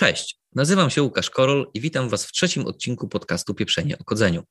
Cześć, 0.00 0.38
nazywam 0.54 0.90
się 0.90 1.02
Łukasz 1.02 1.30
Korol 1.30 1.70
i 1.74 1.80
witam 1.80 2.08
Was 2.08 2.26
w 2.26 2.32
trzecim 2.32 2.66
odcinku 2.66 3.08
podcastu 3.08 3.54
Pieprzenie 3.54 3.98
o 3.98 4.04
kodzeniu. 4.04 4.42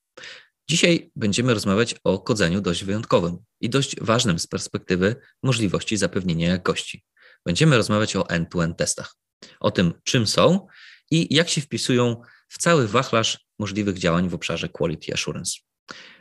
Dzisiaj 0.69 1.11
będziemy 1.15 1.53
rozmawiać 1.53 1.95
o 2.03 2.19
kodzeniu 2.19 2.61
dość 2.61 2.83
wyjątkowym 2.83 3.37
i 3.61 3.69
dość 3.69 3.95
ważnym 4.01 4.39
z 4.39 4.47
perspektywy 4.47 5.15
możliwości 5.43 5.97
zapewnienia 5.97 6.49
jakości. 6.49 7.03
Będziemy 7.45 7.77
rozmawiać 7.77 8.15
o 8.15 8.29
end-to-end 8.29 8.77
testach, 8.77 9.15
o 9.59 9.71
tym, 9.71 9.93
czym 10.03 10.27
są 10.27 10.67
i 11.11 11.35
jak 11.35 11.49
się 11.49 11.61
wpisują 11.61 12.21
w 12.47 12.57
cały 12.57 12.87
wachlarz 12.87 13.45
możliwych 13.59 13.97
działań 13.97 14.29
w 14.29 14.33
obszarze 14.33 14.69
Quality 14.69 15.13
Assurance. 15.13 15.51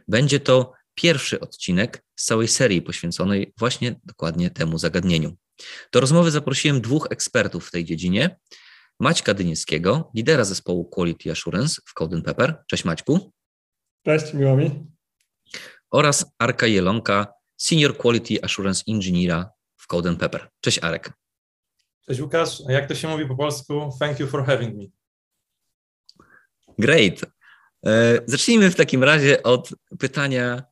Będzie 0.09 0.41
to 0.41 0.73
pierwszy 0.95 1.41
odcinek 1.41 2.05
z 2.17 2.25
całej 2.25 2.49
serii 2.49 2.83
poświęconej 2.83 3.53
właśnie 3.59 4.01
dokładnie 4.05 4.51
temu 4.51 4.79
zagadnieniu. 4.79 5.37
Do 5.93 6.01
rozmowy 6.01 6.31
zaprosiłem 6.31 6.81
dwóch 6.81 7.07
ekspertów 7.11 7.69
w 7.69 7.71
tej 7.71 7.85
dziedzinie. 7.85 8.37
Maćka 9.01 9.35
Dynieckiego, 9.35 10.11
lidera 10.15 10.45
zespołu 10.45 10.85
Quality 10.85 11.30
Assurance 11.30 11.83
w 11.87 11.95
Code 11.95 12.23
Pepper. 12.23 12.65
Cześć 12.66 12.84
Maćku. 12.84 13.33
Cześć, 14.05 14.34
miło 14.34 14.57
mi. 14.57 14.87
Oraz 15.91 16.24
Arka 16.38 16.66
Jelonka, 16.66 17.27
Senior 17.57 17.97
Quality 17.97 18.43
Assurance 18.43 18.84
Engineera 18.88 19.51
w 19.77 19.87
Code 19.87 20.16
Pepper. 20.16 20.48
Cześć 20.61 20.79
Arek. 20.79 21.12
Cześć 22.07 22.21
Łukasz, 22.21 22.62
jak 22.69 22.88
to 22.88 22.95
się 22.95 23.09
mówi 23.09 23.27
po 23.27 23.37
polsku? 23.37 23.91
Thank 24.01 24.21
you 24.21 24.27
for 24.27 24.47
having 24.47 24.77
me. 24.77 24.84
Great. 26.79 27.21
E, 27.87 28.21
zacznijmy 28.27 28.71
w 28.71 28.77
takim 28.77 29.05
razie 29.05 29.43
od 29.43 29.71
pytania 29.99 30.62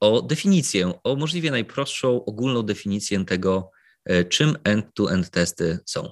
o 0.00 0.22
definicję, 0.22 0.92
o 1.04 1.16
możliwie 1.16 1.50
najprostszą, 1.50 2.24
ogólną 2.24 2.62
definicję 2.62 3.24
tego, 3.24 3.70
e, 4.04 4.24
czym 4.24 4.56
end-to-end 4.64 5.30
testy 5.30 5.78
są. 5.86 6.10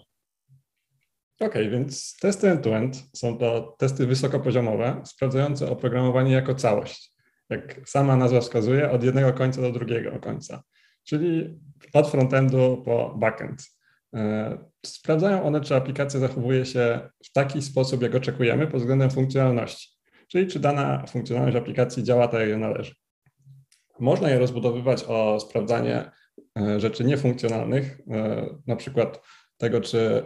OK, 1.41 1.55
więc 1.71 2.17
testy 2.21 2.51
end-to-end 2.51 3.03
są 3.15 3.39
to 3.39 3.77
testy 3.79 4.07
wysokopoziomowe, 4.07 5.03
sprawdzające 5.05 5.71
oprogramowanie 5.71 6.33
jako 6.33 6.55
całość. 6.55 7.15
Jak 7.51 7.81
sama 7.87 8.17
nazwa 8.17 8.41
wskazuje, 8.41 8.91
od 8.91 9.05
jednego 9.05 9.33
końca 9.33 9.63
do 9.63 9.73
drugiego 9.73 10.19
końca, 10.21 10.63
czyli 11.05 11.59
od 11.93 12.11
frontendu 12.11 12.83
po 12.85 13.15
backend. 13.19 13.63
E, 14.15 14.59
sprawdzają 14.87 15.43
one, 15.43 15.61
czy 15.61 15.77
aplikacja 15.77 16.21
zachowuje 16.21 16.67
się 16.67 17.09
w 17.25 17.33
taki 17.33 17.63
sposób, 17.63 18.03
jak 18.03 18.15
oczekujemy 18.15 18.67
pod 18.67 18.81
względem 18.81 19.11
funkcjonalności, 19.11 19.89
czyli 20.29 20.47
czy 20.47 20.61
dana 20.61 21.07
funkcjonalność 21.07 21.57
aplikacji 21.57 22.05
działa 22.05 22.29
tak, 22.29 22.49
jak 22.49 22.59
należy. 22.59 22.95
Można 24.01 24.31
je 24.31 24.39
rozbudowywać 24.39 25.05
o 25.05 25.41
sprawdzanie 25.41 26.11
e, 26.59 26.81
rzeczy 26.81 27.05
niefunkcjonalnych, 27.05 28.01
e, 28.11 28.47
na 28.67 28.77
przykład 28.77 29.21
tego, 29.57 29.81
czy 29.81 30.25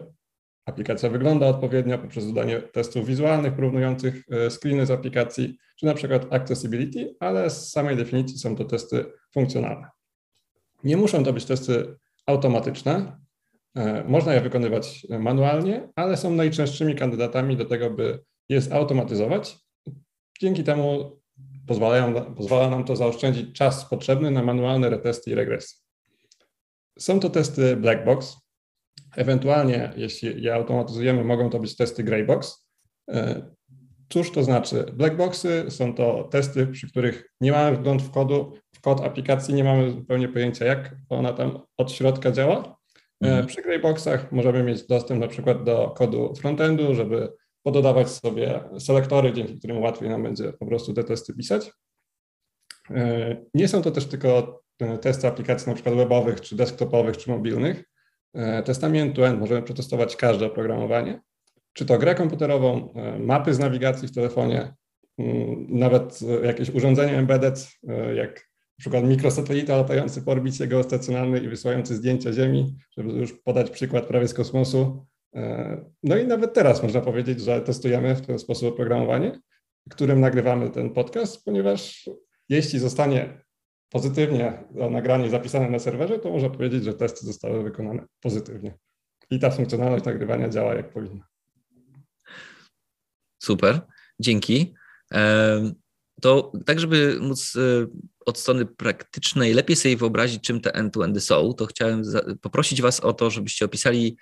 aplikacja 0.69 1.11
wygląda 1.11 1.47
odpowiednio 1.47 1.99
poprzez 1.99 2.27
dodanie 2.27 2.61
testów 2.61 3.07
wizualnych 3.07 3.55
porównujących 3.55 4.25
screeny 4.51 4.87
z 4.87 4.91
aplikacji, 4.91 5.59
czy 5.77 5.87
na 5.87 5.95
przykład 5.95 6.33
accessibility, 6.33 7.17
ale 7.21 7.51
z 7.51 7.71
samej 7.71 7.97
definicji 7.97 8.39
są 8.39 8.57
to 8.57 8.65
testy 8.65 9.05
funkcjonalne. 9.35 9.89
Nie 10.85 10.97
muszą 10.97 11.25
to 11.25 11.33
być 11.33 11.45
testy 11.45 11.97
automatyczne, 12.27 13.19
E, 13.79 14.05
można 14.05 14.35
je 14.35 14.41
wykonywać 14.41 15.07
manualnie, 15.11 15.89
ale 15.97 16.17
są 16.17 16.31
najczęstszymi 16.31 16.95
kandydatami 16.95 17.57
do 17.57 17.65
tego, 17.65 17.91
by 17.91 18.25
je 18.49 18.61
zautomatyzować. 18.61 19.59
Dzięki 20.41 20.65
temu 20.65 21.19
pozwalają, 21.67 22.35
pozwala 22.35 22.71
nam 22.71 22.85
to 22.85 22.97
zaoszczędzić 22.97 23.57
czas 23.57 23.85
potrzebny 23.85 24.31
na 24.31 24.43
manualne 24.43 24.91
retesty 24.91 25.31
i 25.31 25.35
regresy. 25.35 25.77
Są 26.99 27.21
to 27.21 27.31
testy 27.31 27.77
black 27.77 28.05
box. 28.05 28.37
Ewentualnie, 29.19 29.93
jeśli 29.97 30.43
je 30.43 30.55
automatyzujemy, 30.55 31.25
mogą 31.25 31.51
to 31.51 31.59
być 31.59 31.77
testy 31.77 32.05
grey 32.05 32.25
box. 32.25 32.69
E, 33.11 33.51
cóż 34.09 34.31
to 34.31 34.45
znaczy? 34.45 34.85
Black 34.93 35.17
boxy 35.17 35.65
są 35.69 35.95
to 35.95 36.29
testy, 36.31 36.67
przy 36.67 36.91
których 36.91 37.31
nie 37.41 37.53
mamy 37.53 37.77
wgląd 37.77 38.03
w 38.03 38.11
kodu, 38.11 38.53
w 38.75 38.81
kod 38.81 39.01
aplikacji, 39.01 39.55
nie 39.55 39.65
mamy 39.65 39.91
zupełnie 39.91 40.29
pojęcia, 40.29 40.65
jak 40.65 40.97
ona 41.09 41.33
tam 41.33 41.61
od 41.77 41.93
środka 41.93 42.33
działa, 42.33 42.79
E, 43.25 43.29
mhm. 43.29 43.47
Przy 43.47 43.63
Greyboxach 43.63 44.33
możemy 44.33 44.63
mieć 44.63 44.87
dostęp 44.87 45.21
na 45.21 45.29
przykład 45.29 45.65
do 45.65 45.95
kodu 45.97 46.35
frontendu, 46.35 46.95
żeby 46.95 47.33
pododawać 47.63 48.11
sobie 48.11 48.61
selektory, 48.79 49.33
dzięki 49.33 49.59
którym 49.59 49.79
łatwiej 49.79 50.09
nam 50.09 50.23
będzie 50.23 50.53
po 50.53 50.67
prostu 50.67 50.95
te 50.95 51.05
testy 51.05 51.35
pisać. 51.35 51.73
E, 52.91 53.37
nie 53.55 53.69
są 53.69 53.83
to 53.83 53.91
też 53.91 54.07
tylko 54.07 54.63
testy 55.01 55.27
aplikacji 55.27 55.69
na 55.69 55.75
przykład 55.75 55.95
webowych, 55.95 56.41
czy 56.41 56.57
desktopowych, 56.57 57.17
czy 57.17 57.31
mobilnych. 57.31 57.85
Testami 58.65 58.99
end-to-end 58.99 59.41
możemy 59.41 59.63
przetestować 59.63 60.17
każde 60.17 60.47
oprogramowanie, 60.47 61.21
czy 61.73 61.87
to 61.87 61.99
grę 61.99 62.15
komputerową, 62.15 62.95
mapy 63.19 63.55
z 63.55 63.59
nawigacji 63.59 64.09
w 64.09 64.15
telefonie, 64.15 64.75
mm, 65.19 65.67
nawet 65.69 66.21
jakieś 66.43 66.71
urządzenie 66.71 67.19
embedded, 67.19 67.69
jak 68.17 68.49
na 68.79 68.81
przykład 68.81 69.05
mikrosatelita 69.05 69.77
latający 69.77 70.23
po 70.23 70.33
orbicie 70.33 70.67
geostacjonalnej 70.67 71.45
i 71.45 71.49
wysyłający 71.49 71.97
zdjęcia 71.97 72.33
Ziemi, 72.33 72.77
żeby 72.97 73.13
już 73.13 73.33
podać 73.33 73.71
przykład 73.71 74.07
prawie 74.07 74.29
z 74.29 74.35
kosmosu. 74.35 75.07
E, 75.35 75.85
no 76.03 76.17
i 76.17 76.27
nawet 76.27 76.55
teraz 76.55 76.83
można 76.83 77.01
powiedzieć, 77.01 77.41
że 77.41 77.61
testujemy 77.61 78.15
w 78.15 78.27
ten 78.27 78.39
sposób 78.39 78.69
oprogramowanie, 78.69 79.41
którym 79.91 80.21
nagrywamy 80.21 80.71
ten 80.71 80.91
podcast, 80.91 81.45
ponieważ 81.45 82.11
jeśli 82.49 82.79
zostanie 82.79 83.45
pozytywnie 83.91 84.65
nagranie 84.91 85.31
zapisane 85.31 85.71
na 85.71 85.79
serwerze, 85.79 86.19
to 86.19 86.31
można 86.31 86.51
powiedzieć, 86.51 86.85
że 86.85 86.95
testy 86.95 87.27
zostały 87.27 87.63
wykonane 87.63 88.07
pozytywnie. 88.21 88.79
I 89.31 89.39
ta 89.39 89.51
funkcjonalność 89.51 90.05
nagrywania 90.05 90.49
działa 90.49 90.75
jak 90.75 90.93
powinna. 90.93 91.25
Super, 93.43 93.81
dzięki. 94.21 94.75
To 96.21 96.53
tak, 96.67 96.81
żeby 96.81 97.19
móc 97.21 97.57
e, 97.57 97.87
od 98.27 98.39
strony 98.39 98.67
praktycznej 98.67 99.55
lepiej 99.55 99.77
sobie 99.77 99.97
wyobrazić, 99.97 100.43
czym 100.43 100.61
te 100.61 100.75
end-to-endy 100.75 101.21
są, 101.21 101.53
to 101.53 101.67
chciałem 101.67 102.03
poprosić 102.41 102.83
Was 102.83 103.01
o 103.01 103.13
to, 103.13 103.31
żebyście 103.31 103.65
opisali, 103.65 104.17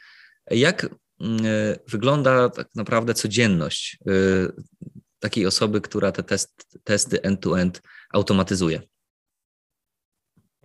jak 0.50 0.88
mm, 1.21 1.47
e, 1.47 1.76
wygląda 1.88 2.49
tak 2.49 2.69
naprawdę 2.75 3.15
codzienność 3.15 3.99
e, 4.06 4.10
takiej 5.19 5.47
osoby, 5.47 5.81
która 5.81 6.12
te 6.12 6.22
test, 6.22 6.78
testy 6.84 7.22
end-to-end 7.22 7.82
automatyzuje. 8.12 8.82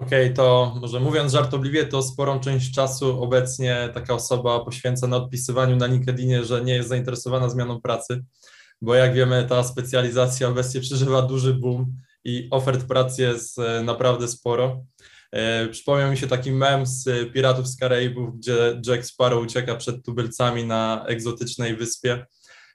Okej, 0.02 0.24
okay, 0.26 0.36
to 0.36 0.76
może 0.82 1.00
mówiąc 1.00 1.32
żartobliwie, 1.32 1.86
to 1.86 2.04
sporą 2.04 2.40
część 2.40 2.74
czasu 2.74 3.24
obecnie 3.24 3.90
taka 3.94 4.14
osoba 4.14 4.66
poświęca 4.66 5.08
na 5.08 5.18
odpisywaniu 5.18 5.76
na 5.76 5.86
LinkedInie, 5.86 6.46
że 6.46 6.64
nie 6.64 6.74
jest 6.74 6.90
zainteresowana 6.90 7.50
zmianą 7.50 7.82
pracy, 7.82 8.24
bo 8.82 8.96
jak 8.96 9.14
wiemy, 9.14 9.46
ta 9.50 9.64
specjalizacja 9.64 10.48
obecnie 10.48 10.82
przeżywa 10.82 11.22
duży 11.22 11.54
boom 11.54 11.96
i 12.24 12.48
ofert 12.52 12.88
pracy 12.88 13.22
jest 13.22 13.60
e, 13.60 13.84
naprawdę 13.84 14.28
sporo. 14.28 14.86
E, 15.32 15.68
przypomniał 15.68 16.12
mi 16.12 16.18
się 16.18 16.28
taki 16.28 16.52
mem 16.52 16.86
z 16.86 17.34
Piratów 17.34 17.68
z 17.68 17.78
Karaibów, 17.78 18.38
gdzie 18.38 18.82
Jack 18.88 19.06
Sparrow 19.06 19.44
ucieka 19.44 19.76
przed 19.76 20.06
tubylcami 20.06 20.66
na 20.66 21.06
egzotycznej 21.08 21.76
wyspie. 21.76 22.26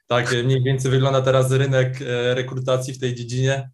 Tak 0.07 0.35
mniej 0.43 0.63
więcej 0.63 0.91
wygląda 0.91 1.21
teraz 1.21 1.51
rynek 1.51 2.01
e, 2.01 2.35
rekrutacji 2.35 2.93
w 2.93 2.99
tej 2.99 3.15
dziedzinie. 3.15 3.69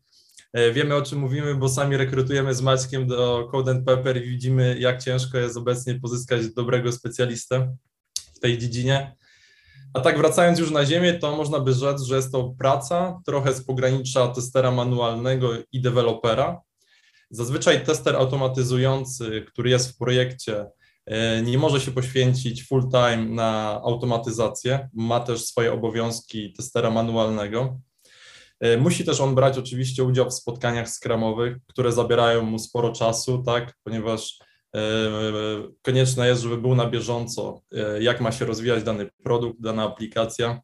Wiemy 0.74 0.96
o 0.96 1.02
czym 1.02 1.20
mówimy, 1.20 1.56
bo 1.56 1.70
sami 1.70 1.98
rekrutujemy 1.98 2.56
z 2.56 2.62
Maćkiem 2.62 3.08
do 3.08 3.48
Code 3.52 3.84
Pepper 3.86 4.18
i 4.26 4.30
widzimy, 4.30 4.80
jak 4.80 5.04
ciężko 5.04 5.38
jest 5.38 5.58
obecnie 5.58 6.00
pozyskać 6.00 6.54
dobrego 6.54 6.92
specjalistę 6.92 7.76
w 8.36 8.40
tej 8.40 8.58
dziedzinie. 8.58 9.16
A 9.94 10.00
tak 10.00 10.18
wracając 10.18 10.60
już 10.60 10.72
na 10.72 10.86
ziemię, 10.86 11.14
to 11.14 11.36
można 11.36 11.60
by 11.60 11.74
rzec, 11.74 12.02
że 12.02 12.16
jest 12.16 12.32
to 12.32 12.54
praca 12.60 13.22
trochę 13.26 13.54
z 13.54 13.66
pogranicza 13.66 14.28
testera 14.28 14.72
manualnego 14.72 15.50
i 15.72 15.82
dewelopera. 15.82 16.62
Zazwyczaj 17.30 17.86
tester 17.86 18.16
automatyzujący, 18.16 19.46
który 19.48 19.70
jest 19.70 19.92
w 19.92 19.98
projekcie, 19.98 20.66
e, 21.06 21.42
nie 21.42 21.58
może 21.58 21.82
się 21.82 21.92
poświęcić 21.92 22.68
full 22.68 22.90
time 22.92 23.18
na 23.18 23.82
automatyzację, 23.84 24.90
ma 24.94 25.20
też 25.20 25.46
swoje 25.46 25.74
obowiązki 25.74 26.54
testera 26.54 26.92
manualnego. 26.92 27.80
E, 28.64 28.78
musi 28.78 29.06
też 29.06 29.22
on 29.22 29.36
brać 29.36 29.58
oczywiście 29.58 30.04
udział 30.04 30.30
w 30.30 30.34
spotkaniach 30.34 30.90
skramowych, 30.90 31.58
które 31.68 31.92
zabierają 31.92 32.42
mu 32.42 32.60
sporo 32.60 32.92
czasu, 32.92 33.44
tak, 33.46 33.74
ponieważ 33.84 34.40
Konieczne 35.82 36.28
jest, 36.28 36.42
żeby 36.42 36.58
był 36.58 36.76
na 36.76 36.90
bieżąco, 36.90 37.62
e, 37.72 38.04
jak 38.04 38.22
ma 38.22 38.32
się 38.32 38.46
rozwijać 38.46 38.84
dany 38.84 39.10
produkt, 39.24 39.62
dana 39.62 39.84
aplikacja. 39.84 40.62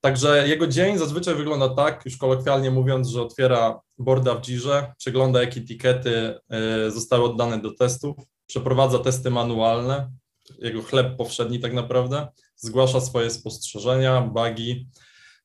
Także 0.00 0.48
jego 0.48 0.66
dzień 0.66 0.98
zazwyczaj 0.98 1.34
wygląda 1.34 1.68
tak, 1.68 2.02
już 2.04 2.16
kolokwialnie 2.16 2.70
mówiąc, 2.70 3.08
że 3.08 3.22
otwiera 3.22 3.80
borda 3.98 4.34
w 4.34 4.42
Jirze, 4.42 4.94
przegląda 4.98 5.40
jakie 5.40 5.60
etykiety 5.60 6.38
e, 6.50 6.90
zostały 6.90 7.24
oddane 7.24 7.62
do 7.62 7.74
testów, 7.74 8.16
przeprowadza 8.46 8.98
testy 8.98 9.30
manualne, 9.30 10.10
jego 10.58 10.82
chleb 10.82 11.16
powszedni 11.16 11.60
tak 11.60 11.72
naprawdę, 11.72 12.28
zgłasza 12.56 13.00
swoje 13.00 13.30
spostrzeżenia, 13.30 14.20
bugi. 14.20 14.88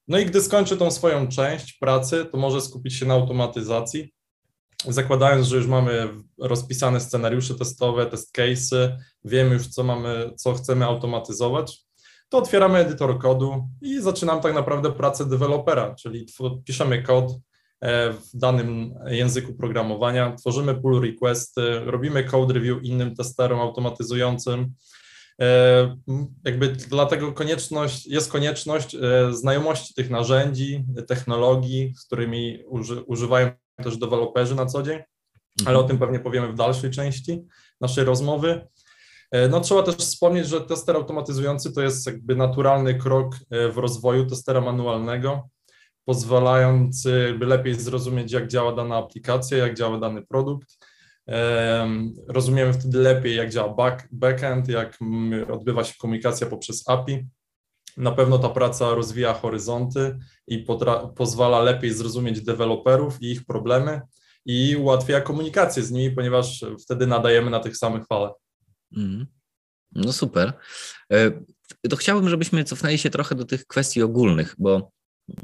No 0.07 0.19
i 0.19 0.25
gdy 0.25 0.41
skończy 0.41 0.77
tą 0.77 0.91
swoją 0.91 1.27
część 1.27 1.73
pracy, 1.73 2.25
to 2.31 2.37
może 2.37 2.61
skupić 2.61 2.93
się 2.93 3.05
na 3.05 3.13
automatyzacji, 3.13 4.13
zakładając, 4.87 5.47
że 5.47 5.55
już 5.57 5.67
mamy 5.67 6.09
rozpisane 6.39 6.99
scenariusze 6.99 7.55
testowe, 7.55 8.05
test 8.05 8.37
case'y, 8.37 8.97
wiemy 9.25 9.53
już, 9.53 9.67
co 9.67 9.83
mamy, 9.83 10.31
co 10.35 10.53
chcemy 10.53 10.85
automatyzować, 10.85 11.85
to 12.29 12.37
otwieramy 12.37 12.79
edytor 12.79 13.19
kodu 13.19 13.69
i 13.81 14.01
zaczynamy 14.01 14.41
tak 14.41 14.53
naprawdę 14.53 14.91
pracę 14.91 15.25
dewelopera, 15.25 15.95
czyli 15.95 16.25
piszemy 16.65 17.03
kod 17.03 17.31
e, 17.81 18.13
w 18.13 18.29
danym 18.33 18.93
języku 19.07 19.53
programowania, 19.53 20.35
tworzymy 20.35 20.75
pull 20.75 21.01
requesty, 21.01 21.79
robimy 21.85 22.23
code 22.23 22.53
review 22.53 22.83
innym 22.83 23.15
testerom 23.15 23.59
automatyzującym. 23.59 24.73
E, 25.41 25.97
jakby 26.45 26.67
dlatego 26.67 27.33
konieczność, 27.33 28.07
jest 28.07 28.31
konieczność 28.31 28.95
e, 28.95 29.33
znajomości 29.33 29.93
tych 29.93 30.09
narzędzi, 30.09 30.85
technologii, 31.07 31.93
z 31.97 32.05
którymi 32.05 32.63
uży, 32.67 33.01
używają 33.01 33.51
też 33.83 33.97
deweloperzy 33.97 34.55
na 34.55 34.65
co 34.65 34.83
dzień, 34.83 34.99
ale 35.65 35.79
o 35.79 35.83
tym 35.83 35.97
pewnie 35.97 36.19
powiemy 36.19 36.47
w 36.47 36.55
dalszej 36.55 36.91
części 36.91 37.43
naszej 37.81 38.03
rozmowy. 38.03 38.67
E, 39.31 39.47
no 39.47 39.61
trzeba 39.61 39.83
też 39.83 39.95
wspomnieć, 39.95 40.47
że 40.47 40.61
tester 40.61 40.95
automatyzujący 40.95 41.73
to 41.73 41.81
jest 41.81 42.05
jakby 42.05 42.35
naturalny 42.35 42.95
krok 42.95 43.35
w 43.51 43.77
rozwoju 43.77 44.25
testera 44.25 44.61
manualnego, 44.61 45.49
pozwalający 46.05 47.37
lepiej 47.39 47.73
zrozumieć, 47.73 48.31
jak 48.31 48.47
działa 48.47 48.75
dana 48.75 48.97
aplikacja, 48.97 49.57
jak 49.57 49.77
działa 49.77 49.99
dany 49.99 50.21
produkt. 50.21 50.77
Rozumiemy 52.27 52.73
wtedy 52.73 52.97
lepiej, 52.97 53.35
jak 53.35 53.49
działa 53.49 53.73
back, 53.73 54.07
backend, 54.11 54.67
jak 54.67 54.97
odbywa 55.51 55.83
się 55.83 55.93
komunikacja 55.99 56.47
poprzez 56.47 56.89
API. 56.89 57.27
Na 57.97 58.11
pewno 58.11 58.39
ta 58.39 58.49
praca 58.49 58.93
rozwija 58.93 59.33
horyzonty 59.33 60.19
i 60.47 60.65
pozwala 61.15 61.61
lepiej 61.61 61.93
zrozumieć 61.93 62.41
deweloperów 62.41 63.21
i 63.21 63.31
ich 63.31 63.45
problemy 63.45 64.01
i 64.45 64.75
ułatwia 64.75 65.21
komunikację 65.21 65.83
z 65.83 65.91
nimi, 65.91 66.15
ponieważ 66.15 66.65
wtedy 66.83 67.07
nadajemy 67.07 67.49
na 67.49 67.59
tych 67.59 67.77
samych 67.77 68.07
falach. 68.07 68.33
Mm. 68.97 69.25
No 69.91 70.13
super. 70.13 70.53
E, 71.13 71.31
to 71.89 71.95
chciałbym, 71.95 72.29
żebyśmy 72.29 72.63
cofnęli 72.63 72.97
się 72.97 73.09
trochę 73.09 73.35
do 73.35 73.45
tych 73.45 73.67
kwestii 73.67 74.01
ogólnych, 74.01 74.55
bo 74.57 74.91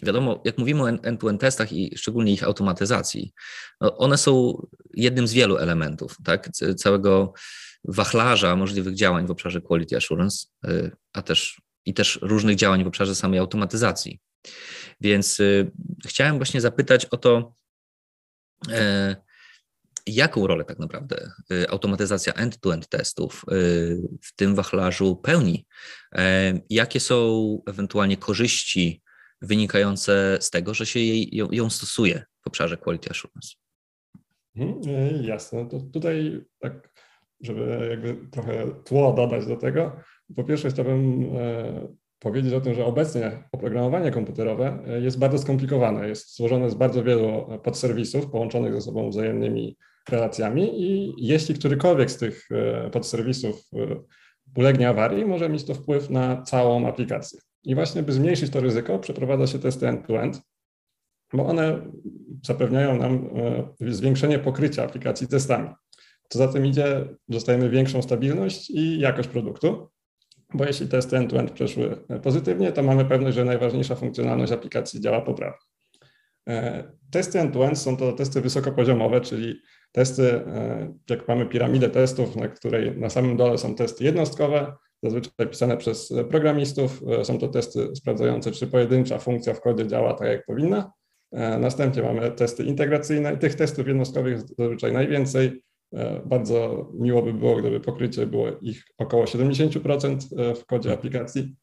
wiadomo, 0.04 0.42
jak 0.45 0.57
mówimy 0.57 0.83
o 0.83 0.89
end-to-end 0.89 1.42
testach 1.42 1.74
i 1.74 1.98
szczególnie 1.98 2.33
ich 2.33 2.44
automatyzacji, 2.44 3.33
no 3.81 3.98
one 3.98 4.18
są 4.18 4.66
jednym 4.94 5.28
z 5.28 5.33
wielu 5.33 5.57
elementów 5.57 6.18
tak, 6.24 6.50
całego 6.78 7.33
wachlarza 7.83 8.56
możliwych 8.56 8.95
działań 8.95 9.28
w 9.28 9.31
obszarze 9.31 9.62
quality 9.62 9.98
assurance, 9.98 10.48
e, 10.68 10.92
a 11.13 11.22
też 11.22 11.62
i 11.86 11.94
też 11.94 12.19
różnych 12.22 12.56
działań 12.56 12.83
w 12.83 12.88
obszarze 12.88 13.16
samej 13.16 13.39
automatyzacji. 13.39 14.19
Więc 15.01 15.39
e, 15.39 15.72
chciałem 16.07 16.38
właśnie 16.38 16.62
zapytać 16.62 17.06
o 17.06 17.18
to, 17.18 17.54
jaką 20.07 20.48
rolę 20.48 20.66
tak 20.66 20.80
naprawdę 20.80 21.31
y, 21.51 21.69
automatyzacja 21.69 22.33
end-to-end 22.33 22.89
testów 22.89 23.45
y, 23.51 24.01
w 24.22 24.36
tym 24.36 24.56
wachlarzu 24.56 25.16
pełni? 25.16 25.66
E, 26.16 26.54
jakie 26.69 27.00
są 27.00 27.62
ewentualnie 27.68 28.18
korzyści 28.18 29.01
wynikające 29.41 30.38
z 30.41 30.49
tego, 30.49 30.73
że 30.73 30.85
się 30.85 30.99
jej, 30.99 31.35
ją, 31.35 31.47
ją 31.51 31.69
stosuje 31.69 32.25
w 32.43 32.47
obszarze 32.47 32.77
quality 32.77 33.09
assurance? 33.09 33.49
Mhm, 34.55 34.95
e, 34.95 35.23
jasne. 35.27 35.69
To 35.69 35.79
tutaj 35.93 36.41
tak, 36.59 36.89
żeby 37.41 37.88
jakby 37.89 38.29
trochę 38.31 38.67
tło 38.85 39.13
dodać 39.13 39.45
do 39.45 39.55
tego, 39.57 39.95
po 40.35 40.43
pierwsze 40.43 40.69
chciałbym 40.69 41.23
e, 41.38 41.88
powiedzieć 42.19 42.53
o 42.53 42.61
tym, 42.61 42.73
że 42.73 42.85
obecnie 42.85 43.43
oprogramowanie 43.51 44.11
komputerowe 44.11 44.83
jest 45.01 45.19
bardzo 45.19 45.38
skomplikowane. 45.38 46.07
Jest 46.07 46.35
złożone 46.35 46.69
z 46.69 46.75
bardzo 46.75 47.03
wielu 47.03 47.59
podserwisów 47.63 48.31
połączonych 48.31 48.73
ze 48.73 48.81
sobą 48.81 49.09
wzajemnymi 49.09 49.77
relacjami 50.09 50.81
i 50.81 51.13
jeśli 51.17 51.55
którykolwiek 51.55 52.11
z 52.11 52.17
tych 52.17 52.47
e, 52.51 52.89
podserwisów 52.89 53.55
e, 53.73 54.03
ulegnie 54.55 54.89
awarii, 54.89 55.25
może 55.25 55.49
mieć 55.49 55.63
to 55.63 55.73
wpływ 55.73 56.09
na 56.09 56.41
całą 56.41 56.87
aplikację. 56.87 57.39
I 57.63 57.75
właśnie, 57.75 58.03
by 58.03 58.11
zmniejszyć 58.11 58.51
to 58.51 58.59
ryzyko, 58.59 58.99
przeprowadza 58.99 59.47
się 59.47 59.59
testy 59.59 59.87
end-to-end, 59.87 60.41
bo 61.33 61.45
one 61.45 61.91
zapewniają 62.45 62.97
nam 62.97 63.29
e, 63.81 63.93
zwiększenie 63.93 64.39
pokrycia 64.39 64.83
aplikacji 64.83 65.27
testami. 65.27 65.69
Co 66.29 66.39
za 66.39 66.47
tym 66.47 66.65
idzie, 66.65 67.05
dostajemy 67.27 67.69
większą 67.69 68.01
stabilność 68.01 68.69
i 68.69 68.99
jakość 68.99 69.29
produktu, 69.29 69.89
bo 70.53 70.65
jeśli 70.65 70.87
testy 70.87 71.17
end-to-end 71.17 71.51
przeszły 71.51 71.97
pozytywnie, 72.23 72.71
to 72.71 72.83
mamy 72.83 73.05
pewność, 73.05 73.35
że 73.35 73.45
najważniejsza 73.45 73.95
funkcjonalność 73.95 74.51
aplikacji 74.51 75.01
działa 75.01 75.21
poprawnie. 75.21 75.59
Testy 77.11 77.39
end-to-end 77.39 77.79
są 77.79 77.97
to 77.97 78.13
testy 78.13 78.41
wysokopoziomowe, 78.41 79.21
czyli 79.21 79.61
testy, 79.91 80.33
e, 80.33 80.93
jak 81.09 81.27
mamy 81.27 81.45
piramidę 81.45 81.89
testów, 81.89 82.35
na 82.35 82.47
której 82.47 82.97
na 82.97 83.09
samym 83.09 83.37
dole 83.37 83.57
są 83.57 83.75
testy 83.75 84.03
jednostkowe, 84.03 84.73
zazwyczaj 85.03 85.48
pisane 85.50 85.77
przez 85.77 86.13
programistów. 86.30 87.03
E, 87.19 87.25
są 87.25 87.38
to 87.38 87.48
testy 87.48 87.95
sprawdzające, 87.95 88.51
czy 88.51 88.68
pojedyncza 88.68 89.19
funkcja 89.19 89.53
w 89.53 89.62
kodzie 89.62 89.88
działa 89.88 90.13
tak, 90.13 90.27
jak 90.27 90.45
powinna. 90.45 90.92
E, 91.31 91.59
następnie 91.59 92.03
mamy 92.03 92.31
testy 92.31 92.63
integracyjne. 92.63 93.38
Tych 93.38 93.56
testów 93.56 93.88
jednostkowych 93.88 94.33
jest 94.33 94.57
zazwyczaj 94.57 94.94
najwięcej. 94.94 95.63
Bardzo 96.25 96.89
miło 96.94 97.21
by 97.21 97.33
było, 97.33 97.56
gdyby 97.56 97.80
pokrycie 97.80 98.27
było 98.27 98.48
ich 98.62 98.83
około 98.98 99.25
70% 99.25 100.56
w 100.56 100.65
kodzie 100.65 100.94
aplikacji. 100.94 101.56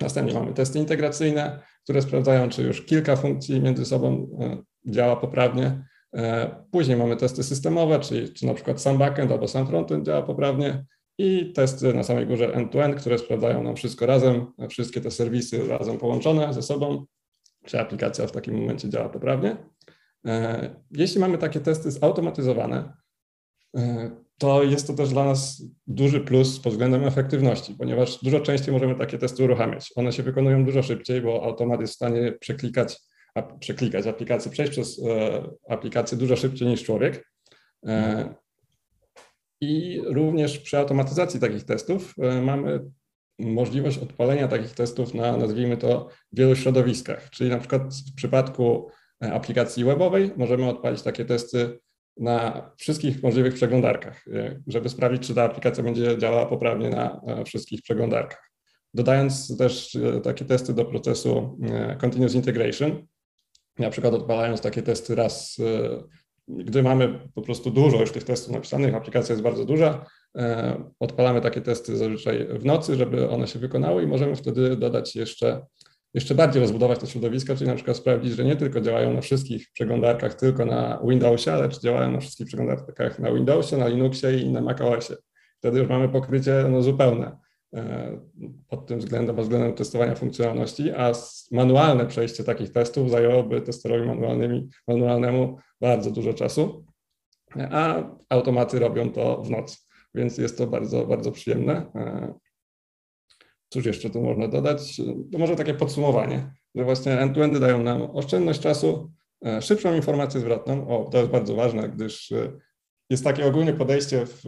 Następnie 0.00 0.34
mamy 0.34 0.54
testy 0.54 0.78
integracyjne, 0.78 1.62
które 1.84 2.02
sprawdzają, 2.02 2.48
czy 2.48 2.62
już 2.62 2.86
kilka 2.86 3.16
funkcji 3.16 3.60
między 3.60 3.84
sobą 3.84 4.30
działa 4.86 5.16
poprawnie. 5.16 5.84
E, 6.16 6.50
później 6.70 6.96
mamy 6.96 7.16
testy 7.16 7.42
systemowe, 7.42 8.00
czyli 8.00 8.32
czy 8.32 8.46
na 8.46 8.54
przykład 8.54 8.80
sam 8.80 8.98
backend 8.98 9.32
albo 9.32 9.48
sam 9.48 9.66
frontend 9.66 10.06
działa 10.06 10.22
poprawnie 10.22 10.84
i 11.18 11.52
testy 11.52 11.94
na 11.94 12.02
samej 12.02 12.26
górze 12.26 12.54
end-to-end, 12.54 12.96
które 13.00 13.18
sprawdzają 13.18 13.62
nam 13.62 13.76
wszystko 13.76 14.06
razem, 14.06 14.46
wszystkie 14.70 15.00
te 15.00 15.10
serwisy 15.10 15.68
razem 15.68 15.98
połączone 15.98 16.54
ze 16.54 16.62
sobą, 16.62 17.06
czy 17.64 17.80
aplikacja 17.80 18.26
w 18.26 18.32
takim 18.32 18.60
momencie 18.60 18.88
działa 18.88 19.08
poprawnie. 19.08 19.56
E, 20.26 20.70
jeśli 20.90 21.20
mamy 21.20 21.38
takie 21.38 21.60
testy 21.60 21.90
zautomatyzowane, 21.90 22.92
e, 23.76 24.10
to 24.38 24.62
jest 24.62 24.86
to 24.86 24.92
też 24.92 25.08
dla 25.08 25.24
nas 25.24 25.62
duży 25.86 26.20
plus 26.20 26.60
pod 26.60 26.72
względem 26.72 27.04
efektywności, 27.04 27.74
ponieważ 27.74 28.18
dużo 28.22 28.40
częściej 28.40 28.72
możemy 28.72 28.94
takie 28.94 29.18
testy 29.18 29.44
uruchamiać. 29.44 29.92
One 29.96 30.12
się 30.12 30.22
wykonują 30.22 30.64
dużo 30.64 30.82
szybciej, 30.82 31.20
bo 31.20 31.44
automat 31.44 31.80
jest 31.80 31.92
w 31.92 31.96
stanie 31.96 32.32
przeklikać 32.32 32.96
przeklikać 33.60 34.06
aplikację, 34.06 34.50
przejść 34.50 34.72
przez 34.72 35.02
e, 35.06 35.42
aplikację 35.68 36.18
dużo 36.18 36.36
szybciej 36.36 36.68
niż 36.68 36.84
człowiek. 36.84 37.30
E, 39.62 39.66
I 39.66 40.00
również 40.04 40.58
przy 40.58 40.78
automatyzacji 40.78 41.40
takich 41.40 41.64
testów 41.64 42.14
e, 42.18 42.42
mamy 42.42 42.80
możliwość 43.38 43.98
odpalenia 43.98 44.48
takich 44.48 44.74
testów 44.74 45.14
na, 45.14 45.36
nazwijmy 45.36 45.76
to, 45.76 46.08
wielu 46.32 46.56
środowiskach. 46.56 47.30
Czyli 47.30 47.50
na 47.50 47.58
przykład 47.58 47.82
w 47.94 48.14
przypadku 48.14 48.90
aplikacji 49.20 49.84
webowej 49.84 50.30
możemy 50.36 50.68
odpalić 50.68 51.02
takie 51.02 51.24
testy 51.24 51.78
na 52.16 52.70
wszystkich 52.76 53.22
możliwych 53.22 53.54
przeglądarkach, 53.54 54.24
żeby 54.66 54.88
sprawdzić, 54.88 55.26
czy 55.26 55.34
ta 55.34 55.42
aplikacja 55.42 55.84
będzie 55.84 56.18
działała 56.18 56.46
poprawnie 56.46 56.90
na 56.90 57.20
wszystkich 57.46 57.82
przeglądarkach. 57.82 58.50
Dodając 58.94 59.58
też 59.58 59.98
takie 60.22 60.44
testy 60.44 60.74
do 60.74 60.84
procesu 60.84 61.58
Continuous 62.00 62.34
Integration, 62.34 63.06
na 63.78 63.90
przykład 63.90 64.14
odpalając 64.14 64.60
takie 64.60 64.82
testy 64.82 65.14
raz, 65.14 65.56
e, 65.58 66.02
gdy 66.48 66.82
mamy 66.82 67.18
po 67.34 67.42
prostu 67.42 67.70
dużo 67.70 68.00
już 68.00 68.12
tych 68.12 68.24
testów 68.24 68.54
napisanych, 68.54 68.94
aplikacja 68.94 69.32
jest 69.32 69.42
bardzo 69.42 69.64
duża, 69.64 70.06
e, 70.38 70.84
odpalamy 71.00 71.40
takie 71.40 71.60
testy 71.60 71.96
zazwyczaj 71.96 72.48
w 72.58 72.64
nocy, 72.64 72.96
żeby 72.96 73.30
one 73.30 73.46
się 73.46 73.58
wykonały 73.58 74.02
i 74.02 74.06
możemy 74.06 74.36
wtedy 74.36 74.76
dodać 74.76 75.16
jeszcze, 75.16 75.66
jeszcze 76.14 76.34
bardziej 76.34 76.62
rozbudować 76.62 76.98
te 76.98 77.06
środowiska, 77.06 77.56
czyli 77.56 77.70
na 77.70 77.74
przykład 77.74 77.96
sprawdzić, 77.96 78.32
że 78.32 78.44
nie 78.44 78.56
tylko 78.56 78.80
działają 78.80 79.12
na 79.12 79.20
wszystkich 79.20 79.66
przeglądarkach, 79.72 80.34
tylko 80.34 80.64
na 80.64 81.00
Windowsie, 81.08 81.52
ale 81.52 81.68
czy 81.68 81.80
działają 81.80 82.12
na 82.12 82.20
wszystkich 82.20 82.46
przeglądarkach 82.46 83.18
na 83.18 83.32
Windowsie, 83.32 83.76
na 83.76 83.88
Linuxie 83.88 84.38
i 84.38 84.50
na 84.50 84.60
macOSie. 84.60 85.16
Wtedy 85.58 85.78
już 85.78 85.88
mamy 85.88 86.08
pokrycie 86.08 86.64
no, 86.70 86.82
zupełne. 86.82 87.36
E, 87.74 88.18
pod 88.68 88.86
tym 88.86 88.98
względem, 88.98 89.36
pod 89.36 89.44
względem 89.44 89.72
testowania 89.72 90.14
funkcjonalności, 90.14 90.90
a 90.90 91.12
manualne 91.50 92.06
przejście 92.06 92.44
takich 92.44 92.72
testów 92.72 93.10
zajęłoby 93.10 93.60
testerowi 93.60 94.06
manualnymi, 94.06 94.68
manualnemu 94.88 95.58
bardzo 95.80 96.10
dużo 96.10 96.34
czasu, 96.34 96.84
a 97.56 98.02
automaty 98.28 98.78
robią 98.78 99.12
to 99.12 99.42
w 99.42 99.50
nocy, 99.50 99.76
więc 100.14 100.38
jest 100.38 100.58
to 100.58 100.66
bardzo, 100.66 101.06
bardzo 101.06 101.32
przyjemne. 101.32 101.92
E, 101.94 102.34
cóż 103.68 103.86
jeszcze 103.86 104.10
tu 104.10 104.22
można 104.22 104.48
dodać? 104.48 104.96
To 105.32 105.38
może 105.38 105.56
takie 105.56 105.74
podsumowanie, 105.74 106.52
że 106.74 106.84
właśnie 106.84 107.20
end-to-endy 107.20 107.60
dają 107.60 107.82
nam 107.82 108.02
oszczędność 108.02 108.60
czasu, 108.60 109.10
e, 109.46 109.62
szybszą 109.62 109.94
informację 109.94 110.40
zwrotną, 110.40 110.88
o, 110.88 111.10
to 111.10 111.18
jest 111.18 111.30
bardzo 111.30 111.54
ważne, 111.54 111.88
gdyż 111.88 112.32
jest 113.10 113.24
takie 113.24 113.46
ogólne 113.46 113.72
podejście 113.72 114.26
w 114.26 114.42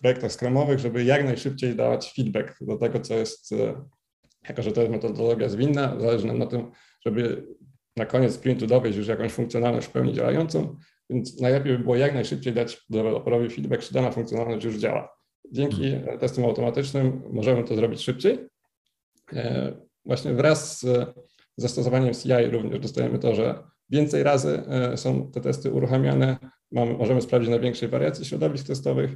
projektach 0.00 0.32
scrumowych, 0.32 0.78
żeby 0.78 1.04
jak 1.04 1.24
najszybciej 1.24 1.76
dawać 1.76 2.12
feedback 2.12 2.56
do 2.60 2.76
tego, 2.76 3.00
co 3.00 3.14
jest, 3.14 3.52
e, 3.52 3.84
jako 4.48 4.62
że 4.62 4.72
to 4.72 4.80
jest 4.80 4.92
metodologia 4.92 5.48
zwinna, 5.48 6.00
zależy 6.00 6.26
nam 6.26 6.38
na 6.38 6.46
tym, 6.46 6.70
żeby 7.06 7.46
na 7.96 8.06
koniec 8.06 8.34
sprintu 8.34 8.66
dowieść 8.66 8.98
już 8.98 9.06
jakąś 9.06 9.32
funkcjonalność 9.32 9.86
w 9.86 9.90
pełni 9.90 10.12
działającą, 10.12 10.76
więc 11.10 11.40
najlepiej 11.40 11.72
by 11.72 11.84
było 11.84 11.96
jak 11.96 12.14
najszybciej 12.14 12.52
dać 12.52 12.84
deweloperowi 12.90 13.50
feedback, 13.50 13.82
czy 13.82 13.94
dana 13.94 14.10
funkcjonalność 14.10 14.64
już 14.64 14.76
działa. 14.76 15.16
Dzięki 15.52 15.94
testom 16.20 16.44
automatycznym 16.44 17.22
możemy 17.30 17.64
to 17.64 17.76
zrobić 17.76 18.02
szybciej, 18.02 18.38
Właśnie 20.04 20.34
wraz 20.34 20.80
z 20.80 21.14
zastosowaniem 21.56 22.14
CI 22.14 22.50
również 22.50 22.80
dostajemy 22.80 23.18
to, 23.18 23.34
że 23.34 23.62
więcej 23.90 24.22
razy 24.22 24.62
są 24.96 25.30
te 25.30 25.40
testy 25.40 25.70
uruchamiane, 25.70 26.36
mamy, 26.72 26.94
możemy 26.94 27.22
sprawdzić 27.22 27.50
na 27.50 27.58
większej 27.58 27.88
wariacji 27.88 28.24
środowisk 28.24 28.66
testowych, 28.66 29.10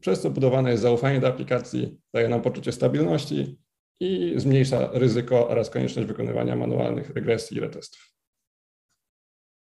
przez 0.00 0.20
co 0.20 0.30
budowane 0.30 0.70
jest 0.70 0.82
zaufanie 0.82 1.20
do 1.20 1.28
aplikacji, 1.28 1.98
daje 2.14 2.28
nam 2.28 2.42
poczucie 2.42 2.72
stabilności 2.72 3.58
i 4.00 4.34
zmniejsza 4.36 4.90
ryzyko 4.92 5.48
oraz 5.48 5.70
konieczność 5.70 6.08
wykonywania 6.08 6.56
manualnych 6.56 7.10
regresji 7.10 7.56
i 7.56 7.60
retestów. 7.60 8.15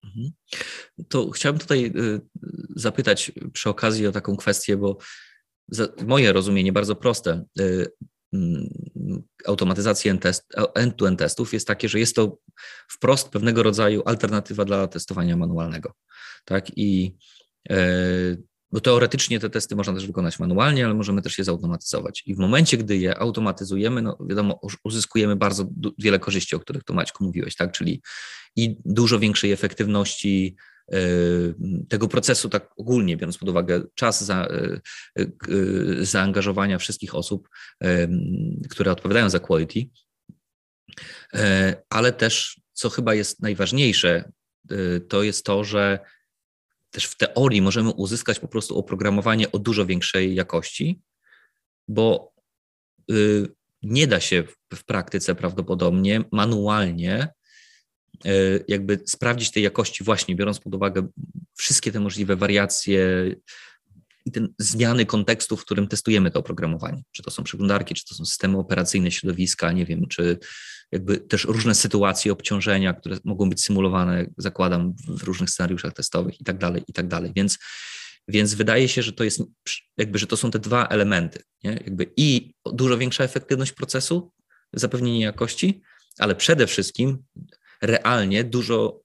Mhm. 0.04 0.30
To 1.08 1.30
chciałbym 1.30 1.60
tutaj 1.60 1.86
y, 1.86 2.20
zapytać 2.76 3.32
przy 3.52 3.70
okazji 3.70 4.06
o 4.06 4.12
taką 4.12 4.36
kwestię, 4.36 4.76
bo 4.76 4.98
moje 6.06 6.32
rozumienie 6.32 6.72
bardzo 6.72 6.96
proste 6.96 7.44
y, 7.60 7.86
mm, 8.32 8.68
automatyzacji 9.46 10.10
end-to-end 10.74 11.18
testów 11.18 11.52
jest 11.52 11.66
takie, 11.66 11.88
że 11.88 11.98
jest 11.98 12.16
to 12.16 12.38
wprost 12.88 13.28
pewnego 13.28 13.62
rodzaju 13.62 14.02
alternatywa 14.04 14.64
dla 14.64 14.88
testowania 14.88 15.36
manualnego. 15.36 15.92
Tak? 16.44 16.78
I 16.78 17.16
e, 17.70 17.76
bo 18.72 18.80
teoretycznie 18.80 19.40
te 19.40 19.50
testy 19.50 19.76
można 19.76 19.94
też 19.94 20.06
wykonać 20.06 20.38
manualnie, 20.38 20.84
ale 20.84 20.94
możemy 20.94 21.22
też 21.22 21.38
je 21.38 21.44
zautomatyzować. 21.44 22.22
I 22.26 22.34
w 22.34 22.38
momencie, 22.38 22.76
gdy 22.76 22.96
je 22.96 23.18
automatyzujemy, 23.18 24.02
no 24.02 24.18
wiadomo, 24.28 24.60
uzyskujemy 24.84 25.36
bardzo 25.36 25.68
wiele 25.98 26.18
korzyści, 26.18 26.56
o 26.56 26.60
których 26.60 26.84
tu 26.84 26.94
Maćku 26.94 27.24
mówiłeś, 27.24 27.56
tak? 27.56 27.72
Czyli 27.72 28.02
i 28.56 28.76
dużo 28.84 29.18
większej 29.18 29.52
efektywności 29.52 30.56
e, 30.92 30.98
tego 31.88 32.08
procesu, 32.08 32.48
tak 32.48 32.70
ogólnie 32.76 33.16
biorąc 33.16 33.38
pod 33.38 33.48
uwagę 33.48 33.82
czas 33.94 34.24
za, 34.24 34.46
e, 34.46 34.80
e, 35.18 35.28
zaangażowania 36.04 36.78
wszystkich 36.78 37.14
osób, 37.14 37.48
które 38.70 38.92
odpowiadają 38.92 39.30
za 39.30 39.40
quality, 39.40 39.80
ale 41.90 42.12
też, 42.12 42.60
co 42.72 42.90
chyba 42.90 43.14
jest 43.14 43.42
najważniejsze, 43.42 44.32
to 45.08 45.22
jest 45.22 45.44
to, 45.44 45.64
że 45.64 45.98
też 46.96 47.04
w 47.04 47.16
teorii 47.16 47.62
możemy 47.62 47.90
uzyskać 47.90 48.38
po 48.38 48.48
prostu 48.48 48.78
oprogramowanie 48.78 49.52
o 49.52 49.58
dużo 49.58 49.86
większej 49.86 50.34
jakości, 50.34 51.00
bo 51.88 52.32
y, 53.10 53.48
nie 53.82 54.06
da 54.06 54.20
się 54.20 54.44
w 54.74 54.84
praktyce 54.84 55.34
prawdopodobnie 55.34 56.24
manualnie 56.32 57.28
y, 58.26 58.64
jakby 58.68 59.00
sprawdzić 59.06 59.50
tej 59.50 59.62
jakości 59.62 60.04
właśnie 60.04 60.36
biorąc 60.36 60.60
pod 60.60 60.74
uwagę 60.74 61.08
wszystkie 61.54 61.92
te 61.92 62.00
możliwe 62.00 62.36
wariacje 62.36 63.00
i 64.26 64.32
te 64.32 64.46
zmiany 64.58 65.06
kontekstu, 65.06 65.56
w 65.56 65.64
którym 65.64 65.88
testujemy 65.88 66.30
to 66.30 66.38
oprogramowanie. 66.38 67.02
Czy 67.12 67.22
to 67.22 67.30
są 67.30 67.44
przeglądarki, 67.44 67.94
czy 67.94 68.04
to 68.04 68.14
są 68.14 68.24
systemy 68.24 68.58
operacyjne, 68.58 69.10
środowiska, 69.10 69.72
nie 69.72 69.86
wiem, 69.86 70.08
czy 70.08 70.38
jakby 70.92 71.16
też 71.16 71.44
różne 71.44 71.74
sytuacje 71.74 72.32
obciążenia, 72.32 72.92
które 72.94 73.18
mogą 73.24 73.50
być 73.50 73.64
symulowane, 73.64 74.26
zakładam, 74.38 74.94
w 75.08 75.22
różnych 75.22 75.50
scenariuszach 75.50 75.92
testowych 75.92 76.40
i 76.40 76.44
tak 76.44 76.58
dalej, 76.58 76.82
i 76.88 76.92
tak 76.92 77.08
dalej. 77.08 77.32
Więc, 77.36 77.58
więc 78.28 78.54
wydaje 78.54 78.88
się, 78.88 79.02
że 79.02 79.12
to 79.12 79.24
jest 79.24 79.42
jakby, 79.96 80.18
że 80.18 80.26
to 80.26 80.36
są 80.36 80.50
te 80.50 80.58
dwa 80.58 80.86
elementy, 80.86 81.42
nie? 81.64 81.70
Jakby 81.70 82.12
i 82.16 82.54
dużo 82.72 82.98
większa 82.98 83.24
efektywność 83.24 83.72
procesu, 83.72 84.32
zapewnienie 84.72 85.20
jakości, 85.20 85.82
ale 86.18 86.34
przede 86.34 86.66
wszystkim 86.66 87.18
realnie 87.82 88.44
dużo 88.44 89.00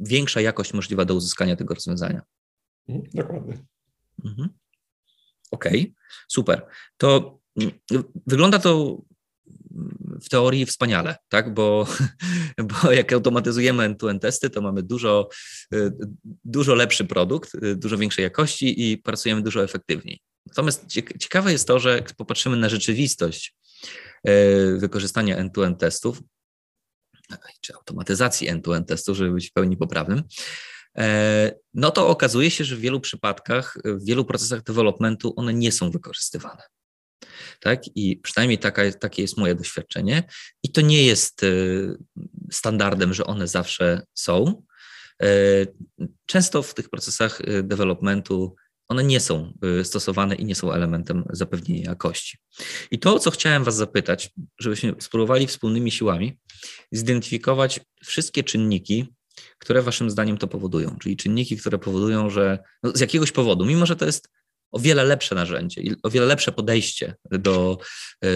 większa 0.00 0.40
jakość 0.40 0.72
możliwa 0.72 1.04
do 1.04 1.14
uzyskania 1.14 1.56
tego 1.56 1.74
rozwiązania. 1.74 2.22
Mhm, 2.88 3.10
dokładnie. 3.14 3.73
Mhm. 4.24 4.48
Okej, 5.50 5.80
okay, 5.80 5.94
super. 6.28 6.66
To 6.96 7.38
mm, 7.56 7.72
wygląda 8.26 8.58
to 8.58 9.02
w 10.22 10.28
teorii 10.28 10.66
wspaniale, 10.66 11.16
tak? 11.28 11.54
Bo, 11.54 11.86
bo 12.82 12.92
jak 12.92 13.12
automatyzujemy 13.12 13.84
end-to-end 13.84 14.22
testy, 14.22 14.50
to 14.50 14.62
mamy 14.62 14.82
dużo, 14.82 15.28
y, 15.74 15.92
dużo 16.44 16.74
lepszy 16.74 17.04
produkt, 17.04 17.54
y, 17.54 17.76
dużo 17.76 17.98
większej 17.98 18.22
jakości 18.22 18.90
i 18.90 18.98
pracujemy 18.98 19.42
dużo 19.42 19.64
efektywniej. 19.64 20.20
Natomiast 20.46 20.86
ciekawe 21.18 21.52
jest 21.52 21.68
to, 21.68 21.78
że 21.78 21.94
jak 21.94 22.12
popatrzymy 22.12 22.56
na 22.56 22.68
rzeczywistość 22.68 23.54
y, 24.28 24.78
wykorzystania 24.78 25.36
end-to-end 25.36 25.78
testów, 25.80 26.22
czy 27.60 27.74
automatyzacji 27.74 28.48
end-to-end 28.48 28.88
testów, 28.88 29.16
żeby 29.16 29.30
być 29.30 29.50
w 29.50 29.52
pełni 29.52 29.76
poprawnym, 29.76 30.22
no 31.74 31.90
to 31.90 32.08
okazuje 32.08 32.50
się, 32.50 32.64
że 32.64 32.76
w 32.76 32.80
wielu 32.80 33.00
przypadkach, 33.00 33.78
w 33.84 34.04
wielu 34.04 34.24
procesach 34.24 34.62
developmentu 34.62 35.34
one 35.36 35.54
nie 35.54 35.72
są 35.72 35.90
wykorzystywane 35.90 36.62
tak? 37.60 37.82
I 37.94 38.16
przynajmniej 38.16 38.58
taka, 38.58 38.92
takie 38.92 39.22
jest 39.22 39.36
moje 39.36 39.54
doświadczenie. 39.54 40.22
I 40.62 40.72
to 40.72 40.80
nie 40.80 41.02
jest 41.02 41.42
y, 41.42 41.96
standardem, 42.52 43.14
że 43.14 43.26
one 43.26 43.48
zawsze 43.48 44.02
są. 44.14 44.62
Y, 45.22 45.74
często 46.26 46.62
w 46.62 46.74
tych 46.74 46.88
procesach 46.88 47.40
developmentu 47.62 48.56
one 48.88 49.04
nie 49.04 49.20
są 49.20 49.52
stosowane 49.82 50.34
i 50.34 50.44
nie 50.44 50.54
są 50.54 50.72
elementem 50.72 51.24
zapewnienia 51.30 51.90
jakości. 51.90 52.38
I 52.90 52.98
to, 52.98 53.18
co 53.18 53.30
chciałem 53.30 53.64
Was 53.64 53.76
zapytać, 53.76 54.30
żebyśmy 54.58 54.94
spróbowali 54.98 55.46
wspólnymi 55.46 55.90
siłami 55.90 56.38
zidentyfikować 56.92 57.80
wszystkie 58.04 58.44
czynniki, 58.44 59.14
które 59.64 59.82
Waszym 59.82 60.10
zdaniem 60.10 60.38
to 60.38 60.48
powodują, 60.48 60.96
czyli 61.00 61.16
czynniki, 61.16 61.56
które 61.56 61.78
powodują, 61.78 62.30
że 62.30 62.58
no 62.82 62.92
z 62.94 63.00
jakiegoś 63.00 63.32
powodu, 63.32 63.64
mimo 63.64 63.86
że 63.86 63.96
to 63.96 64.06
jest 64.06 64.28
o 64.72 64.78
wiele 64.78 65.04
lepsze 65.04 65.34
narzędzie 65.34 65.80
i 65.80 65.94
o 66.02 66.10
wiele 66.10 66.26
lepsze 66.26 66.52
podejście 66.52 67.14
do, 67.30 67.78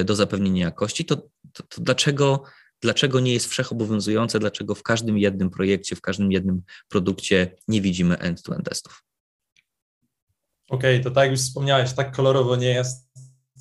do 0.05 0.17
zapewnienia 0.17 0.65
jakości, 0.65 1.05
to, 1.05 1.17
to, 1.53 1.63
to 1.69 1.81
dlaczego, 1.81 2.43
dlaczego 2.83 3.21
nie 3.21 3.33
jest 3.33 3.49
wszechobowiązujące, 3.49 4.39
dlaczego 4.39 4.75
w 4.75 4.83
każdym 4.83 5.19
jednym 5.19 5.51
projekcie, 5.51 5.97
w 5.97 6.01
każdym 6.01 6.33
jednym 6.33 6.63
produkcie 6.89 7.57
nie 7.69 7.81
widzimy 7.81 8.19
end-to-end 8.19 8.65
testów? 8.65 9.05
Okej, 10.69 10.95
okay, 10.95 11.05
to 11.05 11.11
tak 11.11 11.23
jak 11.23 11.31
już 11.31 11.41
wspomniałeś, 11.41 11.93
tak 11.93 12.17
kolorowo 12.17 12.57
nie 12.57 12.71
jest, 12.71 13.09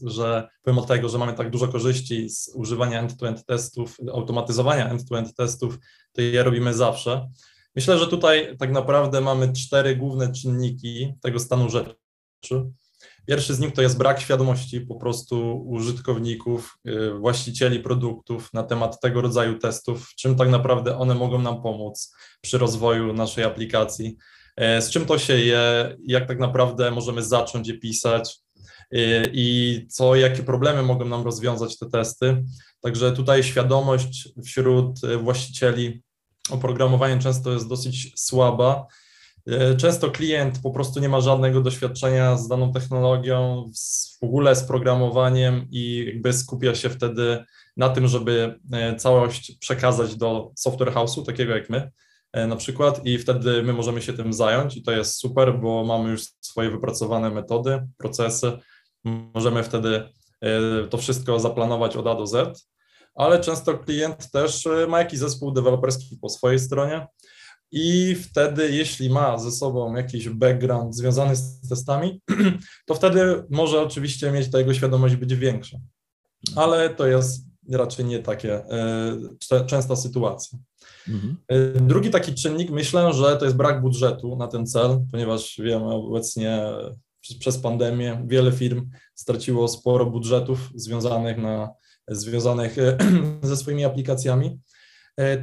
że 0.02 0.50
pomimo 0.62 0.86
tego, 0.86 1.10
że 1.10 1.18
mamy 1.18 1.34
tak 1.34 1.50
dużo 1.50 1.68
korzyści 1.68 2.30
z 2.30 2.52
używania 2.56 3.00
end-to-end 3.00 3.46
testów, 3.46 3.98
automatyzowania 4.14 4.90
end-to-end 4.90 5.36
testów, 5.36 5.78
to 6.14 6.22
je 6.22 6.44
robimy 6.44 6.74
zawsze. 6.74 7.30
Myślę, 7.78 7.98
że 7.98 8.08
tutaj 8.08 8.58
tak 8.58 8.72
naprawdę 8.72 9.22
mamy 9.22 9.54
cztery 9.54 9.96
główne 9.96 10.34
czynniki 10.34 11.14
tego 11.22 11.40
stanu 11.40 11.70
rzeczy. 11.70 12.72
Pierwszy 13.28 13.54
z 13.54 13.60
nich 13.60 13.74
to 13.74 13.82
jest 13.82 13.98
brak 13.98 14.20
świadomości 14.22 14.82
po 14.82 14.96
prostu 14.96 15.64
użytkowników, 15.68 16.78
y, 16.88 17.14
właścicieli 17.20 17.80
produktów 17.80 18.54
na 18.54 18.64
temat 18.64 19.02
tego 19.02 19.22
rodzaju 19.22 19.60
testów, 19.60 20.10
czym 20.16 20.36
tak 20.36 20.50
naprawdę 20.50 20.98
one 20.98 21.16
mogą 21.16 21.42
nam 21.42 21.62
pomóc 21.62 22.16
przy 22.42 22.58
rozwoju 22.58 23.14
naszej 23.14 23.44
aplikacji, 23.44 24.18
e, 24.56 24.82
z 24.82 24.90
czym 24.90 25.06
to 25.06 25.18
się 25.20 25.40
je, 25.40 25.96
jak 26.08 26.28
tak 26.28 26.40
naprawdę 26.40 26.92
możemy 26.92 27.24
zacząć 27.24 27.68
je 27.68 27.78
pisać 27.78 28.40
y, 28.94 29.24
i 29.34 29.86
co, 29.90 30.16
jakie 30.16 30.44
problemy 30.44 30.84
mogą 30.84 31.06
nam 31.06 31.24
rozwiązać 31.24 31.78
te 31.78 31.90
testy. 31.90 32.44
Także 32.82 33.12
tutaj 33.12 33.44
świadomość 33.44 34.30
wśród 34.46 35.00
właścicieli 35.22 36.07
oprogramowania 36.50 37.18
często 37.18 37.51
jest 37.51 37.68
dosyć 37.70 38.13
słaba 38.16 38.88
E, 39.48 39.75
często 39.75 40.12
klient 40.12 40.60
po 40.63 40.72
prostu 40.72 41.00
nie 41.00 41.10
ma 41.10 41.22
żadnego 41.22 41.62
doświadczenia 41.62 42.38
z 42.38 42.48
daną 42.48 42.74
technologią, 42.74 43.66
w 44.22 44.24
ogóle 44.24 44.56
z 44.56 44.63
programowaniem 44.63 45.68
i 45.72 46.06
jakby 46.08 46.34
skupia 46.34 46.75
się 46.75 46.89
wtedy 46.89 47.44
na 47.77 47.89
tym, 47.89 48.08
żeby 48.08 48.60
e, 48.72 48.96
całość 48.96 49.58
przekazać 49.60 50.16
do 50.16 50.51
software 50.56 50.94
house'u, 50.94 51.25
takiego 51.25 51.56
jak 51.56 51.70
my 51.70 51.92
e, 52.34 52.48
na 52.48 52.56
przykład 52.56 53.06
i 53.06 53.18
wtedy 53.18 53.63
my 53.63 53.74
możemy 53.74 54.01
się 54.01 54.13
tym 54.13 54.34
zająć 54.34 54.77
i 54.77 54.84
to 54.84 54.92
jest 54.92 55.16
super, 55.16 55.60
bo 55.60 55.84
mamy 55.84 56.10
już 56.10 56.22
swoje 56.42 56.70
wypracowane 56.72 57.30
metody, 57.30 57.88
procesy, 57.98 58.51
możemy 59.34 59.63
wtedy 59.63 60.10
to 60.89 60.98
wszystko 60.98 61.39
zaplanować 61.39 61.96
od 61.96 62.08
A 62.08 62.16
do 62.16 62.27
Z, 62.27 62.68
ale 63.18 63.40
często 63.40 63.78
klient 63.78 64.32
też 64.32 64.68
ma 64.88 65.00
jakiś 65.00 65.20
zespół 65.20 65.52
deweloperski 65.52 66.18
po 66.22 66.30
swojej 66.30 66.60
stronie, 66.60 67.08
i 67.72 68.16
wtedy, 68.16 68.72
jeśli 68.72 69.10
ma 69.10 69.38
ze 69.38 69.52
sobą 69.52 69.96
jakiś 69.96 70.30
background 70.30 70.96
związany 70.96 71.36
z 71.36 71.70
testami, 71.70 72.22
to 72.88 72.96
wtedy 72.96 73.44
może 73.50 73.82
oczywiście 73.82 74.32
mieć 74.32 74.52
ta 74.52 74.58
jego 74.58 74.74
świadomość 74.74 75.16
być 75.16 75.36
większa. 75.36 75.78
Ale 76.56 76.90
to 76.90 77.08
jest 77.08 77.48
raczej 77.72 78.06
nie 78.06 78.20
takie 78.20 78.54
e, 78.54 79.66
częsta 79.66 79.96
sytuacja. 79.96 80.60
Mhm. 81.08 81.38
E, 81.48 81.82
drugi 81.82 82.10
taki 82.10 82.34
czynnik, 82.34 82.70
myślę, 82.70 83.14
że 83.14 83.38
to 83.38 83.46
jest 83.46 83.58
brak 83.58 83.82
budżetu 83.82 84.36
na 84.36 84.48
ten 84.48 84.68
cel, 84.68 85.00
ponieważ 85.12 85.62
wiemy 85.64 85.86
obecnie 85.86 86.62
przez 87.40 87.58
pandemię 87.58 88.26
wiele 88.28 88.52
firm 88.52 88.90
straciło 89.16 89.68
sporo 89.68 90.06
budżetów 90.06 90.70
związanych, 90.76 91.38
na, 91.38 91.70
związanych 92.08 92.78
e, 92.78 92.98
ze 93.42 93.58
swoimi 93.58 93.86
aplikacjami. 93.86 94.60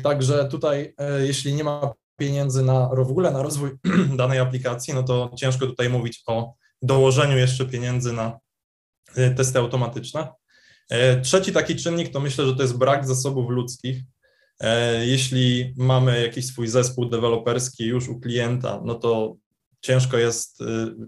Także 0.02 0.44
tutaj, 0.44 0.94
jeśli 1.18 1.54
nie 1.54 1.64
ma 1.64 1.92
pieniędzy 2.16 2.62
na, 2.62 2.88
w 2.88 3.11
ogóle 3.11 3.30
na 3.30 3.42
rozwój 3.42 3.71
danej 4.16 4.38
aplikacji, 4.38 4.94
no 4.94 5.02
to 5.02 5.30
ciężko 5.37 5.66
tutaj 5.66 5.88
mówić 5.88 6.23
o 6.26 6.54
dołożeniu 6.83 7.38
jeszcze 7.38 7.66
pieniędzy 7.66 8.12
na 8.12 8.38
testy 9.37 9.59
automatyczne. 9.59 10.28
Trzeci 11.23 11.52
taki 11.52 11.76
czynnik 11.76 12.12
to 12.12 12.21
myślę, 12.21 12.47
że 12.47 12.56
to 12.56 12.62
jest 12.62 12.78
brak 12.78 13.06
zasobów 13.06 13.50
ludzkich. 13.50 14.02
Jeśli 15.02 15.75
mamy 15.76 16.23
jakiś 16.23 16.47
swój 16.47 16.68
zespół 16.68 17.09
deweloperski 17.09 17.87
już 17.87 18.09
u 18.09 18.21
klienta, 18.21 18.80
no 18.85 18.94
to 18.94 19.37
ciężko 19.85 20.19
jest 20.19 20.61
y, 20.61 20.64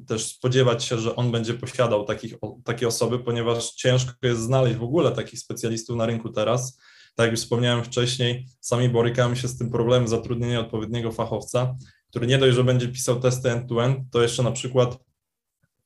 też 0.07 0.27
spodziewać 0.27 0.85
się, 0.85 0.99
że 0.99 1.17
on 1.17 1.33
będzie 1.33 1.55
posiadał 1.55 2.05
takich, 2.05 2.35
takie 2.65 2.89
osoby, 2.89 3.19
ponieważ 3.19 3.71
ciężko 3.71 4.13
jest 4.23 4.41
znaleźć 4.41 4.77
w 4.77 4.83
ogóle 4.83 5.13
takich 5.13 5.41
specjalistów 5.41 5.97
na 5.97 6.07
rynku 6.07 6.29
teraz. 6.29 6.79
Tak 7.15 7.25
jak 7.25 7.31
już 7.31 7.41
wspomniałem 7.41 7.85
wcześniej, 7.85 8.47
sami 8.61 8.89
borykamy 8.89 9.37
się 9.37 9.49
z 9.49 9.59
tym 9.59 9.71
problemem 9.71 10.09
zatrudnienia 10.09 10.61
odpowiedniego 10.61 11.13
fachowca, 11.13 11.75
który 12.11 12.27
nie 12.27 12.39
dość, 12.39 12.57
że 12.57 12.65
będzie 12.65 12.89
pisał 12.89 13.21
testy 13.21 13.51
end-to-end, 13.51 13.99
to 14.13 14.23
jeszcze 14.23 14.43
na 14.43 14.53
przykład 14.53 14.99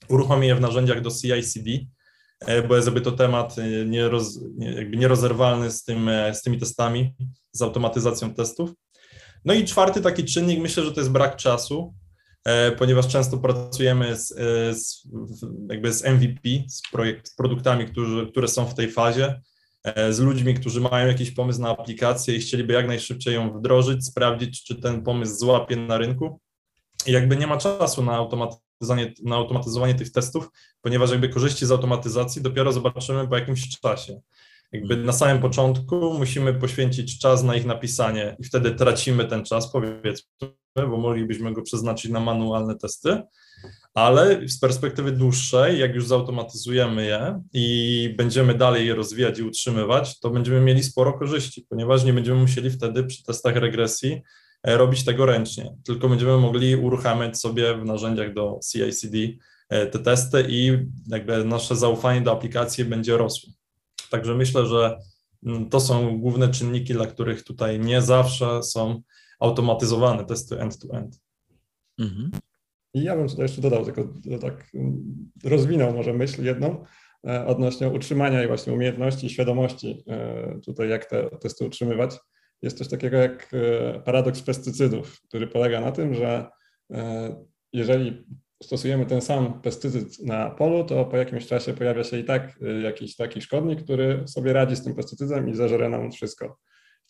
uruchomi 0.09 0.47
je 0.47 0.55
w 0.55 0.61
narzędziach 0.61 1.01
do 1.01 1.11
CI/CD, 1.11 1.71
e, 2.41 2.63
bo 2.63 2.77
jest 2.77 2.89
jakby 2.89 3.01
to 3.01 3.13
temat 3.13 3.59
e, 3.59 3.87
nieroz, 3.87 4.41
jakby 4.59 4.97
nierozerwalny 4.97 5.71
z, 5.71 5.85
tym, 5.85 6.09
e, 6.09 6.35
z 6.35 6.43
tymi 6.43 6.59
testami, 6.59 7.15
z 7.53 7.63
automatyzacją 7.63 8.35
testów. 8.35 8.71
No 9.45 9.55
i 9.55 9.65
czwarty 9.65 10.01
taki 10.01 10.25
czynnik, 10.25 10.61
myślę, 10.61 10.85
że 10.85 10.93
to 10.93 11.01
jest 11.01 11.13
brak 11.13 11.37
czasu. 11.37 11.95
E, 12.45 12.73
ponieważ 12.73 13.09
często 13.09 13.39
pracujemy 13.39 14.17
z, 14.17 14.33
e, 14.33 14.75
z, 14.75 15.09
jakby 15.71 15.93
z 15.93 16.05
MVP, 16.05 16.49
z, 16.69 16.83
projekt, 16.93 17.29
z 17.29 17.35
produktami, 17.35 17.87
którzy, 17.87 18.27
które 18.27 18.49
są 18.49 18.67
w 18.67 18.75
tej 18.75 18.91
fazie, 18.91 19.41
e, 19.85 20.13
z 20.13 20.21
ludźmi, 20.21 20.55
którzy 20.55 20.81
mają 20.81 21.07
jakiś 21.07 21.31
pomysł 21.31 21.61
na 21.61 21.69
aplikację 21.69 22.37
i 22.37 22.41
chcieliby 22.41 22.73
jak 22.73 22.87
najszybciej 22.87 23.35
ją 23.35 23.59
wdrożyć, 23.59 24.07
sprawdzić, 24.07 24.65
czy 24.65 24.81
ten 24.81 25.03
pomysł 25.03 25.39
złapie 25.39 25.77
na 25.77 25.99
rynku. 25.99 26.41
I 27.07 27.13
jakby 27.13 27.37
nie 27.37 27.47
ma 27.47 27.57
czasu 27.57 28.03
na 28.03 28.13
automatyzowanie, 28.13 29.15
na 29.25 29.37
automatyzowanie 29.37 29.95
tych 29.95 30.13
testów, 30.13 30.49
ponieważ 30.83 31.11
jakby 31.11 31.29
korzyści 31.29 31.67
z 31.67 31.71
automatyzacji 31.71 32.43
dopiero 32.43 32.73
zobaczymy 32.73 33.29
po 33.29 33.37
jakimś 33.37 33.79
czasie. 33.81 34.21
Jakby 34.73 34.97
na 34.97 35.12
samym 35.12 35.43
początku 35.43 36.15
musimy 36.19 36.55
poświęcić 36.55 37.19
czas 37.19 37.43
na 37.43 37.57
ich 37.57 37.67
napisanie 37.67 38.37
i 38.39 38.45
wtedy 38.45 38.71
tracimy 38.71 39.25
ten 39.25 39.45
czas, 39.45 39.73
powiedzmy, 39.73 40.29
bo 40.77 40.97
moglibyśmy 40.97 41.53
go 41.53 41.62
przeznaczyć 41.62 42.11
na 42.11 42.21
manualne 42.21 42.77
testy, 42.77 43.23
ale 43.95 44.49
z 44.49 44.59
perspektywy 44.59 45.12
dłuższej, 45.12 45.79
jak 45.79 45.95
już 45.95 46.07
zautomatyzujemy 46.07 47.07
je 47.07 47.43
i 47.53 48.15
będziemy 48.19 48.55
dalej 48.55 48.87
je 48.87 48.95
rozwijać 48.95 49.39
i 49.39 49.43
utrzymywać, 49.43 50.21
to 50.21 50.31
będziemy 50.31 50.61
mieli 50.61 50.83
sporo 50.83 51.12
korzyści, 51.12 51.67
ponieważ 51.69 52.05
nie 52.05 52.12
będziemy 52.12 52.41
musieli 52.41 52.71
wtedy 52.71 53.05
przy 53.05 53.25
testach 53.25 53.57
regresji 53.57 54.23
e, 54.62 54.77
robić 54.77 55.05
tego 55.05 55.27
ręcznie, 55.27 55.75
tylko 55.85 56.09
będziemy 56.09 56.39
mogli 56.39 56.77
uruchamiać 56.77 57.39
sobie 57.39 57.75
w 57.75 57.85
narzędziach 57.85 58.35
do 58.35 58.59
CI/CD 58.73 59.19
e, 59.69 59.87
te 59.87 59.99
testy 59.99 60.47
i 60.49 60.79
jakby 61.07 61.45
nasze 61.45 61.77
zaufanie 61.77 62.21
do 62.21 62.33
aplikacji 62.33 62.85
będzie 62.85 63.17
rosło. 63.17 63.60
Także 64.11 64.35
myślę, 64.35 64.67
że 64.67 64.99
mm, 65.47 65.69
to 65.69 65.81
są 65.81 66.19
główne 66.19 66.49
czynniki, 66.49 66.93
dla 66.93 67.07
których 67.07 67.45
tutaj 67.45 67.81
nie 67.81 68.02
zawsze 68.02 68.62
są 68.62 69.02
automatyzowane 69.40 70.25
testy 70.25 70.61
end-to-end. 70.61 71.21
Mhm. 71.99 72.31
I 72.95 73.02
ja 73.02 73.17
bym 73.17 73.29
tutaj 73.29 73.45
jeszcze 73.45 73.61
dodał, 73.61 73.85
tylko 73.85 74.09
tak 74.40 74.73
rozwinął 75.45 75.93
może 75.93 76.12
myśl 76.12 76.45
jedną 76.45 76.85
e, 77.26 77.47
odnośnie 77.47 77.88
utrzymania 77.88 78.45
i 78.45 78.47
właśnie 78.47 78.73
umiejętności 78.73 79.26
i 79.26 79.31
świadomości 79.31 80.05
e, 80.09 80.61
tutaj, 80.67 80.88
jak 80.88 81.05
te 81.05 81.31
testy 81.31 81.64
utrzymywać. 81.64 82.19
Jest 82.62 82.79
coś 82.79 82.88
takiego 82.88 83.17
jak 83.17 83.50
e, 83.52 84.00
paradoks 84.00 84.43
pestycydów, 84.43 85.21
który 85.29 85.47
polega 85.47 85.81
na 85.81 85.93
tym, 85.93 86.14
że 86.14 86.50
jeżeli 87.73 88.26
stosujemy 88.62 89.07
ten 89.07 89.21
sam 89.21 89.61
pestycyd 89.61 90.19
na 90.19 90.50
polu, 90.50 90.85
to 90.85 91.05
po 91.05 91.17
jakimś 91.17 91.47
czasie 91.47 91.73
pojawia 91.73 92.05
się 92.05 92.19
i 92.19 92.25
tak 92.25 92.59
jakiś 92.83 93.17
taki 93.17 93.40
szkodnik, 93.40 93.83
który 93.83 94.25
sobie 94.26 94.52
radzi 94.52 94.76
z 94.76 94.85
tym 94.85 94.95
pestycydem 94.95 95.49
i 95.49 95.55
zażere 95.55 95.88
nam 95.88 96.12
wszystko. 96.12 96.59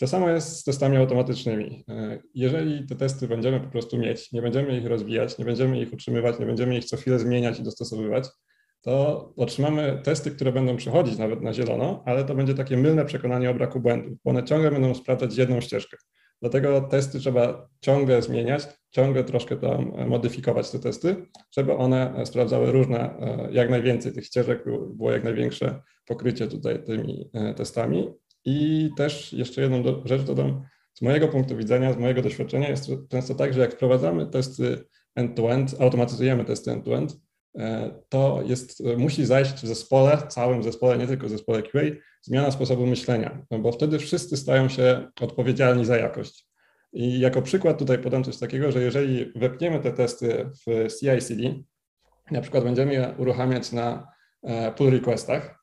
To 0.01 0.07
samo 0.07 0.31
jest 0.31 0.57
z 0.57 0.65
testami 0.65 0.97
automatycznymi. 0.97 1.85
E, 1.89 2.23
jeżeli 2.35 2.87
te 2.87 2.97
testy 2.97 3.29
będziemy 3.29 3.61
po 3.61 3.69
prostu 3.69 3.99
mieć, 3.99 4.33
nie 4.33 4.43
będziemy 4.43 4.79
ich 4.79 4.87
rozwijać, 4.87 5.39
nie 5.39 5.45
będziemy 5.45 5.81
ich 5.81 5.93
utrzymywać, 5.93 6.39
nie 6.39 6.47
będziemy 6.47 6.77
ich 6.77 6.85
co 6.85 6.97
chwilę 6.97 7.19
zmieniać 7.19 7.61
i 7.61 7.63
dostosowywać, 7.63 8.29
to 8.83 9.25
otrzymamy 9.37 10.01
testy, 10.05 10.31
które 10.31 10.53
będą 10.53 10.77
przechodzić 10.77 11.19
nawet 11.19 11.43
na 11.43 11.53
zielono, 11.53 12.03
ale 12.07 12.25
to 12.25 12.35
będzie 12.35 12.55
takie 12.55 12.77
mylne 12.77 13.05
przekonanie 13.05 13.51
o 13.51 13.55
braku 13.55 13.81
błędów, 13.81 14.19
bo 14.25 14.31
one 14.31 14.45
ciągle 14.45 14.71
będą 14.71 14.95
sprawdzać 14.95 15.37
jedną 15.37 15.61
ścieżkę. 15.61 15.97
Dlatego 16.41 16.81
testy 16.81 17.19
trzeba 17.19 17.69
ciągle 17.81 18.23
zmieniać, 18.23 18.69
ciągle 18.91 19.25
troszkę 19.25 19.57
tam 19.57 19.93
modyfikować 20.09 20.71
te 20.71 20.79
testy, 20.79 21.17
żeby 21.57 21.77
one 21.77 22.27
sprawdzały 22.27 22.73
różne, 22.73 22.99
e, 22.99 23.49
jak 23.53 23.71
najwięcej 23.71 24.13
tych 24.13 24.27
ścieżek, 24.27 24.65
było 24.95 25.13
jak 25.13 25.25
największe 25.25 25.83
pokrycie 26.07 26.47
tutaj 26.47 26.85
tymi 26.85 27.31
e, 27.33 27.55
testami. 27.55 28.09
I 28.45 28.89
też 28.97 29.33
jeszcze 29.33 29.63
jedną 29.63 29.83
do, 29.83 30.03
rzecz 30.05 30.23
dodam, 30.23 30.63
z 30.95 31.03
mojego 31.03 31.29
punktu 31.29 31.57
widzenia, 31.57 31.93
z 31.93 31.97
mojego 31.97 32.23
doświadczenia 32.23 32.69
jest 32.69 32.91
często 33.09 33.35
tak, 33.35 33.55
że 33.55 33.61
jak 33.61 33.73
wprowadzamy 33.73 34.27
testy 34.27 34.85
end-to-end, 35.15 35.77
automatyzujemy 35.81 36.45
testy 36.45 36.71
end-to-end, 36.71 37.13
e, 37.13 37.17
to 37.17 37.30
jest, 38.47 38.83
musi 38.97 39.27
zajść 39.27 39.53
w 39.53 39.67
zespole, 39.67 40.19
całym 40.29 40.63
zespole, 40.63 40.99
nie 40.99 41.07
tylko 41.07 41.27
w 41.27 41.31
zespole 41.31 41.63
QA, 41.63 41.81
zmiana 42.23 42.51
sposobu 42.51 42.87
myślenia, 42.87 43.47
no 43.51 43.59
bo 43.59 43.73
wtedy 43.73 43.99
wszyscy 43.99 44.37
stają 44.37 44.69
się 44.69 45.11
odpowiedzialni 45.21 45.85
za 45.85 45.97
jakość. 45.97 46.47
I 46.93 47.21
jako 47.21 47.43
przykład 47.43 47.79
tutaj 47.79 47.99
podam 47.99 48.25
coś 48.25 48.39
takiego, 48.39 48.73
że 48.73 48.83
jeżeli 48.83 49.33
wepniemy 49.37 49.81
te 49.81 49.93
testy 49.93 50.51
w 50.67 50.87
CI/CD, 51.01 51.55
na 52.31 52.41
przykład 52.41 52.65
będziemy 52.65 52.93
je 52.93 53.15
uruchamiać 53.19 53.73
na 53.73 54.07
e, 54.43 54.73
pull 54.73 54.91
requestach, 54.91 55.61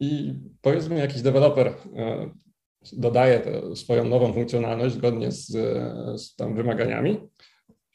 i 0.00 0.34
powiedzmy 0.60 0.98
jakiś 0.98 1.22
deweloper 1.22 1.66
e, 1.66 1.74
dodaje 2.92 3.42
swoją 3.74 4.04
nową 4.04 4.32
funkcjonalność 4.32 4.94
zgodnie 4.94 5.32
z, 5.32 5.46
z 6.20 6.36
tam 6.36 6.54
wymaganiami, 6.54 7.20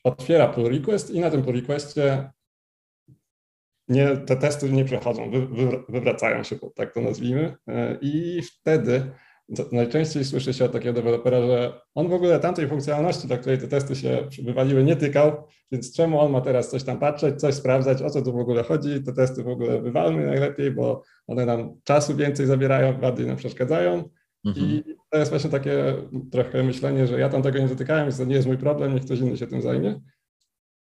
otwiera 0.03 0.47
pull 0.47 0.69
request 0.69 1.11
i 1.11 1.19
na 1.19 1.31
tym 1.31 1.43
pull 1.43 1.55
requestie 1.55 2.29
nie, 3.87 4.17
te 4.17 4.35
testy 4.35 4.69
nie 4.69 4.85
przechodzą, 4.85 5.31
wy, 5.31 5.47
wy, 5.47 5.83
wywracają 5.89 6.43
się, 6.43 6.55
tak 6.75 6.93
to 6.93 7.01
nazwijmy, 7.01 7.55
e, 7.67 7.97
i 8.01 8.41
wtedy 8.41 9.11
najczęściej 9.71 10.25
słyszy 10.25 10.53
się 10.53 10.65
od 10.65 10.71
takiego 10.71 10.93
dewelopera, 10.93 11.41
że 11.41 11.81
on 11.95 12.07
w 12.07 12.13
ogóle 12.13 12.39
tamtej 12.39 12.67
funkcjonalności, 12.67 13.27
dla 13.27 13.37
której 13.37 13.57
te 13.57 13.67
testy 13.67 13.95
się 13.95 14.27
wywaliły, 14.43 14.83
nie 14.83 14.95
tykał, 14.95 15.43
więc 15.71 15.95
czemu 15.95 16.19
on 16.19 16.31
ma 16.31 16.41
teraz 16.41 16.69
coś 16.69 16.83
tam 16.83 16.99
patrzeć, 16.99 17.39
coś 17.39 17.55
sprawdzać, 17.55 18.01
o 18.01 18.09
co 18.09 18.21
tu 18.21 18.33
w 18.33 18.39
ogóle 18.39 18.63
chodzi, 18.63 19.03
te 19.03 19.13
testy 19.13 19.43
w 19.43 19.47
ogóle 19.47 19.81
wywalmy 19.81 20.25
najlepiej, 20.25 20.71
bo 20.71 21.03
one 21.27 21.45
nam 21.45 21.79
czasu 21.83 22.15
więcej 22.15 22.45
zabierają, 22.45 22.93
bardziej 22.93 23.27
nam 23.27 23.35
przeszkadzają 23.35 24.09
mhm. 24.45 24.65
i 24.65 24.83
to 25.09 25.17
jest 25.17 25.31
właśnie 25.31 25.49
takie 25.49 25.93
trochę 26.31 26.63
myślenie, 26.63 27.07
że 27.07 27.19
ja 27.19 27.29
tam 27.29 27.41
tego 27.41 27.59
nie 27.59 27.67
dotykałem, 27.67 28.03
więc 28.03 28.17
to 28.17 28.25
nie 28.25 28.35
jest 28.35 28.47
mój 28.47 28.57
problem, 28.57 28.93
niech 28.93 29.05
ktoś 29.05 29.19
inny 29.19 29.37
się 29.37 29.47
tym 29.47 29.61
zajmie. 29.61 30.01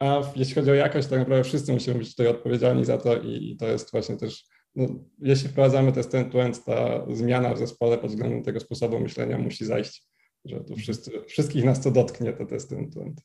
A 0.05 0.33
jeśli 0.37 0.55
chodzi 0.55 0.71
o 0.71 0.75
jakość, 0.75 1.09
tak 1.09 1.19
naprawdę 1.19 1.45
wszyscy 1.45 1.73
musimy 1.73 1.99
być 1.99 2.11
tutaj 2.11 2.27
odpowiedzialni 2.27 2.85
za 2.85 2.99
to 2.99 3.17
i 3.17 3.57
to 3.61 3.67
jest 3.67 3.91
właśnie 3.91 4.17
też 4.17 4.45
no, 4.75 4.89
jeśli 5.19 5.49
wprowadzamy 5.49 5.93
test 5.93 6.15
end-to-end, 6.15 6.65
ta 6.65 7.07
zmiana 7.13 7.55
w 7.55 7.59
zespole 7.59 7.99
pod 7.99 8.11
względem 8.11 8.43
tego 8.43 8.61
sposobu 8.61 9.01
myślenia 9.01 9.39
musi 9.39 9.65
zajść, 9.65 10.03
że 10.45 10.61
to 10.61 10.77
wszyscy, 10.77 11.11
wszystkich 11.27 11.65
nas 11.65 11.83
to 11.83 11.91
dotknie, 11.91 12.33
te 12.33 12.47
testy 12.47 12.77
end-to-end. 12.77 13.21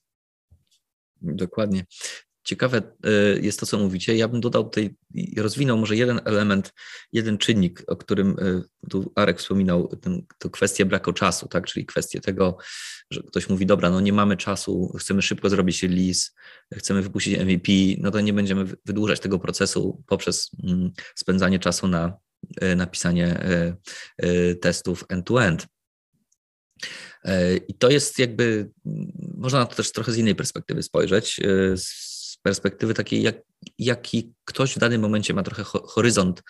Dokładnie. 1.21 1.85
Ciekawe 2.43 2.81
e, 3.03 3.11
jest 3.39 3.59
to, 3.59 3.65
co 3.65 3.79
mówicie. 3.79 4.15
Ja 4.15 4.27
bym 4.27 4.41
dodał 4.41 4.63
tutaj 4.63 4.95
rozwinął 5.37 5.77
może 5.77 5.95
jeden 5.95 6.21
element, 6.25 6.73
jeden 7.11 7.37
czynnik, 7.37 7.83
o 7.87 7.95
którym 7.95 8.35
e, 8.39 8.61
tu 8.89 9.11
Arek 9.15 9.39
wspominał, 9.39 9.87
ten, 9.87 10.25
to 10.37 10.49
kwestię 10.49 10.85
braku 10.85 11.13
czasu, 11.13 11.47
tak? 11.47 11.65
czyli 11.67 11.85
kwestię 11.85 12.19
tego, 12.19 12.57
że 13.11 13.23
ktoś 13.23 13.49
mówi, 13.49 13.65
dobra, 13.65 13.89
no 13.89 14.01
nie 14.01 14.13
mamy 14.13 14.37
czasu, 14.37 14.93
chcemy 14.99 15.21
szybko 15.21 15.49
zrobić 15.49 15.83
release, 15.83 16.31
chcemy 16.73 17.01
wypuścić 17.01 17.39
MVP, 17.39 17.71
no 17.97 18.11
to 18.11 18.21
nie 18.21 18.33
będziemy 18.33 18.65
wydłużać 18.85 19.19
tego 19.19 19.39
procesu 19.39 20.03
poprzez 20.07 20.51
mm, 20.63 20.91
spędzanie 21.15 21.59
czasu 21.59 21.87
na 21.87 22.17
e, 22.61 22.75
napisanie 22.75 23.39
testów 24.61 25.05
end-to-end. 25.09 25.67
I 27.67 27.73
to 27.73 27.89
jest 27.89 28.19
jakby, 28.19 28.69
można 29.37 29.59
na 29.59 29.65
to 29.65 29.75
też 29.75 29.91
trochę 29.91 30.11
z 30.11 30.17
innej 30.17 30.35
perspektywy 30.35 30.83
spojrzeć, 30.83 31.39
z 31.75 32.19
perspektywy 32.41 32.93
takiej, 32.93 33.21
jak, 33.21 33.35
jaki 33.77 34.33
ktoś 34.45 34.75
w 34.75 34.79
danym 34.79 35.01
momencie 35.01 35.33
ma 35.33 35.43
trochę 35.43 35.63
horyzont, 35.63 36.39
e, 36.39 36.43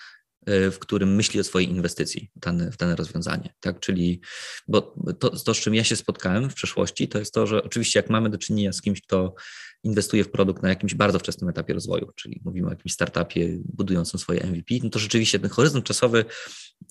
w 0.48 0.76
którym 0.80 1.16
myśli 1.16 1.40
o 1.40 1.44
swojej 1.44 1.70
inwestycji 1.70 2.30
w 2.36 2.40
dane, 2.40 2.72
w 2.72 2.78
dane 2.78 2.96
rozwiązanie. 2.96 3.54
Tak? 3.60 3.80
Czyli, 3.80 4.22
bo 4.68 4.96
to, 5.20 5.30
to, 5.30 5.54
z 5.54 5.58
czym 5.58 5.76
ja 5.76 5.84
się 5.84 5.96
spotkałem 5.96 6.50
w 6.50 6.54
przeszłości, 6.54 7.08
to 7.08 7.20
jest 7.20 7.34
to, 7.34 7.48
że 7.48 7.64
oczywiście 7.64 8.00
jak 8.00 8.10
mamy 8.10 8.30
do 8.30 8.38
czynienia 8.38 8.74
z 8.74 8.82
kimś, 8.82 9.02
kto 9.02 9.36
inwestuje 9.84 10.24
w 10.24 10.32
produkt 10.32 10.64
na 10.64 10.70
jakimś 10.70 10.96
bardzo 10.96 11.20
wczesnym 11.20 11.50
etapie 11.50 11.74
rozwoju, 11.74 12.12
czyli 12.16 12.42
mówimy 12.46 12.68
o 12.68 12.70
jakimś 12.70 12.94
startupie 12.94 13.60
budującym 13.66 14.20
swoje 14.20 14.48
MVP, 14.48 14.76
no 14.84 14.90
to 14.90 15.00
rzeczywiście 15.00 15.40
ten 15.40 15.50
horyzont 15.50 15.86
czasowy, 15.86 16.26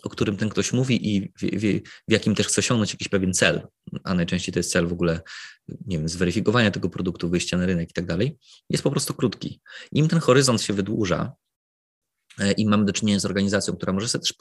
o 0.02 0.08
którym 0.08 0.36
ten 0.36 0.48
ktoś 0.48 0.72
mówi 0.72 1.16
i 1.16 1.20
w, 1.20 1.42
w, 1.42 1.80
w 2.08 2.12
jakim 2.12 2.34
też 2.34 2.46
chce 2.46 2.58
osiągnąć 2.58 2.92
jakiś 2.92 3.08
pewien 3.08 3.34
cel, 3.34 3.68
a 4.04 4.14
najczęściej 4.14 4.52
to 4.52 4.58
jest 4.58 4.72
cel 4.72 4.86
w 4.86 4.92
ogóle, 4.92 5.20
nie 5.86 5.98
wiem, 5.98 6.08
zweryfikowania 6.08 6.70
tego 6.70 6.88
produktu, 6.90 7.30
wyjścia 7.30 7.56
na 7.56 7.66
rynek 7.66 7.90
i 7.90 7.92
tak 7.92 8.06
dalej, 8.06 8.38
jest 8.70 8.84
po 8.84 8.90
prostu 8.90 9.14
krótki. 9.14 9.60
Im 9.92 10.08
ten 10.08 10.18
horyzont 10.18 10.62
się 10.62 10.72
wydłuża, 10.72 11.32
i 12.56 12.66
mamy 12.66 12.84
do 12.84 12.92
czynienia 12.92 13.20
z 13.20 13.24
organizacją, 13.24 13.76
która 13.76 13.92
może 13.92 14.08
sobie 14.08 14.22
też 14.22 14.34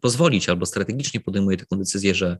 pozwolić 0.00 0.48
albo 0.48 0.66
strategicznie 0.66 1.20
podejmuje 1.20 1.56
taką 1.56 1.78
decyzję, 1.78 2.14
że, 2.14 2.38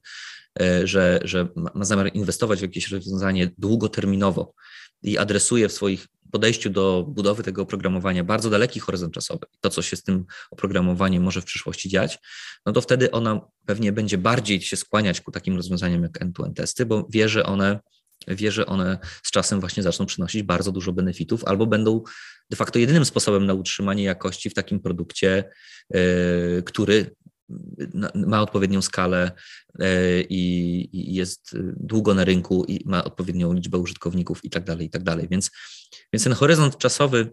że, 0.84 1.20
że 1.24 1.48
ma 1.74 1.84
zamiar 1.84 2.10
inwestować 2.14 2.58
w 2.58 2.62
jakieś 2.62 2.90
rozwiązanie 2.90 3.50
długoterminowo 3.58 4.54
i 5.02 5.18
adresuje 5.18 5.68
w 5.68 5.72
swoich 5.72 6.06
podejściu 6.32 6.70
do 6.70 7.04
budowy 7.08 7.42
tego 7.42 7.62
oprogramowania 7.62 8.24
bardzo 8.24 8.50
daleki 8.50 8.80
horyzont 8.80 9.14
czasowy, 9.14 9.46
to 9.60 9.70
co 9.70 9.82
się 9.82 9.96
z 9.96 10.02
tym 10.02 10.24
oprogramowaniem 10.50 11.22
może 11.22 11.40
w 11.40 11.44
przyszłości 11.44 11.88
dziać, 11.88 12.18
no 12.66 12.72
to 12.72 12.80
wtedy 12.80 13.10
ona 13.10 13.40
pewnie 13.66 13.92
będzie 13.92 14.18
bardziej 14.18 14.62
się 14.62 14.76
skłaniać 14.76 15.20
ku 15.20 15.30
takim 15.30 15.56
rozwiązaniom 15.56 16.02
jak 16.02 16.22
end-to-end 16.22 16.56
testy, 16.56 16.86
bo 16.86 17.06
wie, 17.10 17.28
że 17.28 17.46
one 17.46 17.80
wie, 18.28 18.52
że 18.52 18.66
one 18.66 18.98
z 19.22 19.30
czasem 19.30 19.60
właśnie 19.60 19.82
zaczną 19.82 20.06
przynosić 20.06 20.42
bardzo 20.42 20.72
dużo 20.72 20.92
benefitów 20.92 21.44
albo 21.44 21.66
będą 21.66 22.02
de 22.50 22.56
facto 22.56 22.78
jedynym 22.78 23.04
sposobem 23.04 23.46
na 23.46 23.54
utrzymanie 23.54 24.04
jakości 24.04 24.50
w 24.50 24.54
takim 24.54 24.80
produkcie, 24.80 25.44
yy, 25.94 26.62
który 26.66 27.14
ma 28.14 28.42
odpowiednią 28.42 28.82
skalę 28.82 29.32
e, 29.78 30.20
i 30.22 31.14
jest 31.14 31.56
długo 31.76 32.14
na 32.14 32.24
rynku 32.24 32.64
i 32.68 32.82
ma 32.86 33.04
odpowiednią 33.04 33.52
liczbę 33.52 33.78
użytkowników 33.78 34.44
i 34.44 34.50
tak 34.50 34.64
dalej, 34.64 34.86
i 34.86 34.90
tak 34.90 35.02
dalej. 35.02 35.28
Więc, 35.30 35.50
więc 36.12 36.24
ten 36.24 36.32
horyzont 36.32 36.78
czasowy 36.78 37.32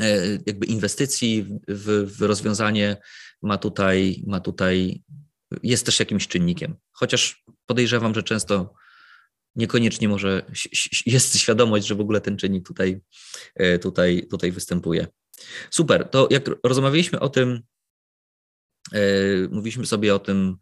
e, 0.00 0.26
jakby 0.46 0.66
inwestycji 0.66 1.46
w, 1.68 2.14
w 2.18 2.22
rozwiązanie 2.22 2.96
ma 3.42 3.58
tutaj, 3.58 4.24
ma 4.26 4.40
tutaj, 4.40 5.02
jest 5.62 5.86
też 5.86 6.00
jakimś 6.00 6.28
czynnikiem. 6.28 6.76
Chociaż 6.92 7.44
podejrzewam, 7.66 8.14
że 8.14 8.22
często 8.22 8.74
niekoniecznie 9.56 10.08
może 10.08 10.42
jest 11.06 11.38
świadomość, 11.38 11.86
że 11.86 11.94
w 11.94 12.00
ogóle 12.00 12.20
ten 12.20 12.36
czynnik 12.36 12.66
tutaj, 12.66 13.00
e, 13.54 13.78
tutaj, 13.78 14.26
tutaj 14.30 14.52
występuje. 14.52 15.06
Super, 15.70 16.08
to 16.10 16.28
jak 16.30 16.50
rozmawialiśmy 16.64 17.20
o 17.20 17.28
tym, 17.28 17.62
E, 18.92 19.48
mówiliśmy 19.50 19.86
sobie 19.86 20.14
o 20.14 20.18
tym, 20.18 20.56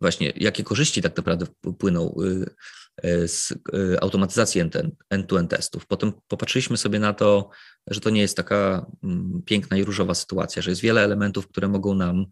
właśnie 0.00 0.32
jakie 0.36 0.64
korzyści 0.64 1.02
tak 1.02 1.16
naprawdę 1.16 1.46
płyną 1.78 2.14
y, 2.22 2.54
z 3.26 3.50
y, 3.50 4.00
automatyzacji 4.00 4.60
end-to-end 5.10 5.50
testów. 5.50 5.86
Potem 5.86 6.12
popatrzyliśmy 6.28 6.76
sobie 6.76 6.98
na 6.98 7.12
to, 7.12 7.50
że 7.90 8.00
to 8.00 8.10
nie 8.10 8.20
jest 8.20 8.36
taka 8.36 8.86
mm, 9.02 9.42
piękna 9.46 9.76
i 9.76 9.84
różowa 9.84 10.14
sytuacja, 10.14 10.62
że 10.62 10.70
jest 10.70 10.82
wiele 10.82 11.04
elementów, 11.04 11.48
które 11.48 11.68
mogą 11.68 11.94
nam, 11.94 12.26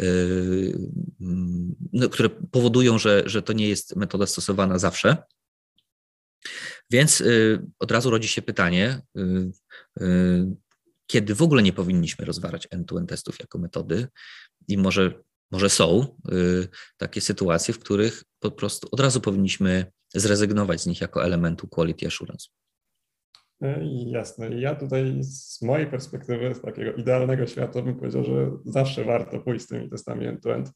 y, 0.00 0.78
mm, 1.20 1.74
no, 1.92 2.08
które 2.08 2.30
powodują, 2.30 2.98
że, 2.98 3.22
że 3.26 3.42
to 3.42 3.52
nie 3.52 3.68
jest 3.68 3.96
metoda 3.96 4.26
stosowana 4.26 4.78
zawsze. 4.78 5.16
Więc 6.90 7.22
od 7.78 7.90
razu 7.90 8.10
rodzi 8.10 8.28
się 8.28 8.42
pytanie, 8.42 9.02
kiedy 11.06 11.34
w 11.34 11.42
ogóle 11.42 11.62
nie 11.62 11.72
powinniśmy 11.72 12.24
rozważać 12.24 12.68
end-to-end 12.70 13.08
testów 13.08 13.40
jako 13.40 13.58
metody 13.58 14.08
i 14.68 14.78
może, 14.78 15.22
może 15.54 15.70
są 15.70 16.06
y, 16.32 16.68
takie 16.96 17.20
sytuacje, 17.20 17.74
w 17.74 17.78
których 17.78 18.24
po 18.40 18.50
prostu 18.50 18.88
od 18.90 19.00
razu 19.00 19.20
powinniśmy 19.20 19.86
zrezygnować 20.14 20.80
z 20.80 20.86
nich 20.86 21.00
jako 21.00 21.24
elementu 21.24 21.68
quality 21.68 22.06
assurance. 22.06 22.48
E, 23.62 23.80
jasne. 24.06 24.60
Ja 24.60 24.74
tutaj 24.74 25.18
z 25.20 25.62
mojej 25.62 25.86
perspektywy, 25.86 26.54
z 26.54 26.60
takiego 26.60 26.92
idealnego 26.92 27.46
świata 27.46 27.82
bym 27.82 27.96
powiedział, 27.96 28.24
że 28.24 28.50
zawsze 28.64 29.04
warto 29.04 29.40
pójść 29.40 29.64
z 29.64 29.68
tymi 29.68 29.90
testami 29.90 30.26
end-to-end, 30.26 30.72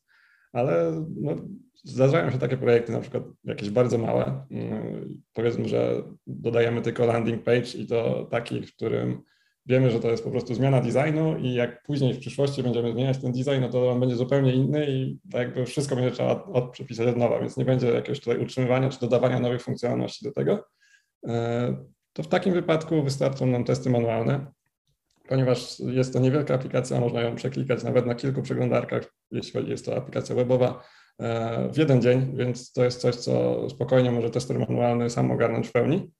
ale 0.52 1.04
no, 1.16 1.36
zdarzają 1.84 2.30
się 2.30 2.38
takie 2.38 2.56
projekty, 2.56 2.92
na 2.92 3.00
przykład 3.00 3.22
jakieś 3.44 3.70
bardzo 3.70 3.98
małe. 3.98 4.46
Mm, 4.50 5.22
powiedzmy, 5.32 5.68
że 5.68 6.02
dodajemy 6.26 6.82
tylko 6.82 7.06
landing 7.06 7.42
page 7.44 7.78
i 7.78 7.86
to 7.86 8.28
taki, 8.30 8.62
w 8.62 8.74
którym 8.74 9.22
wiemy, 9.68 9.90
że 9.90 10.00
to 10.00 10.10
jest 10.10 10.24
po 10.24 10.30
prostu 10.30 10.54
zmiana 10.54 10.80
designu 10.80 11.38
i 11.38 11.54
jak 11.54 11.82
później 11.82 12.14
w 12.14 12.18
przyszłości 12.18 12.62
będziemy 12.62 12.92
zmieniać 12.92 13.18
ten 13.18 13.32
design, 13.32 13.60
no 13.60 13.68
to 13.68 13.90
on 13.90 14.00
będzie 14.00 14.16
zupełnie 14.16 14.54
inny 14.54 14.86
i 14.90 15.18
jakby 15.32 15.66
wszystko 15.66 15.96
będzie 15.96 16.10
trzeba 16.10 16.44
od, 16.44 16.70
przepisać 16.70 17.08
od 17.08 17.16
nowa, 17.16 17.40
więc 17.40 17.56
nie 17.56 17.64
będzie 17.64 17.86
jakiegoś 17.86 18.20
tutaj 18.20 18.38
utrzymywania 18.38 18.88
czy 18.88 19.00
dodawania 19.00 19.40
nowych 19.40 19.62
funkcjonalności 19.62 20.24
do 20.24 20.32
tego. 20.32 20.64
E, 21.26 21.76
to 22.12 22.22
w 22.22 22.28
takim 22.28 22.54
wypadku 22.54 23.02
wystarczą 23.02 23.46
nam 23.46 23.64
testy 23.64 23.90
manualne, 23.90 24.46
ponieważ 25.28 25.80
jest 25.80 26.12
to 26.12 26.18
niewielka 26.18 26.54
aplikacja, 26.54 27.00
można 27.00 27.20
ją 27.20 27.34
przeklikać 27.34 27.84
nawet 27.84 28.06
na 28.06 28.14
kilku 28.14 28.42
przeglądarkach, 28.42 29.14
jeśli 29.30 29.70
jest 29.70 29.86
to 29.86 29.96
aplikacja 29.96 30.34
webowa, 30.34 30.82
e, 31.18 31.68
w 31.72 31.76
jeden 31.76 32.02
dzień, 32.02 32.36
więc 32.36 32.72
to 32.72 32.84
jest 32.84 33.00
coś, 33.00 33.14
co 33.14 33.66
spokojnie 33.70 34.10
może 34.10 34.30
tester 34.30 34.58
manualny 34.58 35.10
sam 35.10 35.30
ogarnąć 35.30 35.68
w 35.68 35.72
pełni. 35.72 36.10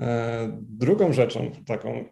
E, 0.00 0.48
drugą 0.60 1.12
rzeczą, 1.12 1.50
taką, 1.66 2.04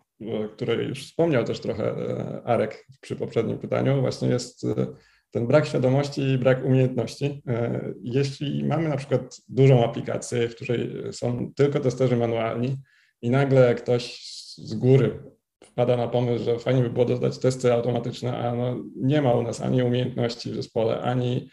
której 0.53 0.89
już 0.89 1.07
wspomniał 1.07 1.45
też 1.45 1.61
trochę 1.61 1.85
e, 1.85 2.43
Arek 2.45 2.87
przy 3.01 3.17
poprzednim 3.17 3.59
pytaniu, 3.59 4.01
właśnie 4.01 4.29
jest 4.29 4.65
e, 4.65 4.87
ten 5.31 5.47
brak 5.47 5.67
świadomości 5.67 6.21
i 6.21 6.39
brak 6.39 6.65
umiejętności. 6.65 7.43
E, 7.49 7.81
jeśli 8.03 8.65
mamy 8.65 8.89
na 8.89 8.97
przykład 8.97 9.41
dużą 9.49 9.85
aplikację, 9.85 10.49
w 10.49 10.57
której 10.57 10.91
są 11.13 11.53
tylko 11.57 11.81
testerzy 11.81 12.17
manualni 12.17 12.77
i 13.23 13.31
nagle 13.31 13.75
ktoś 13.75 14.23
z 14.57 14.75
góry 14.75 15.23
wpada 15.65 15.97
na 15.97 16.09
pomysł, 16.09 16.45
że 16.45 16.59
fajnie 16.59 16.83
by 16.83 16.91
było 16.91 17.05
dodać 17.05 17.39
testy 17.39 17.73
automatyczne, 17.73 18.39
a 18.39 18.55
no 18.55 18.85
nie 18.97 19.23
ma 19.23 19.33
u 19.33 19.43
nas 19.43 19.61
ani 19.61 19.83
umiejętności 19.83 20.51
w 20.51 20.55
zespole, 20.55 21.01
ani 21.01 21.51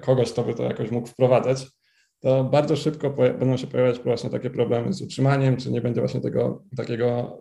kogoś, 0.00 0.32
kto 0.32 0.42
by 0.42 0.54
to 0.54 0.62
jakoś 0.62 0.90
mógł 0.90 1.08
wprowadzać, 1.08 1.66
to 2.20 2.44
bardzo 2.44 2.76
szybko 2.76 3.10
będą 3.10 3.56
się 3.56 3.66
pojawiać 3.66 3.98
właśnie 3.98 4.30
takie 4.30 4.50
problemy 4.50 4.92
z 4.92 5.02
utrzymaniem, 5.02 5.56
czy 5.56 5.70
nie 5.70 5.80
będzie 5.80 6.00
właśnie 6.00 6.20
tego 6.20 6.64
takiego 6.76 7.38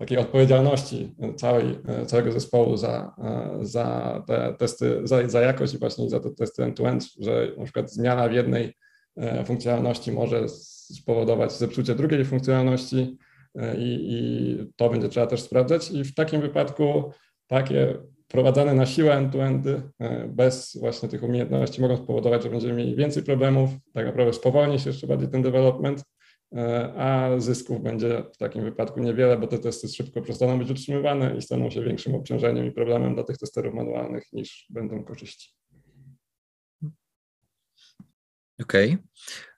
takiej 0.00 0.18
odpowiedzialności 0.18 1.14
całej, 1.36 1.78
całego 2.06 2.32
zespołu 2.32 2.76
za, 2.76 3.14
za 3.62 4.22
te 4.26 4.54
testy, 4.58 5.00
za, 5.04 5.28
za 5.28 5.40
jakość 5.40 5.74
i 5.74 5.78
właśnie 5.78 6.10
za 6.10 6.20
te 6.20 6.30
testy 6.30 6.64
end-to-end, 6.64 7.04
że 7.18 7.52
na 7.58 7.64
przykład 7.64 7.92
zmiana 7.92 8.28
w 8.28 8.32
jednej 8.32 8.74
e, 9.16 9.44
funkcjonalności 9.44 10.12
może 10.12 10.48
spowodować 10.94 11.52
zepsucie 11.52 11.94
drugiej 11.94 12.24
funkcjonalności 12.24 13.16
e, 13.54 13.76
i, 13.76 14.12
i 14.12 14.72
to 14.76 14.90
będzie 14.90 15.08
trzeba 15.08 15.26
też 15.26 15.42
sprawdzać. 15.42 15.90
I 15.90 16.04
w 16.04 16.14
takim 16.14 16.40
wypadku 16.40 17.12
takie 17.46 17.96
prowadzone 18.28 18.74
na 18.74 18.86
siłę 18.86 19.14
end-to-endy 19.14 19.82
e, 19.98 20.28
bez 20.28 20.76
właśnie 20.80 21.08
tych 21.08 21.22
umiejętności 21.22 21.80
mogą 21.80 21.96
spowodować, 21.96 22.42
że 22.42 22.50
będziemy 22.50 22.74
mieli 22.74 22.96
więcej 22.96 23.22
problemów, 23.22 23.70
tak 23.92 24.06
naprawdę 24.06 24.32
spowolni 24.32 24.78
się 24.78 24.90
jeszcze 24.90 25.06
bardziej 25.06 25.28
ten 25.28 25.42
development. 25.42 26.00
E, 26.00 26.19
a 26.96 27.30
zysków 27.38 27.82
będzie 27.82 28.24
w 28.34 28.36
takim 28.36 28.64
wypadku 28.64 29.00
niewiele, 29.00 29.38
bo 29.38 29.46
te 29.46 29.58
testy 29.58 29.88
szybko 29.88 30.22
przestaną 30.22 30.58
być 30.58 30.70
utrzymywane 30.70 31.36
i 31.36 31.42
staną 31.42 31.70
się 31.70 31.84
większym 31.84 32.14
obciążeniem 32.14 32.66
i 32.66 32.72
problemem 32.72 33.14
dla 33.14 33.24
tych 33.24 33.38
testerów 33.38 33.74
manualnych 33.74 34.32
niż 34.32 34.66
będą 34.70 35.04
korzyści. 35.04 35.54
Okej. 38.60 38.98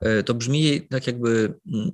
Okay. 0.00 0.10
E, 0.18 0.22
to 0.22 0.34
brzmi 0.34 0.88
tak 0.90 1.06
jakby 1.06 1.54
mm, 1.74 1.90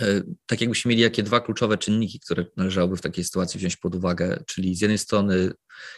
e, 0.00 0.22
tak 0.46 0.60
jakbyśmy 0.60 0.88
mieli 0.88 1.02
jakie 1.02 1.22
dwa 1.22 1.40
kluczowe 1.40 1.78
czynniki, 1.78 2.20
które 2.20 2.44
należałoby 2.56 2.96
w 2.96 3.02
takiej 3.02 3.24
sytuacji 3.24 3.58
wziąć 3.58 3.76
pod 3.76 3.94
uwagę, 3.94 4.44
czyli 4.46 4.74
z 4.74 4.80
jednej 4.80 4.98
strony 4.98 5.50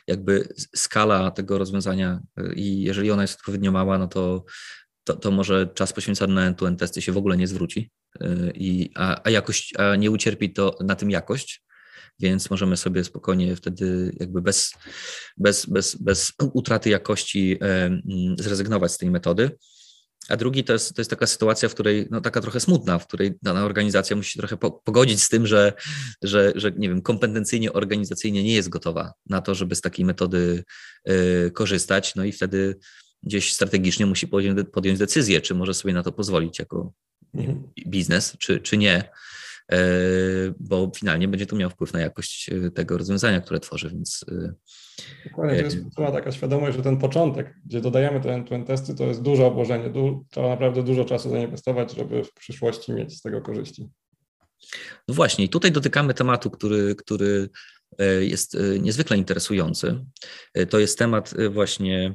jakby 0.07 0.49
skala 0.77 1.31
tego 1.31 1.59
rozwiązania 1.59 2.21
i 2.55 2.83
jeżeli 2.83 3.11
ona 3.11 3.23
jest 3.23 3.39
odpowiednio 3.39 3.73
mała, 3.73 3.99
no 3.99 4.09
to 4.09 4.45
to, 5.07 5.17
to 5.17 5.31
może 5.31 5.67
czas 5.75 5.93
poświęcony 5.93 6.35
na 6.35 6.47
end-to-end 6.47 6.79
testy 6.79 7.03
się 7.03 7.13
w 7.13 7.17
ogóle 7.17 7.37
nie 7.37 7.47
zwróci, 7.47 7.91
y, 8.23 8.53
i, 8.55 8.91
a, 8.95 9.21
a, 9.25 9.31
jakość, 9.31 9.75
a 9.77 9.97
nie 9.97 10.11
ucierpi 10.11 10.53
to 10.53 10.79
na 10.81 10.97
tym 10.97 11.11
jakość, 11.11 11.63
więc 12.21 12.51
możemy 12.51 12.77
sobie 12.77 13.05
spokojnie 13.05 13.57
wtedy 13.57 14.17
jakby 14.21 14.43
bez, 14.43 14.73
bez, 15.37 15.67
bez, 15.67 15.95
bez 15.95 16.33
utraty 16.53 16.91
jakości 16.91 17.59
mm, 17.61 18.03
zrezygnować 18.39 18.93
z 18.93 18.99
tej 18.99 19.11
metody. 19.11 19.51
A 20.29 20.37
drugi 20.37 20.65
to 20.65 20.73
jest, 20.73 20.95
to 20.95 21.01
jest 21.01 21.11
taka 21.11 21.27
sytuacja, 21.27 21.69
w 21.69 21.75
której, 21.75 22.09
no 22.11 22.21
taka 22.21 22.41
trochę 22.41 22.61
smutna, 22.61 22.99
w 22.99 23.07
której 23.07 23.35
dana 23.43 23.65
organizacja 23.65 24.17
musi 24.17 24.31
się 24.31 24.39
trochę 24.39 24.57
pogodzić 24.85 25.23
z 25.23 25.29
tym, 25.29 25.47
że, 25.47 25.73
że, 26.23 26.53
że 26.55 26.73
nie 26.73 26.89
wiem, 26.89 27.03
kompetencyjnie, 27.03 27.73
organizacyjnie 27.73 28.43
nie 28.43 28.55
jest 28.55 28.69
gotowa 28.69 29.13
na 29.27 29.41
to, 29.41 29.55
żeby 29.55 29.75
z 29.75 29.81
takiej 29.81 30.05
metody 30.05 30.65
y, 31.09 31.51
korzystać. 31.55 32.15
No 32.15 32.25
i 32.25 32.33
wtedy 32.33 32.79
gdzieś 33.23 33.53
strategicznie 33.53 34.07
musi 34.07 34.29
podjąć 34.73 34.99
decyzję, 34.99 35.41
czy 35.41 35.55
może 35.55 35.75
sobie 35.75 35.95
na 35.95 36.03
to 36.03 36.13
pozwolić 36.13 36.59
jako 36.59 36.93
mhm. 37.35 37.63
biznes, 37.87 38.37
czy, 38.39 38.61
czy 38.61 38.77
nie, 38.77 39.11
e, 39.73 39.79
bo 40.61 40.93
finalnie 40.97 41.29
będzie 41.29 41.47
to 41.47 41.57
miał 41.57 41.71
wpływ 41.71 41.93
na 41.93 42.01
jakość 42.01 42.51
e, 42.51 42.71
tego 42.71 42.99
rozwiązania, 42.99 43.41
które 43.41 43.61
tworzy, 43.61 43.91
więc... 43.91 44.25
E, 44.29 44.53
Dokładnie, 45.25 45.57
to 45.57 45.65
jest 45.65 45.79
taka 45.97 46.33
świadomość, 46.33 46.77
że 46.77 46.83
ten 46.83 46.97
początek, 46.97 47.55
gdzie 47.65 47.81
dodajemy 47.81 48.21
te 48.21 48.35
end 48.35 48.67
testy, 48.67 48.95
to 48.95 49.05
jest 49.05 49.23
duże 49.23 49.47
obłożenie, 49.47 49.91
du 49.91 50.27
trzeba 50.31 50.49
naprawdę 50.49 50.83
dużo 50.83 51.05
czasu 51.05 51.31
zainwestować, 51.31 51.95
żeby 51.95 52.25
w 52.25 52.33
przyszłości 52.33 52.93
mieć 52.93 53.19
z 53.19 53.23
tego 53.23 53.41
korzyści. 53.41 53.89
No 55.09 55.15
właśnie, 55.15 55.45
i 55.45 55.49
tutaj 55.49 55.73
dotykamy 55.73 56.15
tematu, 56.15 56.51
który, 56.51 56.95
który 56.95 57.49
jest 58.21 58.57
niezwykle 58.81 59.19
interesujący. 59.19 60.05
To 60.71 60.79
jest 60.79 60.99
temat 60.99 61.35
właśnie 61.51 62.15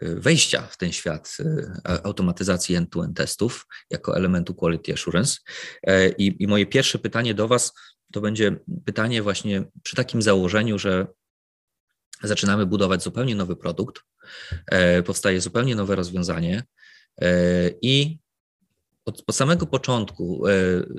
wejścia 0.00 0.62
w 0.62 0.76
ten 0.76 0.92
świat 0.92 1.36
e, 1.40 2.06
automatyzacji 2.06 2.74
end-to-end 2.74 3.16
testów 3.16 3.66
jako 3.90 4.16
elementu 4.16 4.54
quality 4.54 4.92
assurance. 4.92 5.38
E, 5.82 6.08
I, 6.08 6.42
I, 6.42 6.46
moje 6.46 6.66
pierwsze 6.66 6.98
pytanie 6.98 7.34
do 7.34 7.48
Was 7.48 7.72
to 8.12 8.20
będzie 8.20 8.56
pytanie 8.84 9.22
właśnie 9.22 9.64
przy 9.82 9.96
takim 9.96 10.22
założeniu, 10.22 10.78
że 10.78 11.06
zaczynamy 12.22 12.66
budować 12.66 13.02
zupełnie 13.02 13.34
nowy 13.34 13.56
produkt, 13.56 14.02
e, 14.66 15.02
powstaje 15.02 15.40
zupełnie 15.40 15.74
nowe 15.74 15.96
rozwiązanie 15.96 16.62
e, 17.20 17.70
i 17.82 18.18
od, 19.04 19.24
od 19.26 19.36
samego 19.36 19.66
początku 19.66 20.48
e, 20.48 20.52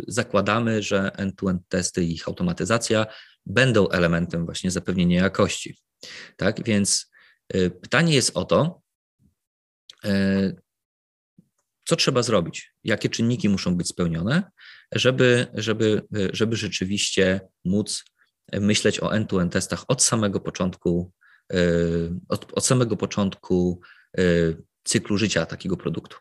zakładamy, 0.08 0.84
że 0.84 1.12
end-to-end 1.15 1.62
testy 1.69 2.03
i 2.03 2.13
ich 2.13 2.27
automatyzacja 2.27 3.05
będą 3.45 3.89
elementem 3.89 4.45
właśnie 4.45 4.71
zapewnienia 4.71 5.23
jakości. 5.23 5.77
Tak 6.38 6.63
więc 6.63 7.12
pytanie 7.81 8.15
jest 8.15 8.38
o 8.38 8.45
to, 8.45 8.81
co 11.85 11.95
trzeba 11.95 12.23
zrobić, 12.23 12.73
jakie 12.83 13.09
czynniki 13.09 13.49
muszą 13.49 13.75
być 13.75 13.87
spełnione, 13.87 14.51
żeby, 14.91 15.47
żeby, 15.53 16.01
żeby 16.33 16.55
rzeczywiście 16.55 17.41
móc 17.65 18.05
myśleć 18.53 18.99
o 18.99 19.15
end-to-end 19.15 19.53
testach 19.53 19.85
od 19.87 20.03
samego 20.03 20.39
początku, 20.39 21.11
e, 21.53 21.57
od, 22.29 22.53
od 22.53 22.65
samego 22.65 22.97
początku 22.97 23.81
e, 24.17 24.21
cyklu 24.83 25.17
życia 25.17 25.45
takiego 25.45 25.77
produktu. 25.77 26.17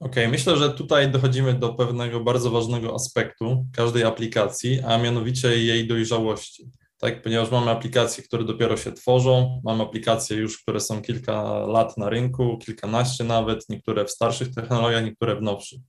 OK, 0.00 0.16
myślę, 0.30 0.56
że 0.56 0.70
tutaj 0.70 1.10
dochodzimy 1.10 1.54
do 1.54 1.74
pewnego 1.74 2.20
bardzo 2.20 2.50
ważnego 2.50 2.94
aspektu 2.94 3.66
każdej 3.72 4.04
aplikacji, 4.04 4.80
a 4.80 4.98
mianowicie 4.98 5.64
jej 5.64 5.86
dojrzałości. 5.86 6.70
Tak, 6.98 7.22
ponieważ 7.22 7.50
mamy 7.50 7.70
aplikacje, 7.70 8.24
które 8.24 8.44
dopiero 8.44 8.76
się 8.76 8.92
tworzą, 8.92 9.60
mamy 9.64 9.82
aplikacje 9.82 10.36
już, 10.36 10.62
które 10.62 10.80
są 10.80 11.02
kilka 11.02 11.42
lat 11.58 11.96
na 11.96 12.08
rynku, 12.08 12.58
kilkanaście 12.58 13.24
nawet, 13.24 13.68
niektóre 13.68 14.04
w 14.04 14.10
starszych 14.10 14.54
technologiach, 14.54 15.04
niektóre 15.04 15.36
w 15.36 15.42
nowszych. 15.42 15.80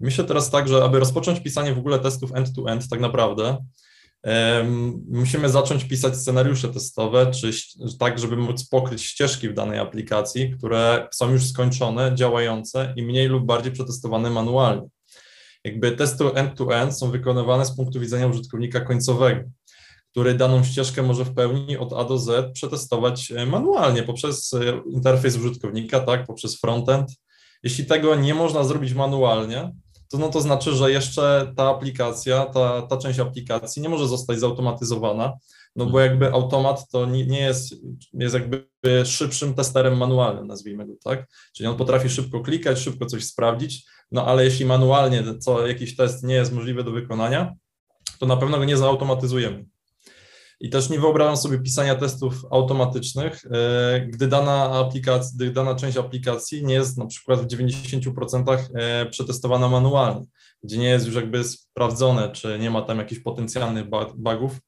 Myślę 0.00 0.24
teraz 0.24 0.50
tak, 0.50 0.68
że 0.68 0.84
aby 0.84 0.98
rozpocząć 0.98 1.40
pisanie 1.40 1.74
w 1.74 1.78
ogóle 1.78 1.98
testów 1.98 2.34
end-to-end, 2.34 2.88
tak 2.88 3.00
naprawdę, 3.00 3.56
musimy 5.08 5.48
zacząć 5.48 5.84
pisać 5.84 6.16
scenariusze 6.16 6.68
testowe, 6.68 7.30
czy 7.30 7.50
tak, 7.98 8.18
żeby 8.18 8.36
móc 8.36 8.68
pokryć 8.68 9.02
ścieżki 9.02 9.48
w 9.48 9.54
danej 9.54 9.78
aplikacji, 9.78 10.50
które 10.58 11.08
są 11.12 11.32
już 11.32 11.46
skończone, 11.46 12.14
działające 12.14 12.94
i 12.96 13.02
mniej 13.02 13.28
lub 13.28 13.46
bardziej 13.46 13.72
przetestowane 13.72 14.30
manualnie. 14.30 14.88
Jakby 15.64 15.92
testy 15.92 16.24
end-to-end 16.34 16.98
są 16.98 17.10
wykonywane 17.10 17.66
z 17.66 17.76
punktu 17.76 18.00
widzenia 18.00 18.26
użytkownika 18.26 18.80
końcowego, 18.80 19.40
który 20.10 20.34
daną 20.34 20.64
ścieżkę 20.64 21.02
może 21.02 21.24
w 21.24 21.34
pełni 21.34 21.76
od 21.78 21.92
A 21.92 22.04
do 22.04 22.18
Z 22.18 22.52
przetestować 22.52 23.32
e, 23.36 23.46
manualnie 23.46 24.02
poprzez 24.02 24.54
e, 24.54 24.80
interfejs 24.90 25.36
użytkownika, 25.36 26.00
tak, 26.00 26.26
poprzez 26.26 26.60
frontend. 26.60 27.10
Jeśli 27.62 27.86
tego 27.86 28.14
nie 28.14 28.34
można 28.34 28.64
zrobić 28.64 28.94
manualnie, 28.94 29.72
to 30.08 30.18
no 30.18 30.28
to 30.28 30.40
znaczy, 30.40 30.72
że 30.72 30.90
jeszcze 30.90 31.52
ta 31.56 31.68
aplikacja, 31.68 32.46
ta, 32.46 32.82
ta 32.82 32.96
część 32.96 33.18
aplikacji 33.18 33.82
nie 33.82 33.88
może 33.88 34.08
zostać 34.08 34.40
zautomatyzowana, 34.40 35.32
no 35.76 35.86
bo 35.86 36.00
jakby 36.00 36.32
automat 36.32 36.88
to 36.88 37.06
nie, 37.06 37.26
nie 37.26 37.40
jest, 37.40 37.74
jest 38.12 38.34
jakby 38.34 38.66
szybszym 39.04 39.54
testerem 39.54 39.96
manualnym, 39.96 40.46
nazwijmy 40.46 40.86
go, 40.86 40.92
tak? 41.04 41.26
Czyli 41.52 41.66
on 41.68 41.76
potrafi 41.76 42.08
szybko 42.08 42.40
klikać, 42.40 42.78
szybko 42.78 43.06
coś 43.06 43.24
sprawdzić, 43.24 43.84
no 44.12 44.26
ale 44.26 44.44
jeśli 44.44 44.66
manualnie 44.66 45.38
co 45.38 45.66
jakiś 45.66 45.96
test 45.96 46.24
nie 46.24 46.34
jest 46.34 46.52
możliwy 46.52 46.84
do 46.84 46.90
wykonania, 46.90 47.54
to 48.18 48.26
na 48.26 48.36
pewno 48.36 48.58
go 48.58 48.64
nie 48.64 48.76
zautomatyzujemy. 48.76 49.64
I 50.60 50.70
też 50.70 50.90
nie 50.90 51.00
wyobrażam 51.00 51.36
sobie 51.36 51.58
pisania 51.58 51.94
testów 51.94 52.46
automatycznych, 52.50 53.42
e, 53.52 54.00
gdy 54.00 54.26
dana 54.26 54.70
aplikacja, 54.72 55.32
gdy 55.34 55.50
dana 55.50 55.74
część 55.74 55.96
aplikacji 55.96 56.64
nie 56.64 56.74
jest 56.74 56.98
na 56.98 57.06
przykład 57.06 57.40
w 57.40 57.46
90% 57.46 58.58
e, 58.74 59.06
przetestowana 59.06 59.68
manualnie, 59.68 60.26
gdzie 60.62 60.78
nie 60.78 60.88
jest 60.88 61.06
już 61.06 61.14
jakby 61.14 61.44
sprawdzone, 61.44 62.32
czy 62.32 62.58
nie 62.58 62.70
ma 62.70 62.82
tam 62.82 62.98
jakichś 62.98 63.20
potencjalnych 63.20 63.84
bugów, 64.16 64.58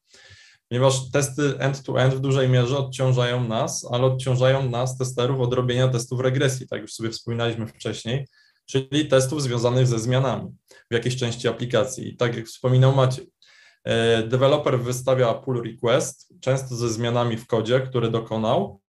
ponieważ 0.68 1.11
testy 1.11 1.59
end-to-end 1.59 2.14
w 2.14 2.20
dużej 2.20 2.48
mierze 2.48 2.78
odciążają 2.78 3.48
nas, 3.48 3.88
ale 3.90 4.05
odciążają 4.05 4.70
nas, 4.70 4.98
testerów, 4.98 5.40
od 5.40 5.55
robienia 5.55 5.88
testów 5.88 6.20
regresji, 6.20 6.68
tak 6.68 6.83
już 6.83 6.92
sobie 6.92 7.11
wspominaliśmy 7.11 7.66
wcześniej, 7.66 8.26
czyli 8.66 9.09
testów 9.09 9.42
związanych 9.42 9.87
ze 9.87 9.98
zmianami 9.98 10.50
w 10.90 10.94
jakiejś 10.94 11.16
części 11.16 11.48
aplikacji. 11.48 12.09
I 12.09 12.16
tak 12.16 12.37
jak 12.37 12.46
wspominał 12.46 12.96
Maciej, 12.96 13.26
deweloper 14.28 14.80
wystawia 14.80 15.34
pull 15.34 15.62
request, 15.62 16.28
często 16.40 16.76
ze 16.76 16.88
zmianami 16.88 17.36
w 17.36 17.46
kodzie, 17.46 17.80
który 17.80 18.10
dokonał. 18.10 18.80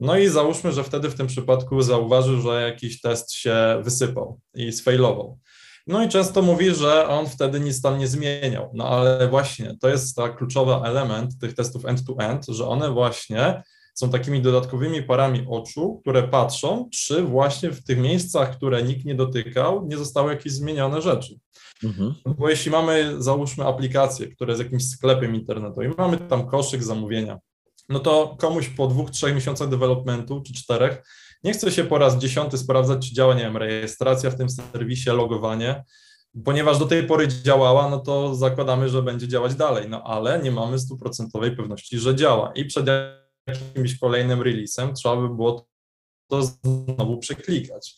No 0.00 0.18
i 0.18 0.28
załóżmy, 0.28 0.72
że 0.72 0.84
wtedy 0.84 1.10
w 1.10 1.14
tym 1.14 1.26
przypadku 1.26 1.82
zauważy, 1.82 2.40
że 2.40 2.62
jakiś 2.62 3.00
test 3.00 3.32
się 3.32 3.80
wysypał 3.84 4.40
i 4.54 4.72
sfailował. 4.72 5.38
No 5.86 6.04
i 6.04 6.08
często 6.08 6.42
mówi, 6.42 6.74
że 6.74 7.08
on 7.08 7.28
wtedy 7.28 7.60
nic 7.60 7.80
tam 7.80 7.98
nie 7.98 8.06
zmieniał. 8.06 8.70
No 8.74 8.88
ale 8.88 9.28
właśnie 9.28 9.76
to 9.80 9.88
jest 9.88 10.16
ta 10.16 10.28
kluczowy 10.28 10.72
element 10.72 11.38
tych 11.40 11.54
testów 11.54 11.86
end-to-end, 11.86 12.42
-end, 12.46 12.52
że 12.52 12.68
one 12.68 12.90
właśnie 12.90 13.62
są 13.94 14.10
takimi 14.10 14.42
dodatkowymi 14.42 15.02
parami 15.02 15.46
oczu, 15.48 16.00
które 16.00 16.22
patrzą, 16.22 16.88
czy 16.92 17.22
właśnie 17.22 17.70
w 17.70 17.84
tych 17.84 17.98
miejscach, 17.98 18.56
które 18.56 18.82
nikt 18.82 19.04
nie 19.04 19.14
dotykał, 19.14 19.86
nie 19.86 19.96
zostały 19.96 20.32
jakieś 20.32 20.52
zmienione 20.52 21.02
rzeczy. 21.02 21.34
Mhm. 21.84 22.14
No 22.26 22.34
bo 22.34 22.50
jeśli 22.50 22.70
mamy, 22.70 23.22
załóżmy, 23.22 23.64
aplikację, 23.64 24.26
która 24.26 24.50
jest 24.52 24.62
jakimś 24.62 24.88
sklepem 24.88 25.34
internetowym, 25.34 25.94
mamy 25.98 26.16
tam 26.16 26.46
koszyk 26.46 26.82
zamówienia, 26.82 27.38
no 27.88 28.00
to 28.00 28.36
komuś 28.40 28.68
po 28.68 28.86
dwóch, 28.86 29.10
trzech 29.10 29.34
miesiącach 29.34 29.68
developmentu 29.68 30.42
czy 30.46 30.52
czterech 30.52 31.02
nie 31.44 31.52
chce 31.52 31.72
się 31.72 31.84
po 31.84 31.98
raz 31.98 32.18
dziesiąty 32.18 32.58
sprawdzać, 32.58 33.08
czy 33.08 33.14
działa, 33.14 33.34
nie 33.34 33.42
wiem, 33.42 33.56
rejestracja 33.56 34.30
w 34.30 34.36
tym 34.36 34.50
serwisie, 34.50 35.10
logowanie, 35.10 35.84
ponieważ 36.44 36.78
do 36.78 36.86
tej 36.86 37.06
pory 37.06 37.28
działała, 37.28 37.90
no 37.90 37.98
to 37.98 38.34
zakładamy, 38.34 38.88
że 38.88 39.02
będzie 39.02 39.28
działać 39.28 39.54
dalej, 39.54 39.88
no 39.88 40.02
ale 40.02 40.42
nie 40.42 40.50
mamy 40.50 40.78
stuprocentowej 40.78 41.56
pewności, 41.56 41.98
że 41.98 42.16
działa 42.16 42.52
i 42.54 42.64
przed 42.64 42.86
jakimś 43.46 43.98
kolejnym 43.98 44.42
releasem 44.42 44.94
trzeba 44.94 45.16
by 45.16 45.28
było 45.28 45.66
to 46.28 46.42
znowu 46.42 47.18
przeklikać. 47.18 47.94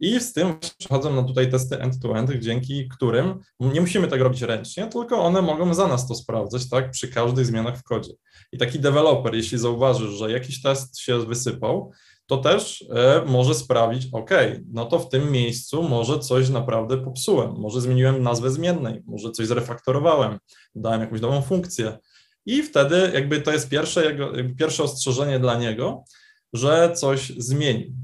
I 0.00 0.20
z 0.20 0.32
tym 0.32 0.54
przechodzą 0.78 1.14
na 1.14 1.22
tutaj 1.22 1.50
testy 1.50 1.80
end-to-end, 1.80 2.30
-end, 2.30 2.38
dzięki 2.38 2.88
którym 2.88 3.38
nie 3.60 3.80
musimy 3.80 4.08
tego 4.08 4.24
robić 4.24 4.42
ręcznie, 4.42 4.86
tylko 4.86 5.22
one 5.22 5.42
mogą 5.42 5.74
za 5.74 5.88
nas 5.88 6.08
to 6.08 6.14
sprawdzać, 6.14 6.68
tak, 6.68 6.90
przy 6.90 7.08
każdych 7.08 7.46
zmianach 7.46 7.78
w 7.78 7.82
kodzie. 7.82 8.12
I 8.52 8.58
taki 8.58 8.80
deweloper, 8.80 9.34
jeśli 9.34 9.58
zauważy, 9.58 10.08
że 10.08 10.30
jakiś 10.30 10.62
test 10.62 10.98
się 10.98 11.26
wysypał, 11.26 11.92
to 12.26 12.36
też 12.36 12.84
e, 12.94 13.22
może 13.26 13.54
sprawić, 13.54 14.08
OK, 14.12 14.30
no 14.72 14.84
to 14.84 14.98
w 14.98 15.08
tym 15.08 15.32
miejscu 15.32 15.82
może 15.82 16.18
coś 16.18 16.48
naprawdę 16.48 16.98
popsułem, 17.04 17.52
może 17.58 17.80
zmieniłem 17.80 18.22
nazwę 18.22 18.50
zmiennej, 18.50 19.02
może 19.06 19.30
coś 19.30 19.46
zrefaktorowałem, 19.46 20.38
dałem 20.74 21.00
jakąś 21.00 21.20
nową 21.20 21.42
funkcję. 21.42 21.98
I 22.46 22.62
wtedy 22.62 23.10
jakby 23.14 23.40
to 23.40 23.52
jest 23.52 23.68
pierwsze, 23.68 24.04
jego, 24.04 24.32
pierwsze 24.58 24.82
ostrzeżenie 24.82 25.38
dla 25.38 25.58
niego, 25.58 26.04
że 26.52 26.92
coś 26.96 27.32
zmieni. 27.38 27.94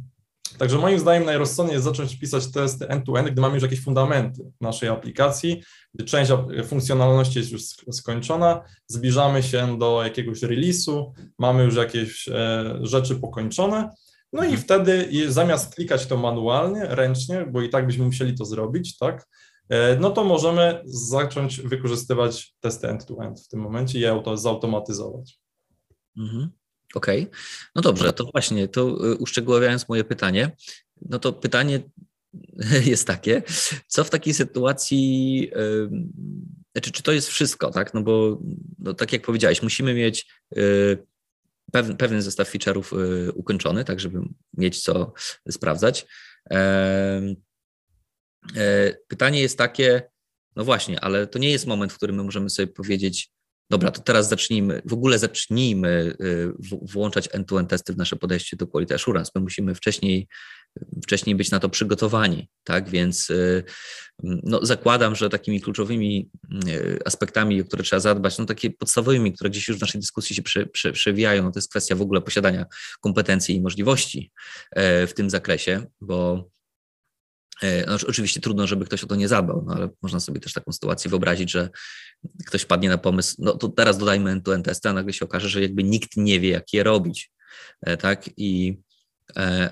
Także 0.59 0.79
moim 0.79 0.99
zdaniem 0.99 1.25
najrozsądniej 1.25 1.75
jest 1.75 1.85
zacząć 1.85 2.19
pisać 2.19 2.53
testy 2.53 2.89
end-to-end, 2.89 3.31
gdy 3.31 3.41
mamy 3.41 3.55
już 3.55 3.63
jakieś 3.63 3.81
fundamenty 3.81 4.53
naszej 4.61 4.89
aplikacji, 4.89 5.63
gdy 5.95 6.05
część 6.05 6.33
funkcjonalności 6.67 7.39
jest 7.39 7.53
już 7.53 7.63
skończona, 7.91 8.65
zbliżamy 8.87 9.43
się 9.43 9.79
do 9.79 10.05
jakiegoś 10.05 10.41
release'u, 10.41 11.11
mamy 11.39 11.65
już 11.65 11.77
jakieś 11.77 12.29
e, 12.29 12.79
rzeczy 12.83 13.17
pokończone, 13.17 13.91
no 14.33 14.43
i 14.43 14.47
mhm. 14.47 14.63
wtedy 14.63 15.09
zamiast 15.29 15.75
klikać 15.75 16.07
to 16.07 16.17
manualnie, 16.17 16.87
ręcznie, 16.87 17.47
bo 17.53 17.63
i 17.63 17.69
tak 17.69 17.87
byśmy 17.87 18.05
musieli 18.05 18.35
to 18.35 18.45
zrobić, 18.45 18.99
tak, 18.99 19.29
e, 19.69 19.97
no 19.97 20.11
to 20.11 20.25
możemy 20.25 20.83
zacząć 20.85 21.61
wykorzystywać 21.61 22.55
testy 22.61 22.89
end-to-end 22.89 23.41
w 23.41 23.49
tym 23.49 23.61
momencie 23.61 23.99
i 23.99 24.03
je 24.03 24.11
auto, 24.11 24.37
zautomatyzować. 24.37 25.39
Mhm. 26.19 26.58
Okej, 26.94 27.22
okay. 27.22 27.38
no 27.74 27.83
dobrze, 27.83 28.12
to 28.12 28.24
właśnie, 28.24 28.68
to 28.68 29.12
y, 29.12 29.16
uszczegóławiając 29.16 29.88
moje 29.88 30.05
pytanie, 30.05 30.51
no 31.03 31.18
to 31.18 31.33
pytanie 31.33 31.81
jest 32.85 33.07
takie, 33.07 33.42
co 33.87 34.05
w 34.05 34.11
takiej 34.11 34.35
sytuacji, 34.35 35.51
znaczy, 36.72 36.90
czy 36.90 37.03
to 37.03 37.12
jest 37.12 37.29
wszystko, 37.29 37.70
tak? 37.70 37.94
No 37.94 38.03
bo 38.03 38.38
no, 38.79 38.94
tak 38.94 39.12
jak 39.12 39.22
powiedziałeś, 39.22 39.62
musimy 39.62 39.94
mieć 39.94 40.27
y, 40.57 41.07
pewien, 41.72 41.96
pewien 41.96 42.22
zestaw 42.22 42.55
feature'ów 42.55 42.98
y, 43.29 43.33
ukończony, 43.33 43.85
tak 43.85 44.01
żeby 44.01 44.20
mieć 44.55 44.83
co 44.83 45.12
sprawdzać. 45.51 46.07
E, 48.57 48.94
pytanie 49.09 49.40
jest 49.40 49.59
takie, 49.59 50.03
no 50.57 50.64
właśnie, 50.64 51.01
ale 51.01 51.27
to 51.27 51.38
nie 51.38 51.51
jest 51.51 51.66
moment, 51.66 51.92
w 51.92 51.96
którym 51.96 52.16
my 52.16 52.24
możemy 52.24 52.51
sobie 52.51 52.66
powiedzieć, 52.66 53.31
Dobra, 53.71 53.91
to 53.91 54.03
teraz 54.03 54.29
zacznijmy, 54.29 54.83
w 54.85 54.93
ogóle 54.93 55.19
zacznijmy 55.19 56.17
y, 56.21 56.53
włączać 56.83 57.29
end-to-end 57.33 57.71
testy 57.71 57.93
w 57.93 57.97
nasze 57.97 58.17
podejście 58.17 58.57
do 58.57 58.67
quality 58.67 58.95
assurance. 58.95 59.31
My 59.35 59.41
musimy 59.41 59.75
wcześniej, 59.75 60.29
wcześniej 61.03 61.37
być 61.37 61.51
na 61.51 61.61
to 61.61 61.69
przygotowani, 61.69 62.49
tak? 62.65 62.89
Więc 62.89 63.31
y, 63.31 63.65
no, 64.23 64.67
zakładam, 64.67 65.17
że 65.17 65.31
takimi 65.31 65.61
kluczowymi 65.61 66.31
y, 66.69 66.99
aspektami, 67.05 67.61
o 67.61 67.65
które 67.65 67.83
trzeba 67.83 68.01
zadbać, 68.01 68.39
no 68.39 68.47
takie 68.47 68.71
podstawowymi, 68.71 69.33
które 69.33 69.51
gdzieś 69.51 69.69
już 69.69 69.79
w 69.79 69.81
naszej 69.81 70.01
dyskusji 70.01 70.37
się 70.37 70.43
przy, 70.43 70.67
przy, 70.67 70.93
przewijają, 70.93 71.43
no 71.43 71.51
to 71.51 71.59
jest 71.59 71.71
kwestia 71.71 71.97
w 71.97 72.03
ogóle 72.03 72.21
posiadania 72.21 72.67
kompetencji 73.01 73.55
i 73.55 73.61
możliwości 73.61 74.33
e, 74.71 75.07
w 75.07 75.15
tym 75.15 75.31
zakresie, 75.31 75.87
bo 76.01 76.49
No, 77.62 77.99
oczywiście 78.09 78.40
trudno, 78.40 78.66
żeby 78.66 78.85
ktoś 78.85 79.05
o 79.05 79.07
to 79.07 79.16
nie 79.16 79.29
zadbał, 79.29 79.64
no 79.66 79.75
ale 79.75 79.88
można 80.03 80.21
sobie 80.21 80.40
też 80.40 80.53
taką 80.53 80.73
sytuację 80.73 81.09
wyobrazić, 81.11 81.51
że 81.51 81.71
ktoś 82.47 82.64
padnie 82.64 82.88
na 82.88 82.99
pomysł, 82.99 83.37
no 83.38 83.53
to 83.53 83.68
teraz 83.68 83.99
dodajmy 83.99 84.31
end-to-end 84.31 84.64
testy, 84.64 84.88
a 84.88 84.92
nagle 84.92 85.12
się 85.12 85.25
okaże, 85.25 85.49
że 85.49 85.62
jakby 85.62 85.85
nikt 85.85 86.16
nie 86.16 86.40
wie, 86.40 86.49
jak 86.49 86.73
je 86.73 86.83
robić, 86.83 87.33
tak? 88.01 88.31
I 88.37 88.79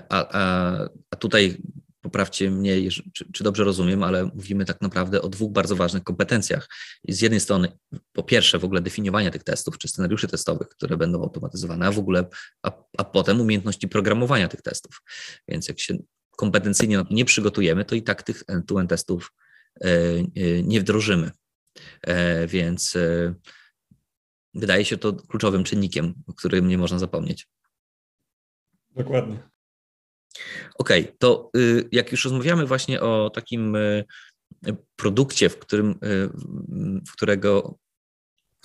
a, 0.09 0.29
a, 0.31 0.89
a 1.11 1.15
tutaj 1.15 1.57
poprawcie 2.01 2.51
mnie, 2.51 2.91
czy, 2.91 3.31
czy, 3.33 3.43
dobrze 3.43 3.63
rozumiem, 3.63 4.03
ale 4.03 4.25
mówimy 4.25 4.65
tak 4.65 4.81
naprawdę 4.81 5.21
o 5.21 5.29
dwóch 5.29 5.51
bardzo 5.51 5.75
ważnych 5.75 6.03
kompetencjach. 6.03 6.69
I 7.03 7.13
z 7.13 7.21
jednej 7.21 7.39
strony, 7.39 7.71
po 8.13 8.23
pierwsze, 8.23 8.59
w 8.59 8.65
ogóle 8.65 8.81
definiowania 8.81 9.31
tych 9.31 9.43
testów, 9.43 9.77
czy 9.77 9.87
scenariuszy 9.87 10.27
testowych, 10.27 10.67
które 10.67 10.97
będą 10.97 11.21
automatyzowane, 11.21 11.87
a 11.87 11.91
w 11.91 11.99
ogóle, 11.99 12.25
a, 12.63 12.71
a 12.97 13.03
potem 13.03 13.41
umiejętności 13.41 13.87
programowania 13.87 14.47
tych 14.47 14.61
testów. 14.61 15.01
Więc 15.47 15.67
jak 15.67 15.79
się 15.79 15.97
kompetencyjnie 16.37 17.03
nie 17.11 17.25
przygotujemy, 17.25 17.85
to 17.85 17.95
i 17.95 18.03
tak 18.03 18.23
tych 18.23 18.43
end-to-end 18.47 18.89
testów 18.89 19.33
e, 19.81 19.87
e, 19.87 20.63
nie 20.63 20.81
wdrożymy. 20.81 21.31
E, 22.01 22.47
więc 22.47 22.97
wydaje 24.53 24.85
się 24.85 24.97
to 24.97 25.13
kluczowym 25.13 25.63
czynnikiem, 25.63 26.13
o 26.27 26.33
którym 26.33 26.67
nie 26.67 26.77
można 26.77 26.99
zapomnieć. 26.99 27.47
Dokładnie. 28.95 29.39
Okej, 30.77 31.03
okay, 31.03 31.15
to 31.19 31.49
y, 31.57 31.89
jak 31.91 32.11
już 32.11 32.25
rozmawiamy 32.25 32.65
właśnie 32.65 33.01
o 33.01 33.29
takim 33.29 33.75
y, 33.75 34.05
produkcie, 34.95 35.49
w 35.49 35.59
którym, 35.59 35.91
y, 35.91 36.29
w 37.07 37.11
którego 37.11 37.77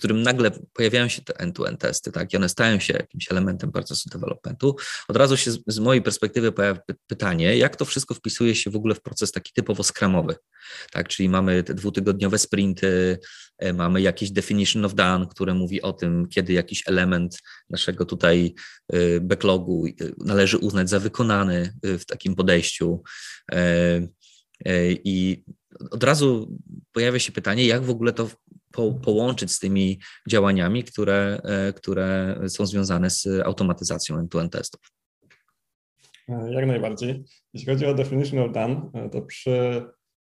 którym 0.02 0.22
nagle 0.22 0.50
pojawiają 0.72 1.08
się 1.08 1.22
te 1.22 1.40
end-to-end 1.40 1.80
testy, 1.80 2.12
tak, 2.12 2.32
i 2.32 2.36
one 2.36 2.48
stają 2.48 2.80
się 2.80 2.92
jakimś 2.92 3.30
elementem 3.30 3.72
procesu 3.72 4.10
developmentu, 4.10 4.76
od 5.08 5.16
razu 5.16 5.36
się 5.36 5.50
z, 5.66 5.78
mojej 5.78 6.02
perspektywy 6.02 6.52
pojawia 6.52 6.80
pytanie, 7.06 7.56
jak 7.56 7.76
to 7.76 7.84
wszystko 7.84 8.14
wpisuje 8.14 8.54
się 8.54 8.70
w 8.70 8.76
ogóle 8.76 8.94
w 8.94 9.02
proces 9.02 9.32
taki 9.32 9.52
typowo 9.52 9.82
skramowy, 9.82 10.34
tak, 10.92 11.08
czyli 11.08 11.28
mamy 11.28 11.62
te 11.62 11.74
dwutygodniowe 11.74 12.38
sprinty, 12.38 13.18
e, 13.58 13.72
mamy 13.72 14.00
jakieś 14.00 14.30
definition 14.30 14.84
of 14.84 14.94
done, 14.94 15.26
które 15.30 15.54
mówi 15.54 15.82
o 15.82 15.92
tym, 15.92 16.28
kiedy 16.28 16.52
jakiś 16.52 16.82
element 16.88 17.38
naszego 17.70 18.04
tutaj 18.04 18.54
e, 18.92 19.20
backlogu 19.20 19.86
e, 19.86 19.90
należy 20.24 20.58
uznać 20.58 20.90
za 20.90 21.00
wykonany 21.00 21.74
w 21.82 22.04
takim 22.04 22.34
podejściu. 22.34 23.02
I 25.04 25.44
od 25.90 26.04
razu 26.04 26.58
pojawia 26.92 27.18
się 27.18 27.32
pytanie, 27.32 27.66
jak 27.66 27.84
w 27.84 27.90
ogóle 27.90 28.12
to 28.12 28.28
po, 28.72 28.92
połączyć 28.92 29.52
z 29.52 29.58
tymi 29.58 30.00
działaniami, 30.28 30.85
które, 30.85 31.40
e, 31.44 31.72
które 31.72 32.40
są 32.48 32.66
związane 32.66 33.11
z 33.11 33.26
automatyzacją 33.44 34.18
end-to-end 34.18 34.52
testów. 34.52 34.80
E, 36.28 36.52
jak 36.52 36.66
najbardziej. 36.66 37.24
Jeśli 37.54 37.72
chodzi 37.72 37.87
o 37.87 37.94
definition 37.94 38.38
of 38.38 38.52
done, 38.52 38.90
e, 38.94 39.11
to 39.11 39.22
przy 39.22 39.85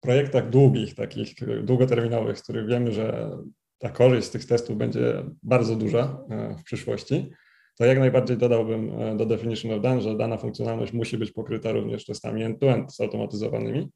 projektach 0.01 0.49
długich, 0.49 0.95
takich 0.95 1.33
długoterminowych, 1.63 2.39
z 2.39 2.43
których 2.43 2.67
wiemy, 2.67 2.91
że 2.91 3.37
ta 3.77 3.89
korzyść 3.89 4.27
z 4.27 4.31
tych 4.31 4.45
testów 4.45 4.77
będzie 4.77 5.23
bardzo 5.43 5.75
duża 5.75 6.19
w 6.59 6.63
przyszłości, 6.63 7.31
to 7.77 7.85
jak 7.85 7.99
najbardziej 7.99 8.37
dodałbym 8.37 8.91
do 9.17 9.25
definition 9.25 9.71
of 9.71 9.81
done, 9.81 10.01
że 10.01 10.17
dana 10.17 10.37
funkcjonalność 10.37 10.93
musi 10.93 11.17
być 11.17 11.31
pokryta 11.31 11.71
również 11.71 12.05
testami 12.05 12.43
end-to-end 12.43 12.95
zautomatyzowanymi. 12.95 13.89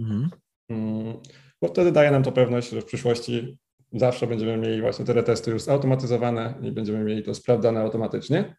Mhm. 0.00 0.30
Mm, 0.68 1.14
bo 1.62 1.68
wtedy 1.68 1.92
daje 1.92 2.10
nam 2.10 2.22
to 2.22 2.32
pewność, 2.32 2.70
że 2.70 2.80
w 2.80 2.84
przyszłości 2.84 3.58
zawsze 3.92 4.26
będziemy 4.26 4.56
mieli 4.56 4.80
właśnie 4.80 5.04
te 5.04 5.22
testy 5.22 5.50
już 5.50 5.62
zautomatyzowane 5.62 6.54
i 6.62 6.72
będziemy 6.72 7.04
mieli 7.04 7.22
to 7.22 7.34
sprawdzane 7.34 7.80
automatycznie. 7.80 8.56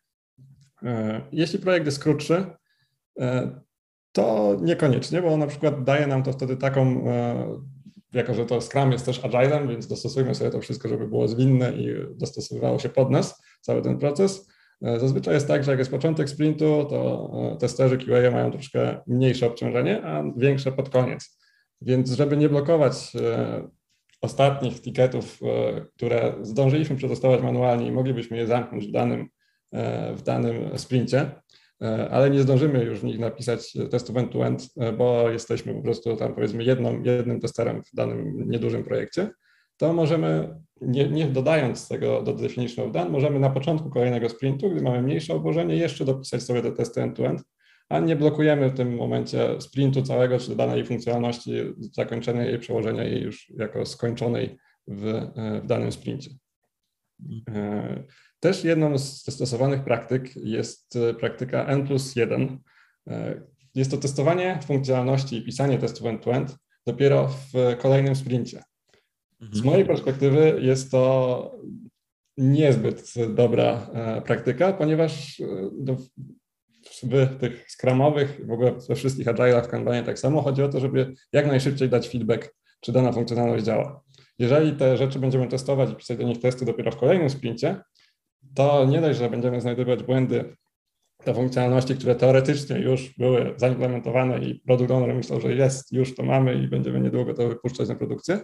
E, 0.83 1.21
jeśli 1.31 1.59
projekt 1.59 1.85
jest 1.85 2.03
krótszy, 2.03 2.45
e, 3.19 3.59
to 4.11 4.57
niekoniecznie, 4.61 5.21
bo 5.21 5.37
na 5.37 5.47
przykład 5.47 5.83
daje 5.83 6.07
nam 6.07 6.23
to 6.23 6.31
wtedy 6.31 6.57
taką, 6.57 7.09
e, 7.09 7.47
jako 8.13 8.33
że 8.33 8.45
to 8.45 8.61
Scrum 8.61 8.91
jest 8.91 9.05
też 9.05 9.25
agilem, 9.25 9.67
więc 9.67 9.87
dostosujmy 9.87 10.35
sobie 10.35 10.51
to 10.51 10.61
wszystko, 10.61 10.89
żeby 10.89 11.07
było 11.07 11.27
zwinne 11.27 11.73
i 11.73 11.95
dostosowywało 12.15 12.79
się 12.79 12.89
pod 12.89 13.11
nas 13.11 13.43
cały 13.61 13.81
ten 13.81 13.97
proces. 13.97 14.53
Zazwyczaj 14.81 15.33
jest 15.33 15.47
tak, 15.47 15.63
że 15.63 15.71
jak 15.71 15.79
jest 15.79 15.91
początek 15.91 16.29
sprintu, 16.29 16.85
to 16.89 17.57
testerzy 17.59 17.97
QA 17.97 18.31
mają 18.31 18.51
troszkę 18.51 19.01
mniejsze 19.07 19.47
obciążenie, 19.47 20.05
a 20.05 20.23
większe 20.37 20.71
pod 20.71 20.89
koniec. 20.89 21.37
Więc 21.81 22.11
żeby 22.11 22.37
nie 22.37 22.49
blokować 22.49 23.13
ostatnich 24.23 24.81
tiketów, 24.81 25.39
e, 25.43 25.85
które 25.95 26.33
zdążyliśmy 26.41 26.95
przetestować 26.95 27.41
manualnie 27.41 27.87
i 27.87 27.91
moglibyśmy 27.91 28.37
je 28.37 28.47
zamknąć 28.47 28.87
w 28.87 28.91
danym, 28.91 29.27
e, 29.71 30.15
w 30.15 30.21
danym 30.21 30.77
sprincie, 30.77 31.31
e, 31.81 32.09
ale 32.11 32.29
nie 32.29 32.41
zdążymy 32.41 32.83
już 32.83 32.99
w 32.99 33.03
nich 33.03 33.19
napisać 33.19 33.73
testów 33.91 34.17
end-to-end, 34.17 34.73
bo 34.97 35.29
jesteśmy 35.29 35.73
po 35.73 35.81
prostu 35.81 36.15
tam 36.15 36.35
powiedzmy 36.35 36.63
jedną, 36.63 37.01
jednym 37.03 37.39
testerem 37.39 37.83
w 37.83 37.95
danym 37.95 38.49
niedużym 38.49 38.83
projekcie, 38.83 39.29
to 39.77 39.93
możemy, 39.93 40.55
nie, 40.81 41.09
nie 41.09 41.27
dodając 41.27 41.87
tego 41.87 42.21
do 42.21 42.33
definition 42.33 42.87
of 42.87 42.91
done, 42.91 43.09
możemy 43.09 43.39
na 43.39 43.49
początku 43.49 43.89
kolejnego 43.89 44.29
sprintu, 44.29 44.69
gdy 44.69 44.81
mamy 44.81 45.01
mniejsze 45.01 45.33
obłożenie, 45.33 45.75
jeszcze 45.75 46.05
dopisać 46.05 46.43
sobie 46.43 46.61
te 46.61 46.71
testy 46.71 47.01
end-to-end, 47.01 47.43
a 47.93 47.99
nie 47.99 48.15
blokujemy 48.15 48.69
w 48.69 48.73
tym 48.77 48.95
momencie 48.95 49.61
sprintu 49.61 50.01
całego, 50.01 50.39
czy 50.39 50.55
danej 50.55 50.85
funkcjonalności, 50.85 51.51
zakończenia 51.77 52.45
jej, 52.45 52.59
przełożenia 52.59 53.03
jej 53.03 53.21
już 53.21 53.49
jako 53.49 53.85
skończonej 53.85 54.57
w, 54.87 55.31
w 55.63 55.67
danym 55.67 55.91
sprincie. 55.91 56.29
E, 57.49 58.03
też 58.39 58.63
jedną 58.63 58.97
z 58.97 59.33
stosowanych 59.33 59.83
praktyk 59.83 60.35
jest 60.35 60.97
praktyka 61.19 61.65
N 61.65 61.87
plus 61.87 62.15
1. 62.15 62.59
E, 63.07 63.41
jest 63.75 63.91
to 63.91 63.97
testowanie 63.97 64.59
funkcjonalności 64.65 65.37
i 65.37 65.45
pisanie 65.45 65.77
testów 65.77 66.07
end-to-end 66.07 66.57
dopiero 66.87 67.27
w 67.27 67.77
kolejnym 67.81 68.15
sprincie. 68.15 68.63
Z 69.39 69.43
mhm. 69.43 69.65
mojej 69.65 69.85
perspektywy 69.85 70.59
jest 70.61 70.91
to 70.91 71.55
niezbyt 72.37 73.13
dobra 73.35 73.89
e, 73.93 74.21
praktyka, 74.21 74.73
ponieważ 74.73 75.41
w 77.01 77.39
tych 77.39 77.71
skramowych, 77.71 78.41
w 78.47 78.51
ogóle 78.51 78.71
we 78.89 78.95
wszystkich 78.95 79.27
agile'ach 79.27 79.63
w 79.63 79.67
Kanbanie 79.67 80.03
tak 80.03 80.19
samo, 80.19 80.41
chodzi 80.41 80.63
o 80.63 80.69
to, 80.69 80.79
żeby 80.79 81.13
jak 81.33 81.47
najszybciej 81.47 81.89
dać 81.89 82.09
feedback, 82.09 82.55
czy 82.79 82.91
dana 82.91 83.11
funkcjonalność 83.11 83.65
działa. 83.65 84.01
Jeżeli 84.39 84.73
te 84.73 84.97
rzeczy 84.97 85.19
będziemy 85.19 85.47
testować 85.47 85.91
i 85.91 85.95
pisać 85.95 86.17
do 86.17 86.23
nich 86.23 86.39
testy 86.39 86.65
dopiero 86.65 86.91
w 86.91 86.97
kolejnym 86.97 87.29
sprincie, 87.29 87.81
to 88.55 88.85
nie 88.85 89.01
dość, 89.01 89.19
że 89.19 89.29
będziemy 89.29 89.61
znajdować 89.61 90.03
błędy 90.03 90.55
te 91.23 91.33
funkcjonalności, 91.33 91.95
które 91.95 92.15
teoretycznie 92.15 92.79
już 92.79 93.13
były 93.17 93.53
zaimplementowane 93.57 94.39
i 94.39 94.59
produkt 94.59 94.91
owner 94.91 95.15
myślał, 95.15 95.41
że 95.41 95.53
jest, 95.53 95.91
już 95.91 96.15
to 96.15 96.23
mamy 96.23 96.53
i 96.55 96.67
będziemy 96.67 96.99
niedługo 96.99 97.33
to 97.33 97.47
wypuszczać 97.47 97.89
na 97.89 97.95
produkcję, 97.95 98.39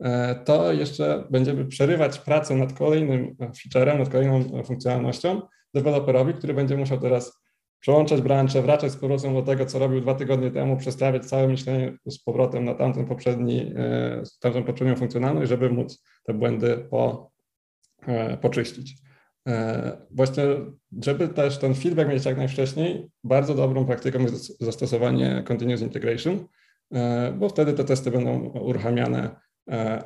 e, 0.00 0.34
to 0.34 0.72
jeszcze 0.72 1.24
będziemy 1.30 1.64
przerywać 1.64 2.18
pracę 2.18 2.54
nad 2.54 2.72
kolejnym 2.72 3.36
featurem, 3.62 3.98
nad 3.98 4.08
kolejną 4.08 4.62
funkcjonalnością 4.64 5.42
deweloperowi, 5.74 6.34
który 6.34 6.54
będzie 6.54 6.76
musiał 6.76 7.00
teraz 7.00 7.43
przełączać 7.84 8.22
branże, 8.22 8.62
wracać 8.62 8.92
z 8.92 8.96
powrotem 8.96 9.34
do 9.34 9.42
tego, 9.42 9.66
co 9.66 9.78
robił 9.78 10.00
dwa 10.00 10.14
tygodnie 10.14 10.50
temu, 10.50 10.76
przestawiać 10.76 11.24
całe 11.26 11.48
myślenie 11.48 11.98
z 12.08 12.18
powrotem 12.18 12.64
na 12.64 12.74
tamten 12.74 13.06
poprzedni, 13.06 13.72
e, 13.76 14.22
tamtą 14.40 14.64
poprzednią 14.64 14.96
funkcjonalność, 14.96 15.48
żeby 15.48 15.70
móc 15.70 16.02
te 16.24 16.34
błędy 16.34 16.86
po, 16.90 17.30
e, 18.06 18.36
poczyścić. 18.36 18.94
E, 19.48 19.96
właśnie, 20.10 20.44
żeby 21.04 21.28
też 21.28 21.58
ten 21.58 21.74
feedback 21.74 22.10
mieć 22.10 22.24
jak 22.24 22.36
najwcześniej, 22.36 23.06
bardzo 23.24 23.54
dobrą 23.54 23.84
praktyką 23.84 24.18
jest 24.18 24.62
zastosowanie 24.62 25.42
continuous 25.46 25.80
integration, 25.80 26.46
bo 27.38 27.48
wtedy 27.48 27.72
te 27.72 27.84
testy 27.84 28.10
będą 28.10 28.40
uruchamiane 28.40 29.36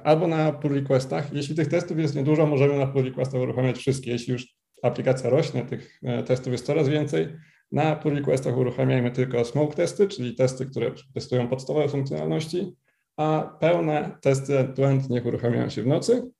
albo 0.04 0.26
na 0.26 0.52
pull 0.52 0.74
requestach. 0.74 1.32
Jeśli 1.32 1.54
tych 1.54 1.68
testów 1.68 1.98
jest 1.98 2.14
niedużo, 2.14 2.46
możemy 2.46 2.78
na 2.78 2.86
pull 2.86 3.04
requestach 3.04 3.40
uruchamiać 3.40 3.76
wszystkie. 3.76 4.10
Jeśli 4.10 4.32
już 4.32 4.56
aplikacja 4.82 5.30
rośnie, 5.30 5.62
tych 5.62 6.00
testów 6.26 6.52
jest 6.52 6.66
coraz 6.66 6.88
więcej, 6.88 7.28
na 7.72 7.96
pull 7.96 8.14
requestach 8.14 8.56
uruchamiajmy 8.56 9.10
tylko 9.10 9.44
smoke 9.44 9.76
testy, 9.76 10.08
czyli 10.08 10.34
testy, 10.34 10.66
które 10.66 10.90
testują 11.14 11.48
podstawowe 11.48 11.88
funkcjonalności, 11.88 12.76
a 13.16 13.56
pełne 13.60 14.18
testy 14.20 14.58
end-to-end 14.58 15.10
niech 15.10 15.26
uruchamiają 15.26 15.68
się 15.68 15.82
w 15.82 15.86
nocy 15.86 16.30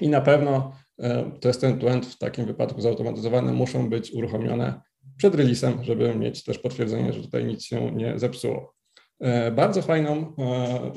i 0.00 0.08
na 0.08 0.20
pewno 0.20 0.72
e, 0.98 1.30
testy 1.40 1.66
end-to-end 1.66 2.06
w 2.06 2.18
takim 2.18 2.46
wypadku 2.46 2.80
zautomatyzowane 2.80 3.52
muszą 3.52 3.90
być 3.90 4.12
uruchomione 4.12 4.80
przed 5.16 5.34
releasem, 5.34 5.84
żeby 5.84 6.14
mieć 6.14 6.44
też 6.44 6.58
potwierdzenie, 6.58 7.12
że 7.12 7.22
tutaj 7.22 7.44
nic 7.44 7.64
się 7.64 7.92
nie 7.92 8.18
zepsuło. 8.18 8.74
E, 9.20 9.50
bardzo 9.50 9.82
fajną 9.82 10.34
e, 10.38 10.92